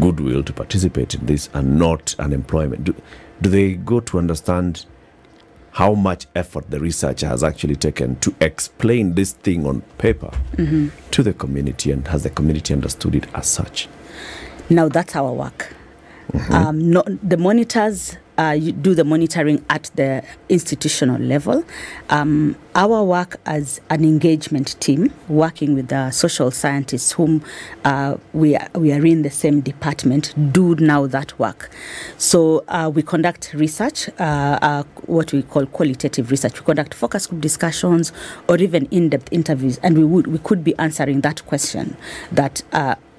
goodwill 0.00 0.42
to 0.42 0.54
participate 0.54 1.12
in 1.12 1.26
this 1.26 1.50
and 1.52 1.78
not 1.78 2.14
unemployment? 2.18 2.84
Do, 2.84 2.94
do 3.42 3.50
they 3.50 3.74
go 3.74 4.00
to 4.00 4.18
understand 4.18 4.86
how 5.72 5.94
much 5.94 6.26
effort 6.34 6.70
the 6.70 6.80
researcher 6.80 7.26
has 7.26 7.44
actually 7.44 7.76
taken 7.76 8.16
to 8.16 8.34
explain 8.40 9.14
this 9.14 9.32
thing 9.32 9.66
on 9.66 9.82
paper 9.98 10.30
to 11.10 11.22
the 11.22 11.32
community 11.32 11.90
and 11.92 12.06
has 12.08 12.22
the 12.24 12.30
community 12.30 12.74
understood 12.74 13.14
it 13.14 13.26
as 13.34 13.46
such. 13.46 13.88
Now 14.68 14.88
that's 14.88 15.14
our 15.16 15.32
work. 15.32 15.74
Um, 16.50 16.90
no, 16.90 17.02
the 17.02 17.36
monitors 17.36 18.16
uh, 18.40 18.56
do 18.56 18.94
the 18.94 19.04
monitoring 19.04 19.62
at 19.68 19.90
the 19.96 20.24
institutional 20.48 21.20
level. 21.20 21.62
Um, 22.08 22.56
our 22.74 23.04
work 23.04 23.36
as 23.44 23.82
an 23.90 24.02
engagement 24.02 24.80
team, 24.80 25.12
working 25.28 25.74
with 25.74 25.88
the 25.88 26.10
social 26.10 26.50
scientists 26.50 27.12
whom 27.12 27.44
uh, 27.84 28.16
we, 28.32 28.56
are, 28.56 28.68
we 28.74 28.92
are 28.92 29.04
in 29.04 29.20
the 29.22 29.30
same 29.30 29.60
department, 29.60 30.32
do 30.52 30.74
now 30.76 31.06
that 31.06 31.38
work. 31.38 31.68
So 32.16 32.64
uh, 32.68 32.90
we 32.92 33.02
conduct 33.02 33.52
research, 33.52 34.08
uh, 34.18 34.58
uh, 34.62 34.82
what 35.04 35.34
we 35.34 35.42
call 35.42 35.66
qualitative 35.66 36.30
research. 36.30 36.60
We 36.60 36.64
conduct 36.64 36.94
focus 36.94 37.26
group 37.26 37.42
discussions 37.42 38.10
or 38.48 38.56
even 38.56 38.86
in-depth 38.86 39.28
interviews, 39.30 39.78
and 39.82 39.98
we 39.98 40.04
would 40.04 40.28
we 40.28 40.38
could 40.38 40.64
be 40.64 40.74
answering 40.78 41.20
that 41.20 41.44
question 41.44 41.96
that. 42.32 42.62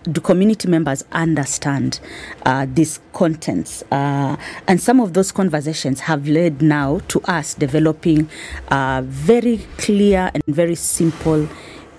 Do 0.04 0.20
community 0.20 0.68
members 0.68 1.06
understand 1.12 2.00
uh, 2.44 2.66
these 2.74 3.00
contents? 3.14 3.84
Uh, 3.92 4.36
and 4.68 4.82
some 4.82 5.00
of 5.00 5.14
those 5.14 5.32
conversations 5.32 6.00
have 6.02 6.28
led 6.28 6.62
now 6.62 7.02
to 7.10 7.22
us 7.26 7.54
developing 7.54 8.28
uh, 8.70 9.04
very 9.06 9.58
clear 9.78 10.32
and 10.34 10.44
very 10.48 10.74
simple 10.74 11.48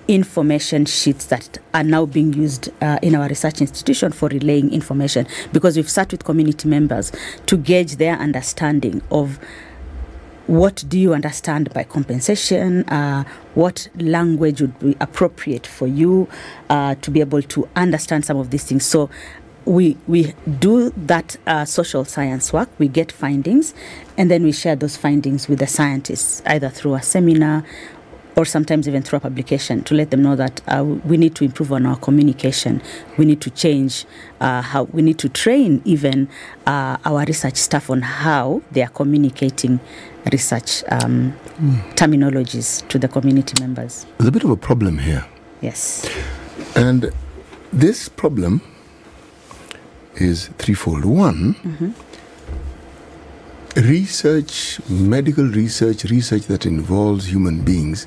information 0.08 0.84
sheets 0.84 1.26
that 1.26 1.58
are 1.72 1.84
now 1.84 2.04
being 2.04 2.32
used 2.32 2.70
uh, 2.82 2.98
in 3.02 3.14
our 3.14 3.28
research 3.28 3.60
institution 3.60 4.10
for 4.10 4.28
relaying 4.30 4.72
information 4.72 5.26
because 5.52 5.76
we've 5.76 5.88
sat 5.88 6.10
with 6.10 6.24
community 6.24 6.68
members 6.68 7.12
to 7.46 7.56
gauge 7.56 7.96
their 7.96 8.16
understanding 8.16 9.00
of 9.12 9.38
what 10.52 10.84
do 10.86 10.98
you 10.98 11.14
understand 11.14 11.72
by 11.72 11.82
compensation? 11.82 12.86
Uh, 12.90 13.24
what 13.54 13.88
language 13.96 14.60
would 14.60 14.78
be 14.78 14.94
appropriate 15.00 15.66
for 15.66 15.86
you 15.86 16.28
uh, 16.68 16.94
to 16.96 17.10
be 17.10 17.20
able 17.20 17.40
to 17.40 17.66
understand 17.74 18.26
some 18.26 18.36
of 18.36 18.50
these 18.50 18.62
things? 18.62 18.84
So 18.84 19.08
we 19.64 19.96
we 20.06 20.34
do 20.58 20.90
that 20.90 21.38
uh, 21.46 21.64
social 21.64 22.04
science 22.04 22.52
work. 22.52 22.68
We 22.78 22.88
get 22.88 23.10
findings, 23.10 23.72
and 24.18 24.30
then 24.30 24.42
we 24.42 24.52
share 24.52 24.76
those 24.76 24.94
findings 24.94 25.48
with 25.48 25.58
the 25.58 25.66
scientists, 25.66 26.42
either 26.44 26.68
through 26.68 26.96
a 26.96 27.02
seminar 27.02 27.64
or 28.36 28.44
sometimes 28.44 28.88
even 28.88 29.02
through 29.02 29.18
a 29.18 29.20
publication 29.20 29.82
to 29.84 29.94
let 29.94 30.10
them 30.10 30.22
know 30.22 30.36
that 30.36 30.60
uh, 30.68 30.84
we 30.84 31.16
need 31.16 31.34
to 31.34 31.44
improve 31.44 31.72
on 31.72 31.86
our 31.86 31.96
communication. 31.96 32.82
We 33.16 33.24
need 33.24 33.40
to 33.42 33.50
change 33.50 34.04
uh, 34.40 34.62
how 34.62 34.84
we 34.84 35.02
need 35.02 35.18
to 35.20 35.28
train 35.28 35.82
even 35.84 36.28
uh, 36.66 36.96
our 37.04 37.24
research 37.24 37.56
staff 37.56 37.90
on 37.90 38.02
how 38.02 38.62
they 38.70 38.82
are 38.82 38.88
communicating 38.88 39.80
research 40.30 40.84
um, 40.88 41.32
hmm. 41.58 41.74
terminologies 41.94 42.86
to 42.88 42.98
the 42.98 43.08
community 43.08 43.54
members. 43.60 44.06
There's 44.18 44.28
a 44.28 44.32
bit 44.32 44.44
of 44.44 44.50
a 44.50 44.56
problem 44.56 44.98
here. 44.98 45.24
Yes. 45.60 46.08
And 46.76 47.12
this 47.72 48.08
problem 48.08 48.60
is 50.16 50.48
threefold. 50.58 51.04
One, 51.04 51.54
mm-hmm. 51.54 51.90
research, 53.88 54.80
medical 54.88 55.46
research, 55.46 56.04
research 56.04 56.42
that 56.46 56.66
involves 56.66 57.30
human 57.30 57.62
beings 57.62 58.06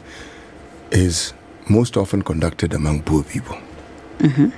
is 0.92 1.34
most 1.70 1.98
often 1.98 2.22
conducted 2.22 2.74
among 2.74 3.02
poor 3.04 3.24
people. 3.24 3.58
Mm-hmm. 4.20 4.50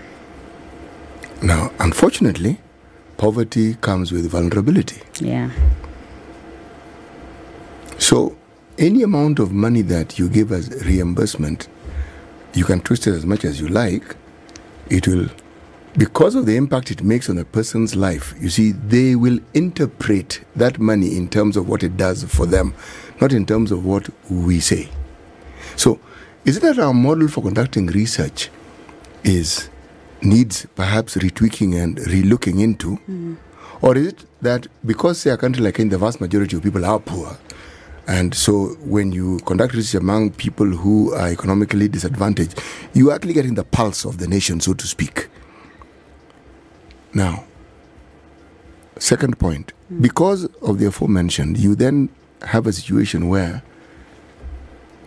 Now, 1.46 1.72
unfortunately, 1.80 2.60
poverty 3.18 3.76
comes 3.76 4.12
with 4.12 4.30
vulnerability. 4.30 5.02
Yeah. 5.20 5.52
So, 8.08 8.38
any 8.78 9.04
amount 9.04 9.38
of 9.40 9.52
money 9.52 9.82
that 9.82 10.18
you 10.18 10.30
give 10.30 10.54
as 10.54 10.70
reimbursement, 10.86 11.68
you 12.54 12.64
can 12.64 12.80
twist 12.80 13.06
it 13.06 13.14
as 13.14 13.26
much 13.26 13.44
as 13.44 13.60
you 13.60 13.68
like. 13.68 14.16
It 14.90 15.10
will, 15.10 15.28
because 15.98 16.34
of 16.36 16.46
the 16.46 16.56
impact 16.56 16.90
it 16.90 17.04
makes 17.04 17.30
on 17.30 17.38
a 17.38 17.44
person's 17.44 17.98
life, 17.98 18.34
you 18.40 18.50
see, 18.50 18.72
they 18.72 19.18
will 19.18 19.40
interpret 19.54 20.40
that 20.56 20.80
money 20.80 21.18
in 21.18 21.28
terms 21.28 21.58
of 21.58 21.68
what 21.68 21.84
it 21.84 21.98
does 21.98 22.24
for 22.24 22.46
them, 22.46 22.74
not 23.20 23.34
in 23.34 23.46
terms 23.46 23.74
of 23.74 23.84
what 23.86 24.08
we 24.32 24.62
say. 24.62 24.88
So, 25.76 26.00
is 26.46 26.56
it 26.56 26.62
that 26.62 26.80
our 26.80 26.94
model 26.94 27.28
for 27.28 27.42
conducting 27.42 27.88
research 27.88 28.50
is 29.26 29.68
needs 30.22 30.66
perhaps 30.78 31.18
retweaking 31.18 31.76
and 31.76 31.98
relooking 31.98 32.62
into? 32.64 33.00
Mm. 33.10 33.36
Or 33.82 33.98
is 33.98 34.08
it 34.08 34.26
that 34.42 34.68
because, 34.86 35.20
say, 35.20 35.32
a 35.32 35.36
country 35.38 35.62
like 35.62 35.76
Kenya, 35.76 35.92
the 35.92 35.98
vast 35.98 36.22
majority 36.22 36.56
of 36.56 36.64
people 36.64 36.86
are 36.86 37.00
poor, 37.02 37.38
and 38.08 38.34
so 38.34 38.68
when 38.80 39.12
you 39.12 39.40
conduct 39.46 39.74
research 39.74 40.00
among 40.02 40.32
people 40.32 40.66
who 40.66 41.14
are 41.14 41.28
economically 41.28 41.90
disadvantaged, 41.90 42.62
you 42.94 43.12
are 43.12 43.16
actually 43.16 43.34
getting 43.34 43.56
the 43.56 43.66
pulse 43.66 44.06
of 44.06 44.18
the 44.18 44.28
nation, 44.28 44.62
so 44.62 44.74
to 44.74 44.88
speak. 44.88 45.28
Now, 47.14 47.44
second 48.98 49.38
point, 49.40 49.74
hmm. 49.90 50.02
because 50.02 50.46
of 50.62 50.80
the 50.80 50.88
aforementioned, 50.88 51.58
you 51.58 51.76
then 51.76 52.10
have 52.44 52.66
a 52.66 52.72
situation 52.74 53.28
where 53.28 53.62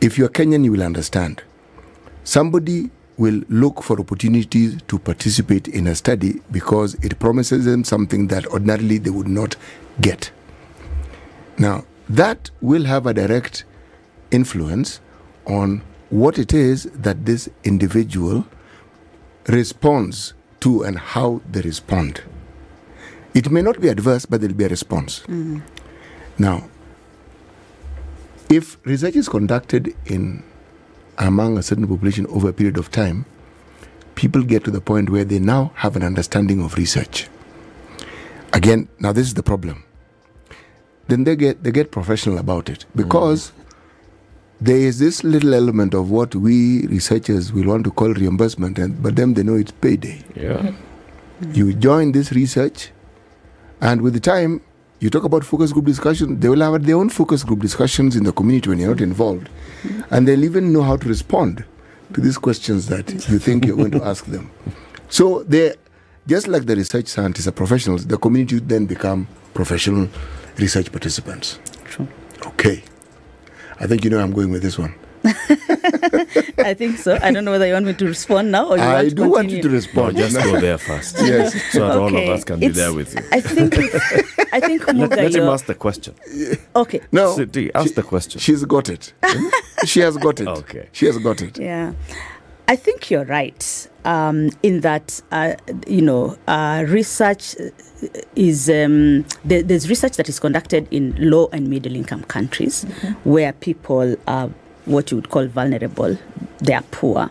if 0.01 0.19
you're 0.19 0.29
Kenyan, 0.29 0.65
you 0.65 0.73
will 0.73 0.83
understand. 0.83 1.43
Somebody 2.25 2.91
will 3.17 3.43
look 3.49 3.83
for 3.83 4.01
opportunities 4.01 4.81
to 4.89 4.99
participate 4.99 5.69
in 5.69 5.87
a 5.87 5.95
study 5.95 6.41
because 6.51 6.95
it 7.03 7.19
promises 7.19 7.65
them 7.67 7.85
something 7.85 8.29
that 8.29 8.47
ordinarily 8.47 8.99
they 8.99 9.11
would 9.11 9.29
not 9.29 9.57
get. 10.01 10.31
Now, 11.59 11.85
that 12.11 12.51
will 12.61 12.85
have 12.85 13.07
a 13.07 13.15
direct 13.15 13.65
influence 14.33 15.01
on 15.47 15.83
what 16.11 16.39
it 16.39 16.53
is 16.53 16.85
that 16.93 17.25
this 17.25 17.49
individual 17.63 18.45
responds 19.47 20.35
to 20.59 20.83
and 20.83 20.99
how 20.99 21.41
they 21.49 21.61
respond. 21.61 22.23
It 23.33 23.51
may 23.51 23.63
not 23.63 23.81
be 23.81 23.89
adverse, 23.89 24.27
but 24.27 24.41
there'll 24.41 24.57
be 24.57 24.65
a 24.65 24.69
response. 24.69 25.21
Mm-hmm. 25.21 25.61
Now, 26.39 26.69
if 28.49 28.85
research 28.85 29.15
is 29.15 29.29
conducted 29.29 29.95
in 30.07 30.43
among 31.17 31.59
a 31.59 31.63
certain 31.63 31.87
population 31.87 32.27
over 32.27 32.49
a 32.49 32.53
period 32.53 32.77
of 32.77 32.91
time, 32.91 33.25
people 34.17 34.43
get 34.43 34.65
to 34.65 34.73
the 34.73 34.81
point 34.81 35.11
where 35.11 35.25
they 35.25 35.39
now 35.39 35.71
have 35.77 35.95
an 35.95 36.03
understanding 36.03 36.61
of 36.61 36.75
research. 36.75 37.29
Again, 38.53 38.89
now 38.99 39.13
this 39.13 39.29
is 39.29 39.35
the 39.35 39.45
problem. 39.45 39.85
Then 41.11 41.25
they 41.25 41.37
get 41.37 41.63
they 41.63 41.71
get 41.71 41.91
professional 41.91 42.39
about 42.39 42.69
it 42.69 42.87
because 42.95 43.53
there 44.61 44.77
is 44.77 44.99
this 44.99 45.25
little 45.25 45.55
element 45.55 45.95
of 45.95 46.11
what 46.11 46.35
we 46.35 46.87
researchers 46.87 47.53
will 47.53 47.67
want 47.67 47.85
to 47.85 47.91
call 47.91 48.13
reimbursement, 48.13 48.79
and 48.79 49.03
but 49.03 49.17
them 49.17 49.35
they 49.35 49.43
know 49.43 49.55
it's 49.55 49.73
payday. 49.73 50.23
yeah 50.37 50.73
You 51.53 51.73
join 51.73 52.13
this 52.13 52.33
research, 52.33 52.91
and 53.81 54.03
with 54.03 54.13
the 54.13 54.21
time, 54.21 54.61
you 54.99 55.09
talk 55.09 55.25
about 55.25 55.43
focus 55.43 55.73
group 55.73 55.87
discussion. 55.87 56.39
They 56.39 56.51
will 56.51 56.61
have 56.61 56.85
their 56.85 56.97
own 56.97 57.09
focus 57.09 57.43
group 57.43 57.61
discussions 57.61 58.15
in 58.15 58.25
the 58.25 58.33
community 58.33 58.69
when 58.69 58.79
you're 58.79 58.91
not 58.91 59.01
involved, 59.01 59.49
mm-hmm. 59.49 60.15
and 60.15 60.29
they'll 60.29 60.45
even 60.45 60.71
know 60.73 60.83
how 60.83 60.97
to 60.99 61.09
respond 61.09 61.65
to 62.13 62.21
these 62.21 62.37
questions 62.37 62.89
that 62.89 63.11
you 63.31 63.39
think 63.39 63.65
you're 63.65 63.77
going 63.77 63.93
to 63.93 64.05
ask 64.05 64.27
them. 64.27 64.51
So 65.09 65.43
they, 65.45 65.75
just 66.27 66.47
like 66.47 66.67
the 66.67 66.77
research 66.77 67.07
scientists 67.07 67.47
are 67.49 67.53
professionals, 67.53 68.07
the 68.07 68.19
community 68.19 68.59
then 68.59 68.85
become 68.85 69.27
professional 69.55 70.09
research 70.61 70.91
participants. 70.93 71.59
True. 71.85 72.07
Okay, 72.47 72.83
I 73.81 73.87
think 73.87 74.05
you 74.05 74.11
know 74.11 74.21
I'm 74.21 74.33
going 74.33 74.51
with 74.51 74.63
this 74.63 74.79
one. 74.79 74.95
I 75.25 76.75
think 76.75 76.97
so. 76.99 77.19
I 77.21 77.31
don't 77.31 77.45
know 77.45 77.51
whether 77.51 77.67
you 77.67 77.75
want 77.75 77.85
me 77.85 77.93
to 77.93 78.07
respond 78.07 78.51
now 78.51 78.71
or 78.71 78.79
you 78.79 78.83
I 78.83 78.95
want 79.03 79.09
to 79.11 79.15
do 79.15 79.31
want 79.31 79.51
you 79.51 79.63
to 79.63 79.69
respond. 79.69 80.17
no, 80.17 80.23
just 80.29 80.37
go 80.43 80.59
there 80.59 80.79
first 80.79 81.17
Yes. 81.21 81.53
so 81.73 81.87
that 81.87 81.99
all 81.99 82.07
of 82.17 82.29
us 82.31 82.43
can 82.43 82.59
be 82.59 82.69
there 82.69 82.95
with 82.95 83.15
you 83.15 83.21
I 83.31 83.41
think 83.43 83.75
I 84.55 84.61
think 84.61 84.87
let, 84.87 84.97
Muga, 84.97 85.17
let 85.17 85.35
him 85.35 85.43
ask 85.49 85.67
the 85.67 85.75
question 85.75 86.15
okay. 86.75 87.01
No, 87.13 87.37
CT, 87.37 87.71
ask 87.75 87.89
she- 87.89 87.95
the 87.95 88.03
question 88.03 88.41
She's 88.41 88.65
got 88.65 88.89
it. 88.89 89.13
she 89.85 90.01
has 90.01 90.17
got 90.17 90.41
it. 90.41 90.49
Okay. 90.49 90.89
She 90.93 91.05
has 91.07 91.19
got 91.19 91.43
it. 91.43 91.59
Yeah. 91.59 91.93
I 92.67 92.77
think 92.77 93.11
you're 93.11 93.25
right. 93.27 93.89
Um, 94.05 94.51
in 94.63 94.81
that 94.81 95.21
uh, 95.31 95.55
you 95.87 96.03
know 96.03 96.37
uh, 96.47 96.85
research 96.89 97.55
is 98.35 98.69
um, 98.71 99.25
there, 99.45 99.63
there's 99.63 99.89
research 99.89 100.17
that 100.17 100.29
is 100.29 100.41
conducted 100.41 100.89
in 100.91 101.15
low 101.19 101.49
and 101.53 101.69
middle 101.69 101.95
income 101.95 102.23
countries 102.25 102.85
where 103.25 103.53
people 103.53 104.17
are 104.27 104.51
what 104.87 105.11
you 105.11 105.17
would 105.17 105.31
call 105.31 105.47
vulnerable. 105.47 106.19
They 106.59 106.75
are 106.75 106.85
poor. 106.91 107.31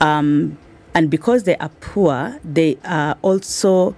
Um, 0.00 0.58
and 0.94 1.10
because 1.10 1.42
they 1.42 1.56
are 1.56 1.70
poor 1.80 2.38
they 2.44 2.78
are 2.84 3.16
also 3.22 3.96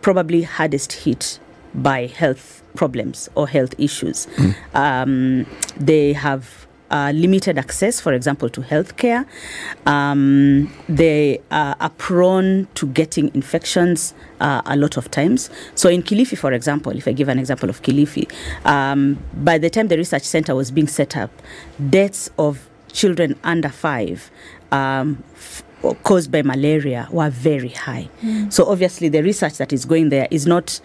probably 0.00 0.42
hardest 0.42 0.92
hit 0.92 1.38
by 1.74 2.06
health 2.06 2.62
problems 2.74 3.28
or 3.34 3.48
health 3.48 3.74
issues. 3.78 4.26
Um, 4.74 5.46
they 5.76 6.12
have 6.12 6.59
uh, 6.90 7.12
limited 7.14 7.58
access, 7.58 8.00
for 8.00 8.12
example, 8.12 8.48
to 8.50 8.60
healthcare. 8.60 9.26
Um, 9.86 10.72
they 10.88 11.38
uh, 11.50 11.74
are 11.80 11.90
prone 11.90 12.68
to 12.74 12.86
getting 12.86 13.30
infections 13.34 14.14
uh, 14.40 14.62
a 14.66 14.76
lot 14.76 14.96
of 14.96 15.10
times. 15.10 15.50
So, 15.74 15.88
in 15.88 16.02
Kilifi, 16.02 16.36
for 16.36 16.52
example, 16.52 16.92
if 16.92 17.06
I 17.06 17.12
give 17.12 17.28
an 17.28 17.38
example 17.38 17.68
of 17.70 17.82
Kilifi, 17.82 18.30
um, 18.66 19.18
by 19.34 19.58
the 19.58 19.70
time 19.70 19.88
the 19.88 19.96
research 19.96 20.24
center 20.24 20.54
was 20.54 20.70
being 20.70 20.88
set 20.88 21.16
up, 21.16 21.30
deaths 21.88 22.30
of 22.38 22.68
children 22.92 23.38
under 23.44 23.68
five. 23.68 24.30
Um, 24.72 25.24
f- 25.34 25.64
caused 26.02 26.30
by 26.30 26.42
malaria 26.42 27.08
were 27.10 27.30
very 27.30 27.70
high. 27.70 28.08
So 28.50 28.66
obviously 28.66 29.08
the 29.08 29.22
research 29.22 29.54
that 29.56 29.72
is 29.72 29.86
going 29.86 30.10
there 30.10 30.28
is 30.30 30.46
not 30.46 30.78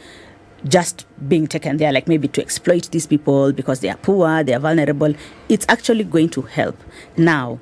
just 0.67 1.06
being 1.28 1.47
taken 1.47 1.78
there 1.78 1.91
like 1.91 2.08
maybe 2.08 2.28
to 2.28 2.41
exploit 2.41 2.89
these 2.91 3.06
people 3.08 3.51
because 3.51 3.80
they 3.82 3.89
are 3.89 3.97
poor, 3.97 4.43
they 4.43 4.54
are 4.54 4.60
vulnerable. 4.60 5.13
It's 5.49 5.65
actually 5.69 6.04
going 6.04 6.30
to 6.30 6.41
help. 6.41 6.78
Now, 7.17 7.60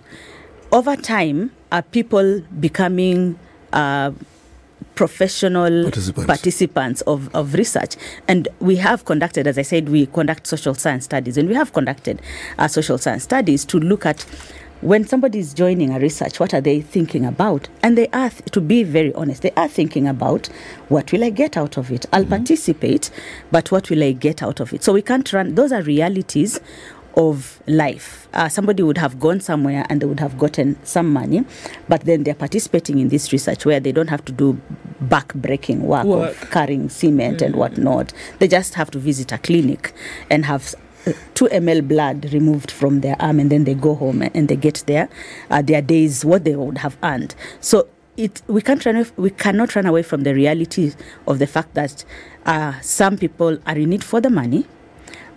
over 0.71 0.95
time, 0.95 1.51
are 1.71 1.81
people 1.81 2.41
becoming 2.59 3.37
uh, 3.73 4.11
professional 4.95 5.83
Participants. 5.83 6.27
participants 6.27 7.01
of, 7.01 7.33
of 7.35 7.53
research. 7.55 7.95
And 8.27 8.47
we 8.59 8.75
have 8.77 9.05
conducted, 9.05 9.47
as 9.47 9.57
I 9.57 9.63
said, 9.63 9.89
we 9.89 10.05
conduct 10.05 10.45
social 10.47 10.75
science 10.75 11.05
studies, 11.05 11.37
and 11.37 11.49
we 11.49 11.55
have 11.55 11.73
conducted 11.73 12.21
uh, 12.57 12.67
social 12.67 12.97
science 12.97 13.23
studies 13.23 13.65
to 13.65 13.79
look 13.79 14.05
at 14.05 14.25
when 14.83 15.07
somebody 15.07 15.39
is 15.39 15.53
joining 15.53 15.91
a 15.91 15.99
research, 15.99 16.39
what 16.39 16.53
are 16.53 16.61
they 16.61 16.81
thinking 16.81 17.25
about? 17.25 17.69
And 17.81 17.97
they 17.97 18.07
are, 18.09 18.29
th- 18.29 18.43
to 18.51 18.61
be 18.61 18.83
very 18.83 19.13
honest, 19.13 19.41
they 19.41 19.51
are 19.51 19.67
thinking 19.69 20.07
about 20.07 20.47
what 20.89 21.11
will 21.11 21.23
I 21.23 21.29
get 21.29 21.55
out 21.55 21.77
of 21.77 21.89
it? 21.91 22.05
I'll 22.11 22.25
participate, 22.25 23.09
but 23.51 23.71
what 23.71 23.89
will 23.89 24.03
I 24.03 24.11
get 24.11 24.43
out 24.43 24.59
of 24.59 24.73
it? 24.73 24.83
So 24.83 24.93
we 24.93 25.01
can't 25.01 25.31
run, 25.31 25.55
those 25.55 25.71
are 25.71 25.81
realities 25.81 26.59
of 27.15 27.61
life. 27.67 28.27
Uh, 28.33 28.49
somebody 28.49 28.81
would 28.83 28.97
have 28.97 29.19
gone 29.19 29.39
somewhere 29.39 29.85
and 29.89 30.01
they 30.01 30.05
would 30.05 30.19
have 30.19 30.37
gotten 30.37 30.83
some 30.83 31.13
money, 31.13 31.45
but 31.87 32.01
then 32.01 32.23
they're 32.23 32.33
participating 32.33 32.99
in 32.99 33.07
this 33.09 33.31
research 33.31 33.65
where 33.65 33.79
they 33.79 33.91
don't 33.91 34.09
have 34.09 34.25
to 34.25 34.31
do 34.31 34.59
back-breaking 34.99 35.83
work, 35.83 36.05
Work. 36.05 36.41
of 36.41 36.51
carrying 36.51 36.89
cement 36.89 37.41
and 37.41 37.55
whatnot. 37.55 38.11
They 38.39 38.47
just 38.47 38.73
have 38.73 38.89
to 38.91 38.99
visit 38.99 39.31
a 39.31 39.37
clinic 39.37 39.93
and 40.29 40.45
have 40.45 40.73
2 41.35 41.45
ml 41.45 41.87
blood 41.87 42.31
removed 42.33 42.71
from 42.71 43.01
their 43.01 43.15
arm 43.19 43.39
and 43.39 43.51
then 43.51 43.63
they 43.63 43.73
go 43.73 43.95
home 43.95 44.21
and, 44.21 44.47
they 44.47 44.55
get 44.55 44.83
their 44.87 45.09
uh, 45.49 45.61
their 45.61 45.81
days 45.81 46.23
what 46.25 46.43
they 46.43 46.55
would 46.55 46.77
have 46.77 46.97
earned. 47.03 47.35
So 47.59 47.87
it 48.17 48.41
we 48.47 48.61
can't 48.61 48.85
run 48.85 49.05
we 49.17 49.29
cannot 49.29 49.75
run 49.75 49.85
away 49.85 50.03
from 50.03 50.23
the 50.23 50.33
reality 50.33 50.91
of 51.27 51.39
the 51.39 51.47
fact 51.47 51.73
that 51.73 52.05
uh, 52.45 52.79
some 52.81 53.17
people 53.17 53.57
are 53.65 53.77
in 53.77 53.91
it 53.93 54.03
for 54.03 54.21
the 54.21 54.29
money 54.29 54.65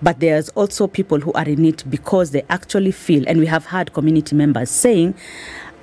but 0.02 0.20
there's 0.20 0.50
also 0.50 0.86
people 0.86 1.20
who 1.20 1.32
are 1.32 1.48
in 1.48 1.64
it 1.64 1.88
because 1.88 2.32
they 2.32 2.42
actually 2.50 2.92
feel 2.92 3.24
and 3.26 3.40
we 3.40 3.46
have 3.46 3.66
had 3.66 3.94
community 3.94 4.36
members 4.36 4.70
saying 4.70 5.14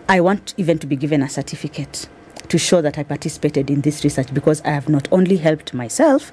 i 0.08 0.20
want 0.22 0.54
even 0.58 0.78
to 0.78 0.86
be 0.86 0.96
given 0.96 1.24
a 1.24 1.30
certificate 1.30 2.08
to 2.50 2.58
show 2.58 2.82
that 2.82 2.98
I 2.98 3.04
participated 3.04 3.70
in 3.70 3.82
this 3.82 4.04
research 4.04 4.34
because 4.34 4.62
I 4.62 4.70
have 4.72 4.90
not 4.90 5.08
only 5.12 5.38
helped 5.38 5.74
myself, 5.74 6.32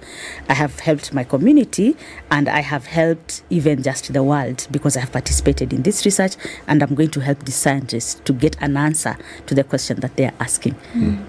I 0.48 0.54
have 0.54 0.80
helped 0.80 1.14
my 1.14 1.24
community, 1.24 1.96
and 2.30 2.48
I 2.48 2.60
have 2.60 2.86
helped 2.86 3.42
even 3.50 3.82
just 3.82 4.12
the 4.12 4.22
world 4.22 4.66
because 4.70 4.96
I 4.96 5.00
have 5.00 5.12
participated 5.12 5.72
in 5.72 5.82
this 5.82 6.04
research, 6.04 6.36
and 6.66 6.82
I'm 6.82 6.94
going 6.94 7.10
to 7.10 7.20
help 7.20 7.44
the 7.44 7.52
scientists 7.52 8.20
to 8.24 8.32
get 8.32 8.56
an 8.60 8.76
answer 8.76 9.16
to 9.46 9.54
the 9.54 9.64
question 9.64 10.00
that 10.00 10.16
they 10.16 10.26
are 10.26 10.34
asking. 10.40 10.74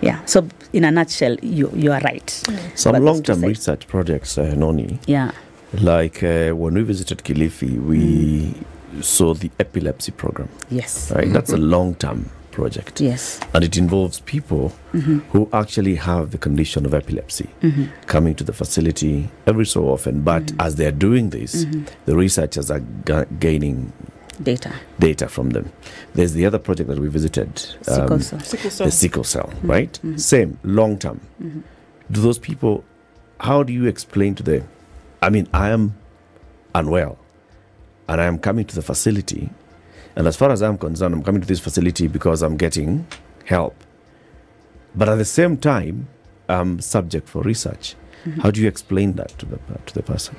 Yeah. 0.01 0.23
So, 0.25 0.47
in 0.73 0.83
a 0.83 0.91
nutshell, 0.91 1.35
you 1.41 1.71
you 1.75 1.91
are 1.91 2.01
right. 2.01 2.29
Some 2.75 2.95
long 3.03 3.23
term 3.23 3.41
research 3.41 3.87
projects, 3.87 4.37
uh, 4.37 4.53
Noni, 4.55 4.99
Yeah. 5.07 5.31
like 5.73 6.23
uh, 6.23 6.51
when 6.51 6.73
we 6.73 6.83
visited 6.83 7.19
Kilifi, 7.19 7.79
we 7.81 8.53
saw 9.01 9.33
the 9.33 9.49
epilepsy 9.59 10.11
program. 10.11 10.49
Yes. 10.69 11.11
Right? 11.15 11.31
That's 11.31 11.51
a 11.53 11.57
long 11.57 11.95
term 11.95 12.29
project. 12.51 12.99
Yes. 13.01 13.39
And 13.53 13.63
it 13.63 13.77
involves 13.77 14.19
people 14.21 14.73
mm-hmm. 14.93 15.19
who 15.31 15.49
actually 15.53 15.95
have 15.95 16.31
the 16.31 16.37
condition 16.37 16.85
of 16.85 16.93
epilepsy 16.93 17.49
mm-hmm. 17.61 17.85
coming 18.07 18.35
to 18.35 18.43
the 18.43 18.53
facility 18.53 19.29
every 19.47 19.65
so 19.65 19.85
often. 19.89 20.21
But 20.21 20.43
mm-hmm. 20.43 20.61
as 20.61 20.75
they're 20.75 20.91
doing 20.91 21.29
this, 21.29 21.65
the 22.05 22.15
researchers 22.15 22.69
are 22.69 22.79
ga- 22.79 23.25
gaining 23.39 23.91
Data. 24.41 24.73
data 24.99 25.27
from 25.27 25.51
them. 25.51 25.71
There's 26.13 26.33
the 26.33 26.45
other 26.45 26.59
project 26.59 26.89
that 26.89 26.99
we 26.99 27.07
visited, 27.09 27.57
Sickle 27.59 28.13
um, 28.13 28.21
cell. 28.21 28.39
Sickle 28.39 28.69
cell. 28.71 28.85
the 28.87 28.91
sickle 28.91 29.23
cell, 29.23 29.53
right? 29.63 29.99
Same, 30.17 30.57
long 30.63 30.97
term. 30.97 31.21
Do 32.11 32.21
those 32.21 32.39
people, 32.39 32.83
how 33.39 33.63
do 33.63 33.71
you 33.71 33.85
explain 33.85 34.35
to 34.35 34.43
them? 34.43 34.67
I 35.21 35.29
mean, 35.29 35.47
I 35.53 35.69
am 35.69 35.95
unwell 36.73 37.17
and 38.07 38.19
I 38.19 38.25
am 38.25 38.39
coming 38.39 38.65
to 38.65 38.75
the 38.75 38.81
facility. 38.81 39.49
And 40.15 40.27
as 40.27 40.35
far 40.35 40.51
as 40.51 40.61
I'm 40.61 40.77
concerned, 40.77 41.13
I'm 41.13 41.23
coming 41.23 41.41
to 41.41 41.47
this 41.47 41.59
facility 41.59 42.07
because 42.07 42.41
I'm 42.41 42.57
getting 42.57 43.07
help. 43.45 43.75
But 44.95 45.09
at 45.09 45.15
the 45.15 45.25
same 45.25 45.57
time, 45.57 46.07
I'm 46.49 46.81
subject 46.81 47.29
for 47.29 47.41
research. 47.43 47.95
How 48.41 48.51
do 48.51 48.61
you 48.61 48.67
explain 48.67 49.13
that 49.13 49.29
to 49.39 49.45
the, 49.45 49.59
to 49.85 49.93
the 49.93 50.03
person? 50.03 50.35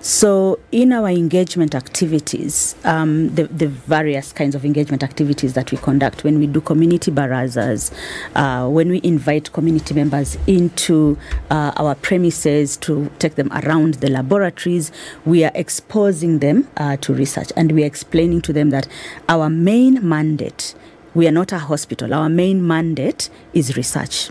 So, 0.00 0.58
in 0.72 0.92
our 0.92 1.08
engagement 1.08 1.74
activities, 1.74 2.74
um, 2.84 3.34
the, 3.34 3.44
the 3.44 3.68
various 3.68 4.32
kinds 4.32 4.54
of 4.54 4.64
engagement 4.64 5.02
activities 5.02 5.54
that 5.54 5.70
we 5.70 5.78
conduct, 5.78 6.24
when 6.24 6.38
we 6.38 6.46
do 6.46 6.60
community 6.60 7.10
barazas, 7.10 7.92
uh, 8.34 8.68
when 8.68 8.88
we 8.88 9.00
invite 9.04 9.52
community 9.52 9.94
members 9.94 10.36
into 10.46 11.16
uh, 11.50 11.72
our 11.76 11.94
premises 11.94 12.76
to 12.78 13.10
take 13.18 13.36
them 13.36 13.50
around 13.52 13.94
the 13.94 14.10
laboratories, 14.10 14.90
we 15.24 15.44
are 15.44 15.52
exposing 15.54 16.40
them 16.40 16.68
uh, 16.76 16.96
to 16.98 17.14
research 17.14 17.52
and 17.56 17.72
we 17.72 17.84
are 17.84 17.86
explaining 17.86 18.40
to 18.42 18.52
them 18.52 18.70
that 18.70 18.88
our 19.28 19.48
main 19.48 20.06
mandate, 20.06 20.74
we 21.14 21.28
are 21.28 21.32
not 21.32 21.52
a 21.52 21.58
hospital, 21.58 22.12
our 22.12 22.28
main 22.28 22.66
mandate 22.66 23.30
is 23.54 23.76
research. 23.76 24.30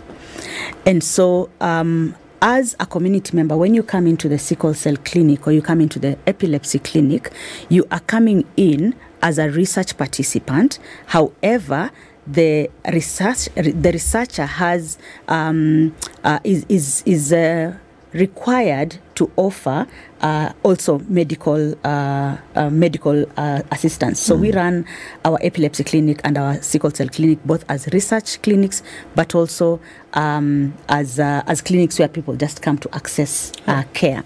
And 0.84 1.02
so, 1.02 1.50
um, 1.60 2.14
as 2.42 2.74
a 2.80 2.86
community 2.86 3.36
member, 3.36 3.56
when 3.56 3.72
you 3.72 3.84
come 3.84 4.08
into 4.08 4.28
the 4.28 4.36
sickle 4.36 4.74
cell 4.74 4.96
clinic 4.96 5.46
or 5.46 5.52
you 5.52 5.62
come 5.62 5.80
into 5.80 6.00
the 6.00 6.18
epilepsy 6.26 6.80
clinic, 6.80 7.30
you 7.68 7.86
are 7.92 8.00
coming 8.00 8.44
in 8.56 8.96
as 9.22 9.38
a 9.38 9.48
research 9.48 9.96
participant. 9.96 10.80
However, 11.06 11.92
the 12.26 12.68
research 12.92 13.48
the 13.54 13.90
researcher 13.92 14.46
has 14.46 14.98
um, 15.28 15.94
uh, 16.24 16.40
is 16.44 16.66
is 16.68 17.02
is 17.06 17.32
uh, 17.32 17.76
required 18.12 18.98
to 19.14 19.30
offer 19.36 19.86
uh, 20.22 20.52
also 20.62 20.98
medical 21.00 21.74
uh, 21.84 22.36
uh, 22.54 22.70
medical 22.70 23.26
uh, 23.36 23.62
assistance. 23.70 24.20
So 24.20 24.36
we 24.36 24.52
run 24.52 24.86
our 25.24 25.38
epilepsy 25.42 25.84
clinic 25.84 26.20
and 26.24 26.38
our 26.38 26.60
sickle 26.62 26.90
cell 26.90 27.08
clinic 27.08 27.38
both 27.44 27.64
as 27.68 27.88
research 27.92 28.40
clinics, 28.42 28.82
but 29.14 29.34
also 29.34 29.80
um, 30.14 30.74
as 30.88 31.18
uh, 31.18 31.42
as 31.46 31.60
clinics 31.60 31.98
where 31.98 32.08
people 32.08 32.36
just 32.36 32.62
come 32.62 32.78
to 32.78 32.94
access 32.94 33.52
uh, 33.66 33.82
care. 33.92 34.22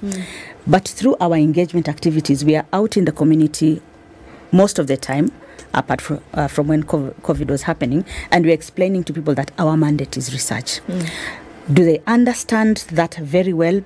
But 0.66 0.88
through 0.88 1.16
our 1.20 1.34
engagement 1.34 1.88
activities, 1.88 2.44
we 2.44 2.56
are 2.56 2.66
out 2.72 2.96
in 2.96 3.04
the 3.04 3.12
community 3.12 3.80
most 4.52 4.78
of 4.78 4.86
the 4.86 4.96
time 4.96 5.30
apart 5.74 6.00
from, 6.00 6.20
uh, 6.32 6.48
from 6.48 6.66
when 6.68 6.82
covid 6.82 7.48
was 7.48 7.62
happening 7.62 8.04
and 8.30 8.44
we're 8.44 8.54
explaining 8.54 9.04
to 9.04 9.12
people 9.12 9.34
that 9.34 9.50
our 9.58 9.76
mandate 9.76 10.16
is 10.16 10.32
research. 10.32 10.80
Do 11.72 11.84
they 11.84 12.00
understand 12.06 12.86
that 12.92 13.14
very 13.16 13.52
well 13.52 13.82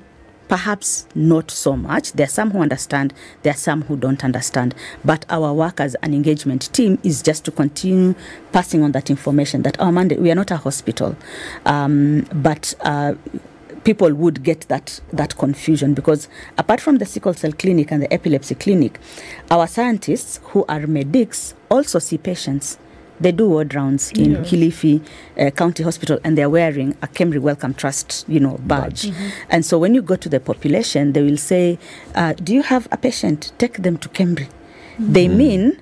perhaps 0.50 1.06
not 1.14 1.48
so 1.48 1.76
much 1.76 2.12
there 2.14 2.24
are 2.24 2.28
some 2.28 2.50
who 2.50 2.58
understand 2.60 3.14
there 3.44 3.52
are 3.52 3.56
some 3.56 3.82
who 3.82 3.96
don't 3.96 4.24
understand 4.24 4.74
but 5.04 5.24
our 5.30 5.54
work 5.54 5.78
as 5.78 5.94
an 6.02 6.12
engagement 6.12 6.72
team 6.72 6.98
is 7.04 7.22
just 7.22 7.44
to 7.44 7.52
continue 7.52 8.16
passing 8.50 8.82
on 8.82 8.90
that 8.90 9.08
information 9.08 9.62
that 9.62 9.80
our 9.80 9.92
mandate 9.92 10.18
we 10.18 10.28
are 10.28 10.34
not 10.34 10.50
a 10.50 10.56
hospital 10.56 11.16
um, 11.66 12.26
but 12.32 12.74
uh, 12.80 13.14
people 13.84 14.12
would 14.12 14.42
get 14.42 14.62
that 14.62 15.00
that 15.12 15.36
confusion 15.36 15.94
because 15.94 16.28
apart 16.58 16.80
from 16.80 16.98
the 16.98 17.06
sickle 17.06 17.32
cell 17.32 17.52
clinic 17.52 17.90
and 17.90 18.02
the 18.02 18.12
epilepsy 18.12 18.54
clinic, 18.54 18.98
our 19.50 19.66
scientists 19.66 20.40
who 20.44 20.64
are 20.68 20.86
medics 20.86 21.54
also 21.70 21.98
see 21.98 22.18
patients. 22.18 22.76
They 23.20 23.32
do 23.32 23.48
ward 23.48 23.74
rounds 23.74 24.10
in 24.12 24.36
Kilifi 24.36 25.02
uh, 25.38 25.50
County 25.50 25.82
Hospital, 25.82 26.18
and 26.24 26.36
they're 26.38 26.48
wearing 26.50 26.96
a 27.02 27.06
KEMRI 27.08 27.40
Wellcome 27.40 27.74
Trust, 27.74 28.24
you 28.28 28.40
know, 28.40 28.58
badge. 28.64 29.12
And 29.50 29.64
so 29.64 29.78
when 29.78 29.94
you 29.94 30.02
go 30.02 30.16
to 30.16 30.28
the 30.28 30.40
population, 30.40 31.12
they 31.12 31.22
will 31.22 31.36
say, 31.36 31.78
uh, 32.14 32.32
"Do 32.32 32.54
you 32.54 32.62
have 32.62 32.88
a 32.90 32.96
patient? 32.96 33.52
Take 33.58 33.82
them 33.82 33.98
to 33.98 34.08
KEMRI." 34.08 34.48
They 34.98 35.28
mean 35.28 35.78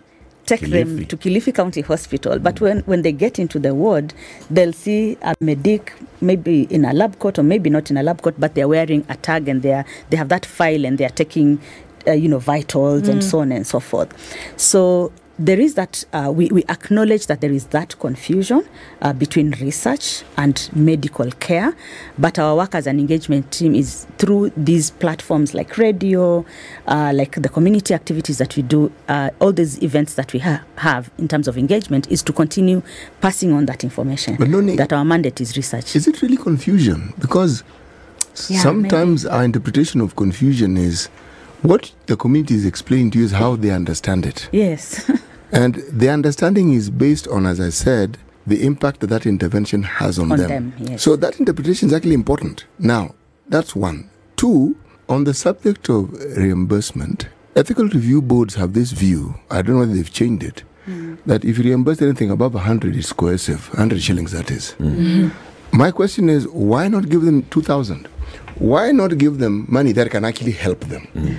take 0.46 0.62
them 0.62 1.04
to 1.06 1.16
Kilifi 1.16 1.54
County 1.54 1.82
Hospital, 1.82 2.38
but 2.38 2.60
when, 2.60 2.80
when 2.80 3.02
they 3.02 3.12
get 3.12 3.38
into 3.38 3.58
the 3.58 3.74
ward, 3.74 4.14
they'll 4.50 4.72
see 4.72 5.16
a 5.22 5.34
medic 5.40 5.92
maybe 6.22 6.62
in 6.70 6.84
a 6.86 6.92
lab 6.94 7.18
coat 7.18 7.38
or 7.38 7.42
maybe 7.42 7.68
not 7.68 7.90
in 7.90 7.96
a 7.98 8.02
lab 8.02 8.22
coat, 8.22 8.34
but 8.38 8.54
they're 8.54 8.68
wearing 8.68 9.04
a 9.10 9.16
tag 9.16 9.46
and 9.48 9.62
they're 9.62 9.84
they 10.10 10.16
have 10.16 10.28
that 10.30 10.46
file 10.46 10.86
and 10.86 10.96
they're 10.98 11.10
taking, 11.10 11.60
uh, 12.06 12.12
you 12.12 12.28
know, 12.28 12.38
vitals 12.38 13.08
and 13.08 13.22
so 13.22 13.40
on 13.40 13.52
and 13.52 13.66
so 13.66 13.78
forth. 13.78 14.10
So 14.56 15.12
there 15.38 15.60
is 15.60 15.74
that 15.74 16.04
uh, 16.12 16.32
we, 16.34 16.48
we 16.48 16.64
acknowledge 16.68 17.26
that 17.28 17.40
there 17.40 17.52
is 17.52 17.66
that 17.68 17.96
confusion 18.00 18.62
uh, 19.02 19.12
between 19.12 19.52
research 19.60 20.22
and 20.36 20.68
medical 20.74 21.30
care 21.32 21.74
but 22.18 22.38
our 22.38 22.56
work 22.56 22.74
as 22.74 22.86
an 22.88 22.98
engagement 22.98 23.50
team 23.52 23.74
is 23.74 24.06
through 24.18 24.50
these 24.56 24.90
platforms 24.90 25.54
like 25.54 25.78
radio 25.78 26.44
uh, 26.86 27.12
like 27.14 27.40
the 27.40 27.48
community 27.48 27.94
activities 27.94 28.38
that 28.38 28.56
we 28.56 28.62
do 28.62 28.90
uh, 29.08 29.30
all 29.40 29.52
these 29.52 29.80
events 29.82 30.14
that 30.14 30.32
we 30.32 30.40
ha- 30.40 30.62
have 30.76 31.08
in 31.18 31.28
terms 31.28 31.46
of 31.46 31.56
engagement 31.56 32.10
is 32.10 32.20
to 32.22 32.32
continue 32.32 32.82
passing 33.20 33.52
on 33.52 33.66
that 33.66 33.84
information 33.84 34.34
But 34.36 34.50
that 34.76 34.92
our 34.92 35.04
mandate 35.04 35.40
is 35.40 35.56
research 35.56 35.94
Is 35.94 36.08
it 36.08 36.20
really 36.20 36.36
confusion? 36.36 37.12
Because 37.18 37.62
Yeah, 38.48 38.60
sometimes 38.60 39.24
our 39.24 39.44
interpretation 39.44 40.00
of 40.00 40.16
confusion 40.16 40.76
is 40.76 41.08
what 41.62 41.92
the 42.06 42.16
community 42.16 42.54
is 42.54 42.64
explaining 42.64 43.10
to 43.12 43.18
you 43.18 43.24
is 43.24 43.32
how 43.32 43.56
they 43.56 43.70
understand 43.70 44.26
it. 44.26 44.48
yes 44.52 45.08
And 45.52 45.76
the 45.90 46.10
understanding 46.10 46.72
is 46.72 46.90
based 46.90 47.26
on, 47.28 47.46
as 47.46 47.60
I 47.60 47.70
said, 47.70 48.18
the 48.46 48.64
impact 48.64 49.00
that 49.00 49.08
that 49.08 49.26
intervention 49.26 49.82
has 49.82 50.18
on, 50.18 50.32
On 50.32 50.38
them. 50.38 50.48
them, 50.48 50.74
yes. 50.78 51.02
So 51.02 51.16
that 51.16 51.38
interpretation 51.38 51.88
is 51.88 51.94
actually 51.94 52.14
important. 52.14 52.64
Now, 52.78 53.14
that's 53.48 53.76
one. 53.76 54.10
Two, 54.36 54.76
on 55.08 55.24
the 55.24 55.34
subject 55.34 55.88
of 55.88 56.12
reimbursement, 56.36 57.28
ethical 57.56 57.88
review 57.88 58.22
boards 58.22 58.54
have 58.54 58.72
this 58.72 58.92
view, 58.92 59.34
I 59.50 59.62
don't 59.62 59.74
know 59.74 59.80
whether 59.80 59.94
they've 59.94 60.12
changed 60.12 60.42
it, 60.44 60.62
hmm. 60.84 61.16
that 61.26 61.44
if 61.44 61.58
you 61.58 61.64
reimburse 61.64 62.00
anything 62.02 62.30
above 62.30 62.54
100, 62.54 62.96
it's 62.96 63.12
coercive. 63.12 63.68
100 63.70 64.02
shillings, 64.02 64.32
that 64.32 64.50
is. 64.50 64.72
Hmm. 64.72 65.28
My 65.72 65.90
question 65.90 66.28
is, 66.28 66.46
why 66.48 66.88
not 66.88 67.08
give 67.08 67.22
them 67.22 67.42
2,000? 67.44 68.06
Why 68.56 68.92
not 68.92 69.18
give 69.18 69.38
them 69.38 69.66
money 69.68 69.92
that 69.92 70.10
can 70.10 70.24
actually 70.24 70.52
help 70.52 70.80
them? 70.80 71.02
Hmm. 71.12 71.36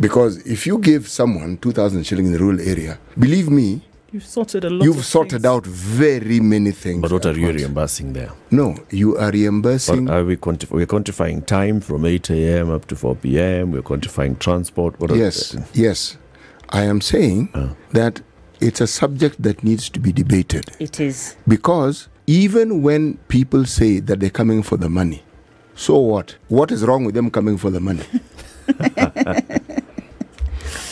Because 0.00 0.38
if 0.46 0.66
you 0.66 0.78
give 0.78 1.08
someone 1.08 1.58
2,000 1.58 2.04
shillings 2.04 2.28
in 2.28 2.32
the 2.32 2.38
rural 2.38 2.60
area, 2.60 2.98
believe 3.18 3.50
me, 3.50 3.82
You've 4.12 4.26
sorted 4.26 4.64
a 4.64 4.70
lot. 4.70 4.84
you've 4.84 4.98
of 4.98 5.04
sorted 5.06 5.42
things. 5.42 5.44
out 5.46 5.64
very 5.66 6.38
many 6.40 6.70
things. 6.70 7.00
But 7.00 7.12
what 7.12 7.24
are 7.24 7.32
you 7.32 7.46
once. 7.46 7.60
reimbursing 7.60 8.12
there? 8.12 8.30
No, 8.50 8.76
you 8.90 9.16
are 9.16 9.30
reimbursing. 9.30 10.10
Or 10.10 10.18
are 10.18 10.24
we 10.24 10.36
quantif- 10.36 10.70
we're 10.70 10.86
quantifying 10.86 11.46
time 11.46 11.80
from 11.80 12.04
8 12.04 12.28
a.m. 12.30 12.70
up 12.70 12.86
to 12.88 12.96
4 12.96 13.16
p.m. 13.16 13.72
We're 13.72 13.80
quantifying 13.82 14.38
transport. 14.38 15.00
What 15.00 15.10
are- 15.12 15.16
yes, 15.16 15.56
yes. 15.72 16.18
I 16.68 16.82
am 16.82 17.00
saying 17.00 17.50
ah. 17.54 17.74
that 17.92 18.20
it's 18.60 18.80
a 18.82 18.86
subject 18.86 19.42
that 19.42 19.62
needs 19.64 19.88
to 19.90 19.98
be 19.98 20.12
debated 20.12 20.70
it 20.78 21.00
is 21.00 21.36
because 21.48 22.08
even 22.26 22.80
when 22.80 23.16
people 23.28 23.64
say 23.66 23.98
that 23.98 24.20
they're 24.20 24.30
coming 24.30 24.62
for 24.62 24.76
the 24.76 24.88
money, 24.88 25.22
so 25.74 25.98
what? 25.98 26.36
What 26.48 26.70
is 26.70 26.84
wrong 26.84 27.04
with 27.04 27.14
them 27.14 27.30
coming 27.30 27.56
for 27.58 27.70
the 27.70 27.80
money? 27.80 28.04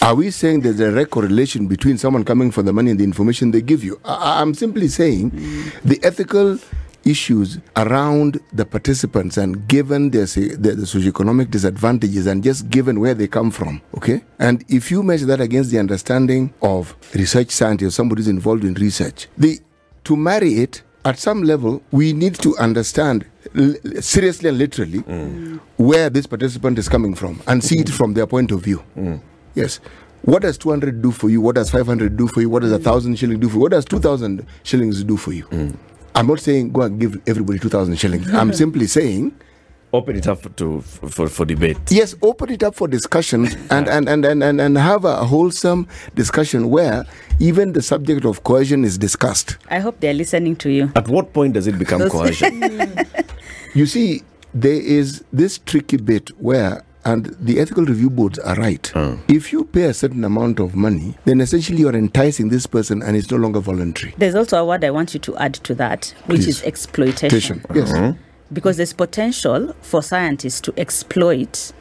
Are 0.02 0.14
we 0.14 0.30
saying 0.30 0.60
there's 0.60 0.80
a 0.80 0.90
direct 0.90 1.10
correlation 1.10 1.66
between 1.66 1.98
someone 1.98 2.24
coming 2.24 2.50
for 2.50 2.62
the 2.62 2.72
money 2.72 2.90
and 2.90 2.98
the 2.98 3.04
information 3.04 3.50
they 3.50 3.60
give 3.60 3.84
you? 3.84 4.00
I- 4.04 4.40
I'm 4.40 4.54
simply 4.54 4.88
saying 4.88 5.30
the 5.84 6.00
ethical 6.02 6.58
issues 7.04 7.58
around 7.76 8.40
the 8.52 8.64
participants 8.64 9.36
and 9.36 9.66
given 9.68 10.10
their, 10.10 10.26
say, 10.26 10.48
the, 10.48 10.74
the 10.74 10.82
socioeconomic 10.86 11.50
disadvantages 11.50 12.26
and 12.26 12.42
just 12.42 12.68
given 12.70 12.98
where 13.00 13.14
they 13.14 13.26
come 13.26 13.50
from, 13.50 13.80
okay? 13.96 14.22
And 14.38 14.64
if 14.68 14.90
you 14.90 15.02
measure 15.02 15.26
that 15.26 15.40
against 15.40 15.70
the 15.70 15.78
understanding 15.78 16.52
of 16.62 16.94
research 17.14 17.50
scientists, 17.50 17.94
somebody 17.94 18.20
who's 18.20 18.28
involved 18.28 18.64
in 18.64 18.74
research, 18.74 19.28
the 19.36 19.60
to 20.04 20.16
marry 20.16 20.54
it 20.60 20.82
at 21.04 21.18
some 21.18 21.42
level, 21.42 21.82
we 21.90 22.12
need 22.14 22.34
to 22.36 22.56
understand 22.58 23.24
l- 23.56 23.74
seriously 24.00 24.48
and 24.48 24.58
literally 24.58 25.00
mm. 25.00 25.58
where 25.76 26.08
this 26.10 26.26
participant 26.26 26.78
is 26.78 26.88
coming 26.88 27.14
from 27.14 27.40
and 27.46 27.62
see 27.64 27.78
it 27.80 27.88
from 27.88 28.14
their 28.14 28.26
point 28.26 28.50
of 28.50 28.62
view. 28.62 28.82
Mm. 28.96 29.20
Yes. 29.54 29.80
What 30.22 30.42
does 30.42 30.58
200 30.58 31.00
do 31.00 31.10
for 31.10 31.30
you? 31.30 31.40
What 31.40 31.54
does 31.54 31.70
500 31.70 32.16
do 32.16 32.28
for 32.28 32.40
you? 32.42 32.50
What 32.50 32.60
does 32.62 32.72
a 32.72 32.76
1,000 32.76 33.16
shilling 33.18 33.40
do 33.40 33.48
for 33.48 33.54
you? 33.56 33.60
What 33.62 33.70
does 33.72 33.84
2,000 33.86 34.44
shillings 34.64 35.02
do 35.02 35.16
for 35.16 35.32
you? 35.32 35.44
Mm. 35.46 35.76
I'm 36.14 36.26
not 36.26 36.40
saying 36.40 36.72
go 36.72 36.82
and 36.82 37.00
give 37.00 37.16
everybody 37.26 37.58
2,000 37.58 37.96
shillings. 37.96 38.32
I'm 38.34 38.52
simply 38.64 38.86
saying, 38.86 39.34
Open 39.92 40.14
it 40.14 40.28
up 40.28 40.54
to 40.56 40.82
for, 40.82 41.28
for 41.28 41.44
debate. 41.44 41.76
yes, 41.90 42.14
open 42.22 42.50
it 42.52 42.62
up 42.62 42.76
for 42.76 42.86
discussion 42.86 43.46
and, 43.70 43.88
and, 43.88 44.08
and, 44.08 44.24
and, 44.24 44.40
and, 44.40 44.60
and 44.60 44.78
have 44.78 45.04
a 45.04 45.24
wholesome 45.24 45.88
discussion 46.14 46.70
where 46.70 47.04
even 47.40 47.72
the 47.72 47.82
subject 47.82 48.24
of 48.24 48.44
coercion 48.44 48.84
is 48.84 48.96
discussed. 48.96 49.56
i 49.68 49.80
hope 49.80 49.98
they're 49.98 50.14
listening 50.14 50.54
to 50.54 50.70
you 50.70 50.92
At 50.94 51.08
what 51.08 51.32
point 51.32 51.54
does 51.54 51.66
it 51.66 51.76
become 51.76 52.08
coercion? 52.08 52.62
You 53.74 53.86
see, 53.86 54.22
there 54.54 54.80
is 54.80 55.24
this 55.32 55.58
tricky 55.58 55.96
bit 55.96 56.28
where, 56.40 56.84
and 57.04 57.34
the 57.40 57.60
ethical 57.60 57.84
review 57.84 58.10
boards 58.10 58.38
are 58.40 58.54
right. 58.56 58.92
If 59.28 59.52
you 59.52 59.64
pay 59.64 59.84
a 59.84 59.94
certain 59.94 60.22
amount 60.24 60.60
of 60.60 60.74
money, 60.74 61.16
then 61.24 61.40
essentially 61.40 61.78
you're 61.80 61.96
enticing 61.96 62.48
this 62.50 62.66
person 62.66 63.02
and 63.02 63.16
it's 63.16 63.30
no 63.30 63.36
longer 63.38 63.60
voluntary. 63.60 64.14
there's 64.18 64.34
also 64.34 64.58
a 64.58 64.64
word 64.66 64.84
i 64.84 64.90
want 64.90 65.14
you 65.14 65.20
to 65.20 65.36
add 65.38 65.54
to 65.54 65.74
that 65.74 66.12
which 66.26 66.40
Please. 66.42 66.48
is 66.48 66.62
exploitation 66.64 67.62
Yes. 67.74 67.92
Uh-huh. 67.92 68.12
because 68.52 68.76
there's 68.76 68.92
potential 68.92 69.74
for 69.80 70.02
scientists 70.02 70.60
to 70.62 70.74
exploit 70.76 71.72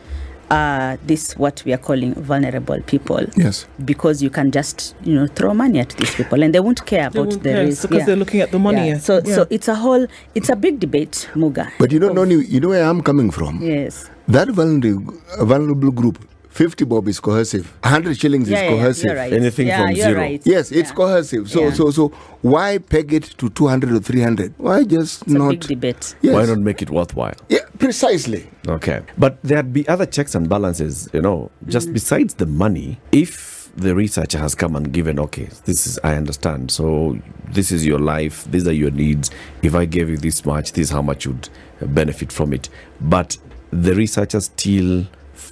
uh, 0.52 0.98
this 1.06 1.38
what 1.38 1.64
we 1.66 1.74
are 1.74 1.78
calling 1.82 2.14
vulnerable 2.16 2.80
people 2.82 3.22
Yes. 3.36 3.68
because 3.86 4.22
you 4.24 4.30
can 4.30 4.52
just 4.52 4.96
you 5.04 5.14
know 5.16 5.28
throw 5.28 5.54
money 5.54 5.80
at 5.80 5.90
these 5.98 6.14
people 6.16 6.42
and 6.44 6.54
they 6.54 6.60
won't 6.60 6.86
care 6.86 7.10
They 7.10 7.20
about 7.20 7.30
won't 7.30 7.44
the 7.44 7.50
care, 7.54 7.66
risk 7.66 7.82
because 7.90 8.06
they're 8.06 8.16
looking 8.16 8.42
at 8.42 8.52
the 8.52 8.60
money. 8.60 8.90
Yeah. 8.90 9.00
so 9.00 9.22
Yeah. 9.26 9.36
so 9.36 9.48
it's 9.50 9.68
a 9.68 9.76
whole 9.76 10.08
it's 10.36 10.50
a 10.50 10.56
big 10.56 10.80
debate 10.80 11.30
muga 11.36 11.70
But 11.80 11.92
you 11.92 12.00
don't 12.00 12.16
know, 12.16 12.24
you 12.24 12.60
know 12.60 12.70
where 12.70 12.84
I'm 12.84 13.02
coming 13.02 13.32
from? 13.32 13.62
yes 13.62 14.10
That 14.30 14.50
vulnerable, 14.50 15.14
vulnerable 15.42 15.92
group, 15.92 16.18
50 16.50 16.86
bob 16.86 17.08
is 17.08 17.20
coercive, 17.20 17.72
100 17.84 18.18
shillings 18.20 18.50
yeah, 18.50 18.58
is 18.58 18.64
yeah, 18.64 18.70
coercive. 18.84 19.06
you're 19.06 19.16
right 19.16 19.34
Anything 19.34 19.68
yeah, 19.68 19.78
from 19.82 19.92
you're 19.92 20.06
zero. 20.08 20.20
right. 20.20 20.42
Yes, 20.46 20.72
it's 20.72 20.90
Yeah. 20.90 20.96
coercive. 20.96 21.50
So, 21.50 21.64
Yeah. 21.66 21.74
so, 21.74 21.92
so, 21.92 22.08
why 22.42 22.80
peg 22.80 23.14
it 23.14 23.24
to 23.38 23.50
200 23.50 23.92
or 23.92 24.00
300? 24.00 24.54
Why 24.58 24.84
just 24.84 25.22
it's 25.24 25.32
a 25.34 25.38
not? 25.38 25.50
big 25.52 25.62
debate 25.62 26.16
Yes. 26.22 26.34
Why 26.34 26.46
not 26.46 26.60
make 26.60 26.82
it 26.82 26.90
worthwhile? 26.90 27.36
Yeah, 27.50 27.60
precisely. 27.78 28.50
Okay. 28.68 29.02
But 29.18 29.38
there'd 29.44 29.72
be 29.72 29.88
other 29.88 30.06
checks 30.06 30.34
and 30.36 30.50
balances, 30.50 31.08
you 31.14 31.22
know, 31.22 31.52
just 31.68 31.90
mm. 31.90 31.94
besides 31.94 32.34
the 32.36 32.46
money. 32.48 33.00
If 33.12 33.72
the 33.78 33.94
researcher 33.96 34.40
has 34.40 34.56
come 34.56 34.76
and 34.76 34.92
given, 34.92 35.20
okay, 35.20 35.50
this 35.66 35.86
is, 35.86 36.00
I 36.04 36.16
understand. 36.16 36.72
So 36.72 37.18
this 37.52 37.72
is 37.72 37.86
your 37.86 38.00
life. 38.00 38.46
These 38.52 38.68
are 38.68 38.74
your 38.74 38.92
needs. 38.92 39.30
If 39.62 39.76
I 39.76 39.86
gave 39.86 40.10
you 40.10 40.18
this 40.18 40.44
much, 40.46 40.74
this 40.74 40.88
is 40.88 40.90
how 40.92 41.04
much 41.04 41.26
you'd 41.26 41.48
benefit 41.80 42.32
from 42.32 42.54
it. 42.54 42.70
But 43.00 43.38
the 43.72 43.94
researcher 43.94 44.40
still 44.42 45.06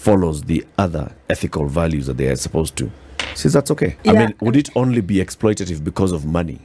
follows 0.07 0.43
the 0.43 0.65
other 0.77 1.11
ethical 1.29 1.67
values 1.67 2.05
that 2.07 2.15
they 2.15 2.27
are 2.27 2.35
supposed 2.37 2.77
to. 2.77 2.89
Says 3.35 3.51
that's 3.51 3.69
okay. 3.71 3.97
I 4.05 4.13
mean, 4.13 4.33
would 4.39 4.55
it 4.55 4.69
only 4.73 5.01
be 5.01 5.15
exploitative 5.15 5.83
because 5.83 6.13
of 6.13 6.25
money? 6.25 6.61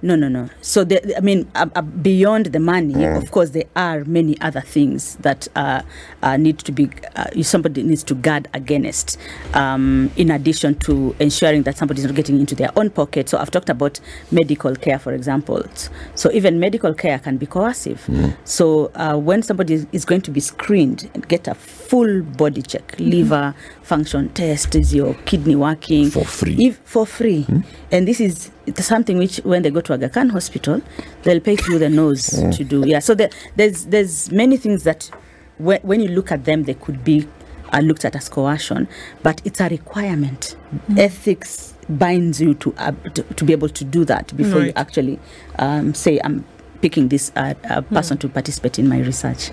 No, 0.00 0.16
no, 0.16 0.28
no. 0.28 0.48
So, 0.60 0.84
the, 0.84 1.16
I 1.16 1.20
mean, 1.20 1.50
uh, 1.54 1.66
uh, 1.74 1.80
beyond 1.82 2.46
the 2.46 2.60
money, 2.60 2.92
Mm. 2.94 3.16
of 3.16 3.30
course, 3.30 3.50
there 3.50 3.64
are 3.74 4.04
many 4.04 4.38
other 4.40 4.60
things 4.60 5.16
that 5.22 5.48
uh, 5.56 5.80
uh, 6.22 6.36
need 6.36 6.58
to 6.58 6.72
be, 6.72 6.90
uh, 7.16 7.42
somebody 7.42 7.82
needs 7.82 8.04
to 8.04 8.14
guard 8.14 8.46
against, 8.52 9.18
um, 9.54 10.10
in 10.16 10.30
addition 10.30 10.74
to 10.86 11.16
ensuring 11.18 11.62
that 11.62 11.76
somebody 11.78 12.00
is 12.00 12.06
not 12.06 12.14
getting 12.14 12.38
into 12.38 12.54
their 12.54 12.70
own 12.76 12.90
pocket. 12.90 13.28
So, 13.30 13.38
I've 13.38 13.50
talked 13.50 13.70
about 13.70 13.98
medical 14.30 14.76
care, 14.76 14.98
for 14.98 15.12
example. 15.14 15.64
So, 16.14 16.30
even 16.32 16.60
medical 16.60 16.92
care 16.94 17.18
can 17.18 17.38
be 17.38 17.46
coercive. 17.46 18.04
Mm. 18.06 18.36
So, 18.44 18.90
uh, 18.94 19.16
when 19.16 19.42
somebody 19.42 19.86
is 19.90 20.04
going 20.04 20.20
to 20.22 20.30
be 20.30 20.40
screened 20.40 21.10
and 21.14 21.26
get 21.28 21.48
a 21.48 21.54
full 21.94 22.22
body 22.22 22.60
check, 22.60 22.96
liver 22.98 23.54
function 23.82 24.28
test, 24.30 24.74
is 24.74 24.92
your 24.92 25.14
kidney 25.26 25.54
working? 25.54 26.10
For 26.10 26.24
free. 26.24 26.56
If, 26.58 26.78
for 26.78 27.06
free. 27.06 27.46
And 27.92 28.08
this 28.08 28.20
is 28.20 28.50
it's 28.66 28.84
something 28.84 29.16
which, 29.16 29.36
when 29.44 29.62
they 29.62 29.70
go 29.70 29.80
to 29.80 29.92
Aga 29.92 30.08
Khan 30.08 30.30
Hospital, 30.30 30.82
they'll 31.22 31.38
pay 31.40 31.54
through 31.54 31.78
the 31.78 31.88
nose 31.88 32.26
to 32.56 32.64
do. 32.64 32.82
Yeah. 32.84 32.98
So 32.98 33.14
there, 33.14 33.30
there's 33.54 33.86
there's 33.86 34.32
many 34.32 34.56
things 34.56 34.82
that 34.82 35.08
when, 35.58 35.80
when 35.82 36.00
you 36.00 36.08
look 36.08 36.32
at 36.32 36.44
them, 36.46 36.64
they 36.64 36.74
could 36.74 37.04
be 37.04 37.28
uh, 37.72 37.78
looked 37.78 38.04
at 38.04 38.16
as 38.16 38.28
coercion, 38.28 38.88
but 39.22 39.40
it's 39.44 39.60
a 39.60 39.68
requirement. 39.68 40.56
Ethics 40.98 41.74
binds 41.88 42.40
you 42.40 42.54
to, 42.54 42.74
uh, 42.78 42.90
to 43.14 43.22
to 43.22 43.44
be 43.44 43.52
able 43.52 43.68
to 43.68 43.84
do 43.84 44.04
that 44.06 44.36
before 44.36 44.62
you 44.62 44.72
actually 44.74 45.20
um, 45.60 45.94
say 45.94 46.18
I'm 46.24 46.44
picking 46.80 47.08
this 47.08 47.32
uh, 47.36 47.54
uh, 47.70 47.80
person 47.82 48.18
to 48.18 48.28
participate 48.28 48.78
in 48.78 48.88
my 48.88 48.98
research. 49.00 49.50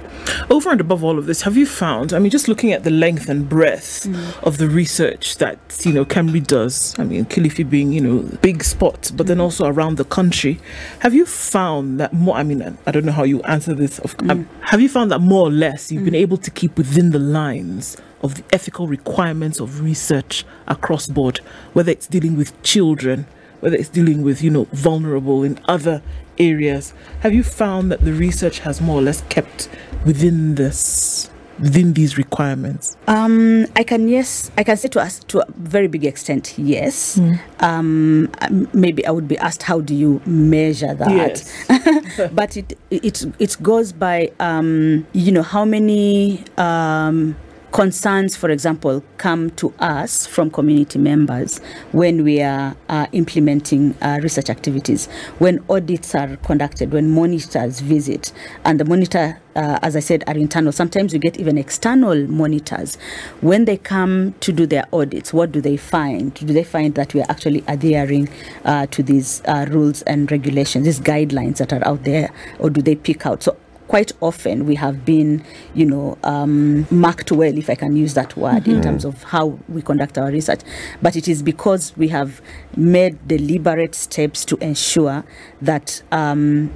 Over 0.49 0.71
and 0.71 0.81
above 0.81 1.03
all 1.03 1.17
of 1.17 1.25
this, 1.25 1.41
have 1.41 1.57
you 1.57 1.65
found? 1.65 2.13
I 2.13 2.19
mean, 2.19 2.29
just 2.29 2.47
looking 2.47 2.71
at 2.71 2.83
the 2.83 2.89
length 2.89 3.29
and 3.29 3.47
breadth 3.47 4.07
of 4.43 4.57
the 4.57 4.67
research 4.67 5.37
that 5.37 5.57
you 5.85 5.93
know 5.93 6.05
KEMRI 6.05 6.45
does. 6.45 6.97
I 6.99 7.03
mean, 7.03 7.25
Kilifi 7.25 7.69
being 7.69 7.91
you 7.91 8.01
know 8.01 8.37
big 8.41 8.63
spot, 8.63 9.11
but 9.15 9.27
then 9.27 9.39
also 9.39 9.65
around 9.65 9.97
the 9.97 10.05
country. 10.05 10.59
Have 10.99 11.13
you 11.13 11.25
found 11.25 11.99
that 11.99 12.13
more? 12.13 12.35
I 12.35 12.43
mean, 12.43 12.77
I 12.85 12.91
don't 12.91 13.05
know 13.05 13.11
how 13.11 13.23
you 13.23 13.41
answer 13.43 13.73
this. 13.73 13.99
Of, 13.99 14.15
um, 14.29 14.47
have 14.61 14.81
you 14.81 14.89
found 14.89 15.11
that 15.11 15.19
more 15.19 15.47
or 15.47 15.51
less 15.51 15.91
you've 15.91 16.05
been 16.05 16.15
able 16.15 16.37
to 16.37 16.51
keep 16.51 16.77
within 16.77 17.11
the 17.11 17.19
lines 17.19 17.97
of 18.21 18.35
the 18.35 18.43
ethical 18.51 18.87
requirements 18.87 19.59
of 19.59 19.81
research 19.81 20.45
across 20.67 21.07
board, 21.07 21.39
whether 21.73 21.91
it's 21.91 22.07
dealing 22.07 22.37
with 22.37 22.61
children, 22.63 23.25
whether 23.59 23.75
it's 23.75 23.89
dealing 23.89 24.21
with, 24.21 24.41
you 24.41 24.49
know, 24.49 24.67
vulnerable 24.71 25.43
in 25.43 25.59
other 25.65 26.01
areas, 26.41 26.93
have 27.21 27.33
you 27.33 27.43
found 27.43 27.91
that 27.91 28.01
the 28.01 28.13
research 28.13 28.59
has 28.59 28.81
more 28.81 28.99
or 28.99 29.01
less 29.01 29.21
kept 29.29 29.69
within 30.05 30.55
this 30.55 31.29
within 31.59 31.93
these 31.93 32.17
requirements? 32.17 32.97
Um, 33.07 33.67
I 33.75 33.83
can 33.83 34.07
yes, 34.07 34.51
I 34.57 34.63
can 34.63 34.77
say 34.77 34.87
to 34.89 34.99
us 34.99 35.19
to 35.25 35.41
a 35.41 35.45
very 35.57 35.87
big 35.87 36.05
extent 36.05 36.57
yes. 36.57 37.19
Um, 37.59 38.29
um, 38.41 38.67
maybe 38.73 39.05
I 39.05 39.11
would 39.11 39.27
be 39.27 39.37
asked 39.37 39.63
how 39.63 39.79
do 39.81 39.93
you 39.95 40.21
measure 40.25 40.93
that? 40.93 41.11
Yes. 41.11 42.29
but 42.33 42.57
it 42.57 42.77
it 42.89 43.23
it 43.39 43.57
goes 43.61 43.93
by 43.93 44.31
um, 44.39 45.05
you 45.13 45.31
know 45.31 45.43
how 45.43 45.65
many 45.65 46.43
um, 46.57 47.35
concerns, 47.71 48.35
for 48.35 48.49
example, 48.49 49.03
come 49.17 49.49
to 49.51 49.73
us 49.79 50.27
from 50.27 50.51
community 50.51 50.99
members 50.99 51.59
when 51.93 52.23
we 52.23 52.41
are 52.41 52.75
uh, 52.89 53.07
implementing 53.13 53.95
uh, 54.01 54.19
research 54.21 54.49
activities, 54.49 55.07
when 55.39 55.63
audits 55.69 56.13
are 56.13 56.35
conducted, 56.37 56.91
when 56.91 57.09
monitors 57.09 57.79
visit, 57.79 58.33
and 58.65 58.79
the 58.79 58.85
monitor. 58.85 59.39
Uh, 59.53 59.77
as 59.81 59.97
I 59.97 59.99
said, 59.99 60.23
are 60.27 60.37
internal. 60.37 60.71
Sometimes 60.71 61.11
we 61.11 61.19
get 61.19 61.37
even 61.37 61.57
external 61.57 62.25
monitors. 62.27 62.95
When 63.41 63.65
they 63.65 63.75
come 63.75 64.33
to 64.39 64.53
do 64.53 64.65
their 64.65 64.85
audits, 64.93 65.33
what 65.33 65.51
do 65.51 65.59
they 65.59 65.75
find? 65.75 66.33
Do 66.33 66.45
they 66.53 66.63
find 66.63 66.95
that 66.95 67.13
we 67.13 67.19
are 67.19 67.29
actually 67.29 67.61
adhering 67.67 68.29
uh, 68.63 68.85
to 68.91 69.03
these 69.03 69.41
uh, 69.43 69.65
rules 69.69 70.03
and 70.03 70.31
regulations, 70.31 70.85
these 70.85 71.01
guidelines 71.01 71.57
that 71.57 71.73
are 71.73 71.85
out 71.85 72.05
there, 72.05 72.31
or 72.59 72.69
do 72.69 72.81
they 72.81 72.95
pick 72.95 73.25
out? 73.25 73.43
So 73.43 73.57
quite 73.91 74.13
often 74.21 74.65
we 74.65 74.75
have 74.75 75.03
been, 75.03 75.43
you 75.73 75.85
know, 75.85 76.17
um, 76.23 76.87
marked 76.89 77.29
well, 77.29 77.57
if 77.57 77.69
I 77.69 77.75
can 77.75 77.97
use 77.97 78.13
that 78.13 78.37
word, 78.37 78.65
in 78.65 78.81
terms 78.81 79.03
of 79.03 79.21
how 79.23 79.59
we 79.67 79.81
conduct 79.81 80.17
our 80.17 80.31
research. 80.31 80.61
But 81.01 81.17
it 81.17 81.27
is 81.27 81.43
because 81.43 81.91
we 81.97 82.07
have 82.07 82.41
made 82.77 83.27
deliberate 83.27 83.93
steps 83.93 84.45
to 84.45 84.55
ensure 84.57 85.25
that. 85.61 86.01
Um, 86.13 86.71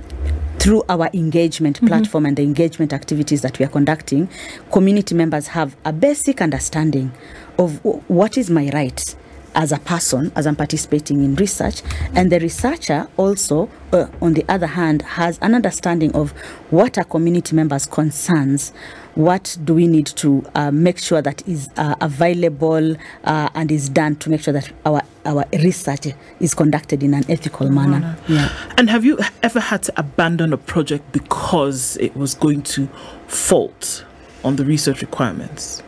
through 0.57 0.83
our 0.89 1.09
engagement 1.13 1.79
platform 1.85 2.25
and 2.25 2.37
the 2.37 2.41
engagement 2.41 2.91
activities 2.91 3.41
that 3.43 3.59
we 3.59 3.65
are 3.65 3.69
conducting, 3.69 4.27
community 4.71 5.13
members 5.13 5.47
have 5.47 5.75
a 5.85 5.93
basic 5.93 6.41
understanding 6.41 7.11
of 7.59 7.83
w- 7.83 8.01
what 8.07 8.35
is 8.35 8.49
my 8.49 8.71
right 8.73 9.15
as 9.55 9.71
a 9.71 9.79
person, 9.79 10.31
as 10.35 10.45
I'm 10.45 10.55
participating 10.55 11.23
in 11.23 11.35
research, 11.35 11.81
and 12.13 12.31
the 12.31 12.39
researcher 12.39 13.07
also, 13.17 13.69
uh, 13.91 14.07
on 14.21 14.33
the 14.33 14.45
other 14.49 14.67
hand, 14.67 15.01
has 15.01 15.39
an 15.41 15.55
understanding 15.55 16.13
of 16.13 16.31
what 16.69 16.97
are 16.97 17.03
community 17.03 17.55
members' 17.55 17.85
concerns, 17.85 18.73
what 19.15 19.57
do 19.63 19.73
we 19.73 19.87
need 19.87 20.07
to 20.07 20.45
uh, 20.55 20.71
make 20.71 20.99
sure 20.99 21.21
that 21.21 21.47
is 21.47 21.69
uh, 21.77 21.95
available 22.01 22.95
uh, 23.23 23.49
and 23.55 23.71
is 23.71 23.87
done 23.89 24.17
to 24.17 24.29
make 24.29 24.41
sure 24.41 24.53
that 24.53 24.71
our 24.85 25.01
our 25.25 25.43
research 25.53 26.07
is 26.39 26.53
conducted 26.53 27.01
in 27.01 27.15
an 27.15 27.23
ethical 27.27 27.67
manner. 27.67 28.15
Yeah. 28.27 28.53
And 28.77 28.91
have 28.91 29.03
you 29.03 29.17
ever 29.41 29.59
had 29.59 29.81
to 29.83 29.93
abandon 29.97 30.53
a 30.53 30.57
project 30.57 31.11
because 31.11 31.97
it 31.97 32.15
was 32.15 32.35
going 32.35 32.61
to 32.63 32.85
fault 33.27 34.05
on 34.43 34.57
the 34.57 34.65
research 34.65 35.01
requirements? 35.01 35.81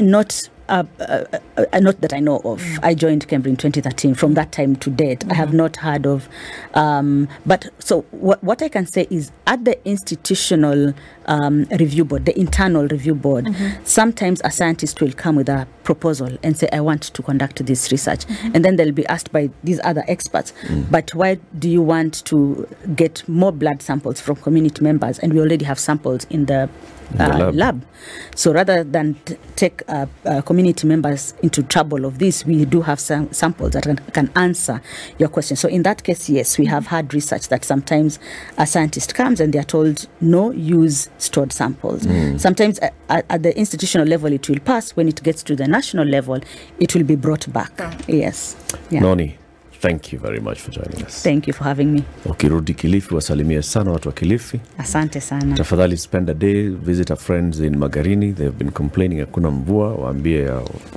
not 0.00 0.48
uh, 0.70 0.84
uh, 1.00 1.24
uh, 1.72 1.80
not 1.80 2.00
that 2.00 2.12
I 2.12 2.20
know 2.20 2.38
of. 2.44 2.62
I 2.82 2.94
joined 2.94 3.26
Cambridge 3.28 3.52
in 3.52 3.56
2013. 3.56 4.14
From 4.14 4.34
that 4.34 4.52
time 4.52 4.76
to 4.76 4.90
date, 4.90 5.24
I 5.28 5.34
have 5.34 5.52
not 5.52 5.76
heard 5.76 6.06
of. 6.06 6.28
Um, 6.74 7.28
but 7.44 7.68
so 7.80 8.02
what, 8.12 8.42
what 8.44 8.62
I 8.62 8.68
can 8.68 8.86
say 8.86 9.06
is 9.10 9.32
at 9.46 9.64
the 9.64 9.84
institutional 9.86 10.94
um, 11.26 11.64
review 11.78 12.04
board, 12.04 12.24
the 12.24 12.38
internal 12.38 12.86
review 12.86 13.14
board, 13.14 13.54
sometimes 13.84 14.40
a 14.44 14.50
scientist 14.50 15.00
will 15.00 15.12
come 15.12 15.36
with 15.36 15.48
a 15.48 15.66
proposal 15.90 16.38
and 16.44 16.56
say, 16.56 16.68
I 16.72 16.80
want 16.80 17.02
to 17.02 17.20
conduct 17.20 17.66
this 17.66 17.90
research. 17.90 18.24
And 18.54 18.64
then 18.64 18.76
they'll 18.76 18.92
be 18.92 19.06
asked 19.06 19.32
by 19.32 19.50
these 19.64 19.80
other 19.82 20.04
experts, 20.06 20.52
but 20.88 21.12
why 21.14 21.34
do 21.58 21.68
you 21.68 21.82
want 21.82 22.24
to 22.26 22.68
get 22.94 23.28
more 23.28 23.50
blood 23.50 23.82
samples 23.82 24.20
from 24.20 24.36
community 24.36 24.84
members? 24.84 25.18
And 25.18 25.32
we 25.32 25.40
already 25.40 25.64
have 25.64 25.80
samples 25.80 26.26
in 26.30 26.46
the 26.46 26.68
the 27.14 27.24
uh, 27.24 27.38
lab. 27.38 27.54
lab. 27.54 27.86
So 28.34 28.52
rather 28.52 28.84
than 28.84 29.14
t- 29.24 29.36
take 29.56 29.82
uh, 29.88 30.06
uh, 30.24 30.42
community 30.42 30.86
members 30.86 31.34
into 31.42 31.62
trouble 31.62 32.04
of 32.04 32.18
this, 32.18 32.46
we 32.46 32.64
do 32.64 32.82
have 32.82 33.00
some 33.00 33.32
samples 33.32 33.72
that 33.72 33.82
can, 33.82 33.96
can 33.96 34.30
answer 34.36 34.80
your 35.18 35.28
question. 35.28 35.56
So 35.56 35.68
in 35.68 35.82
that 35.82 36.02
case, 36.04 36.28
yes, 36.30 36.58
we 36.58 36.66
have 36.66 36.86
had 36.86 37.12
research 37.12 37.48
that 37.48 37.64
sometimes 37.64 38.18
a 38.58 38.66
scientist 38.66 39.14
comes 39.14 39.40
and 39.40 39.52
they 39.52 39.58
are 39.58 39.64
told 39.64 40.06
no, 40.20 40.50
use 40.52 41.10
stored 41.18 41.52
samples. 41.52 42.06
Sometimes 42.40 42.78
uh, 42.80 42.90
at, 43.08 43.26
at 43.28 43.42
the 43.42 43.56
institutional 43.58 44.06
level 44.06 44.32
it 44.32 44.48
will 44.48 44.60
pass. 44.60 44.92
When 44.96 45.08
it 45.08 45.22
gets 45.22 45.42
to 45.44 45.56
the 45.56 45.66
national 45.80 46.06
level, 46.08 46.40
it 46.78 46.94
will 46.94 47.04
be 47.04 47.16
brought 47.16 47.46
back. 47.52 47.72
Yes. 48.08 48.56
Yeah. 48.90 49.02
Noni, 49.02 49.34
thank 49.80 50.12
you 50.12 50.18
very 50.20 50.40
much 50.40 50.60
for 50.60 50.70
joining 50.70 51.04
us. 51.06 51.22
Thank 51.22 51.46
you 51.46 51.52
for 51.54 51.64
having 51.64 51.92
me. 51.92 52.02
Ukirudi 52.26 52.74
Kilifi, 52.74 53.14
wasalimie 53.14 53.62
sana 53.62 53.90
watu 53.90 54.08
wa 54.08 54.14
Kilifi. 54.14 54.60
Asante 54.78 55.20
sana. 55.20 55.54
Tafadhali 55.56 55.96
spend 55.96 56.30
a 56.30 56.34
day, 56.34 56.68
visit 56.68 57.10
our 57.10 57.18
friends 57.20 57.60
in 57.60 57.76
Magarini. 57.76 58.32
They've 58.32 58.58
been 58.58 58.70
complaining 58.70 59.20
hakuna 59.20 59.50
mvua, 59.50 59.94
waambie 59.94 60.50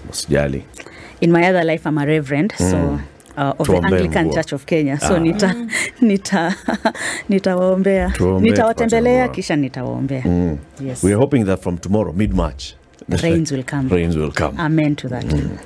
wasijali. 0.09 0.63
in 1.21 1.31
my 1.31 1.49
other 1.49 1.63
life 1.63 1.89
i'm 1.89 1.97
a 1.97 2.05
reverend 2.05 2.53
so 2.57 2.99
uh, 3.37 3.53
of 3.59 3.67
the 3.67 3.77
anglican 3.77 4.25
mvua. 4.25 4.33
church 4.35 4.53
of 4.53 4.65
kenya 4.65 4.99
so 4.99 5.19
nita 5.19 5.55
nita 6.01 6.55
nitawaombea 7.29 8.13
nitawatembelea 8.41 9.27
kisha 9.27 9.55
nitawaombea 9.55 10.23
yes 10.85 11.03
We 11.03 11.11
are 11.11 11.19
hoping 11.19 11.45
that 11.45 11.61
from 11.61 11.77
tomorrow, 11.77 12.13
mid-March, 13.07 13.23
rains 13.23 13.51
will 13.51 13.63
come 13.63 13.87
rains 13.89 14.15
will 14.15 14.31
come. 14.31 14.59
amen 14.59 14.95
to 14.95 15.07
that 15.07 15.23
mm. 15.23 15.59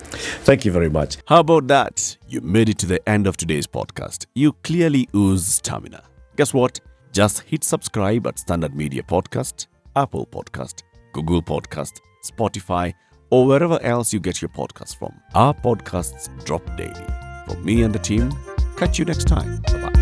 Thank 0.43 0.65
you 0.65 0.71
very 0.71 0.89
much. 0.89 1.17
How 1.27 1.39
about 1.41 1.67
that? 1.67 2.17
You 2.27 2.41
made 2.41 2.69
it 2.69 2.77
to 2.79 2.85
the 2.85 3.07
end 3.07 3.27
of 3.27 3.37
today's 3.37 3.67
podcast. 3.67 4.25
You 4.33 4.53
clearly 4.63 5.07
ooze 5.13 5.45
stamina. 5.45 6.03
Guess 6.35 6.53
what? 6.53 6.79
Just 7.11 7.41
hit 7.41 7.63
subscribe 7.63 8.27
at 8.27 8.39
Standard 8.39 8.75
Media 8.75 9.03
Podcast, 9.03 9.67
Apple 9.95 10.25
Podcast, 10.27 10.83
Google 11.13 11.41
Podcast, 11.41 11.99
Spotify, 12.25 12.93
or 13.29 13.45
wherever 13.45 13.81
else 13.81 14.13
you 14.13 14.19
get 14.19 14.41
your 14.41 14.49
podcasts 14.49 14.95
from. 14.97 15.13
Our 15.33 15.53
podcasts 15.53 16.29
drop 16.45 16.63
daily. 16.77 17.05
From 17.47 17.63
me 17.65 17.83
and 17.83 17.93
the 17.93 17.99
team, 17.99 18.31
catch 18.77 18.99
you 18.99 19.05
next 19.05 19.27
time. 19.27 19.61
Bye 19.61 19.81
bye. 19.81 19.96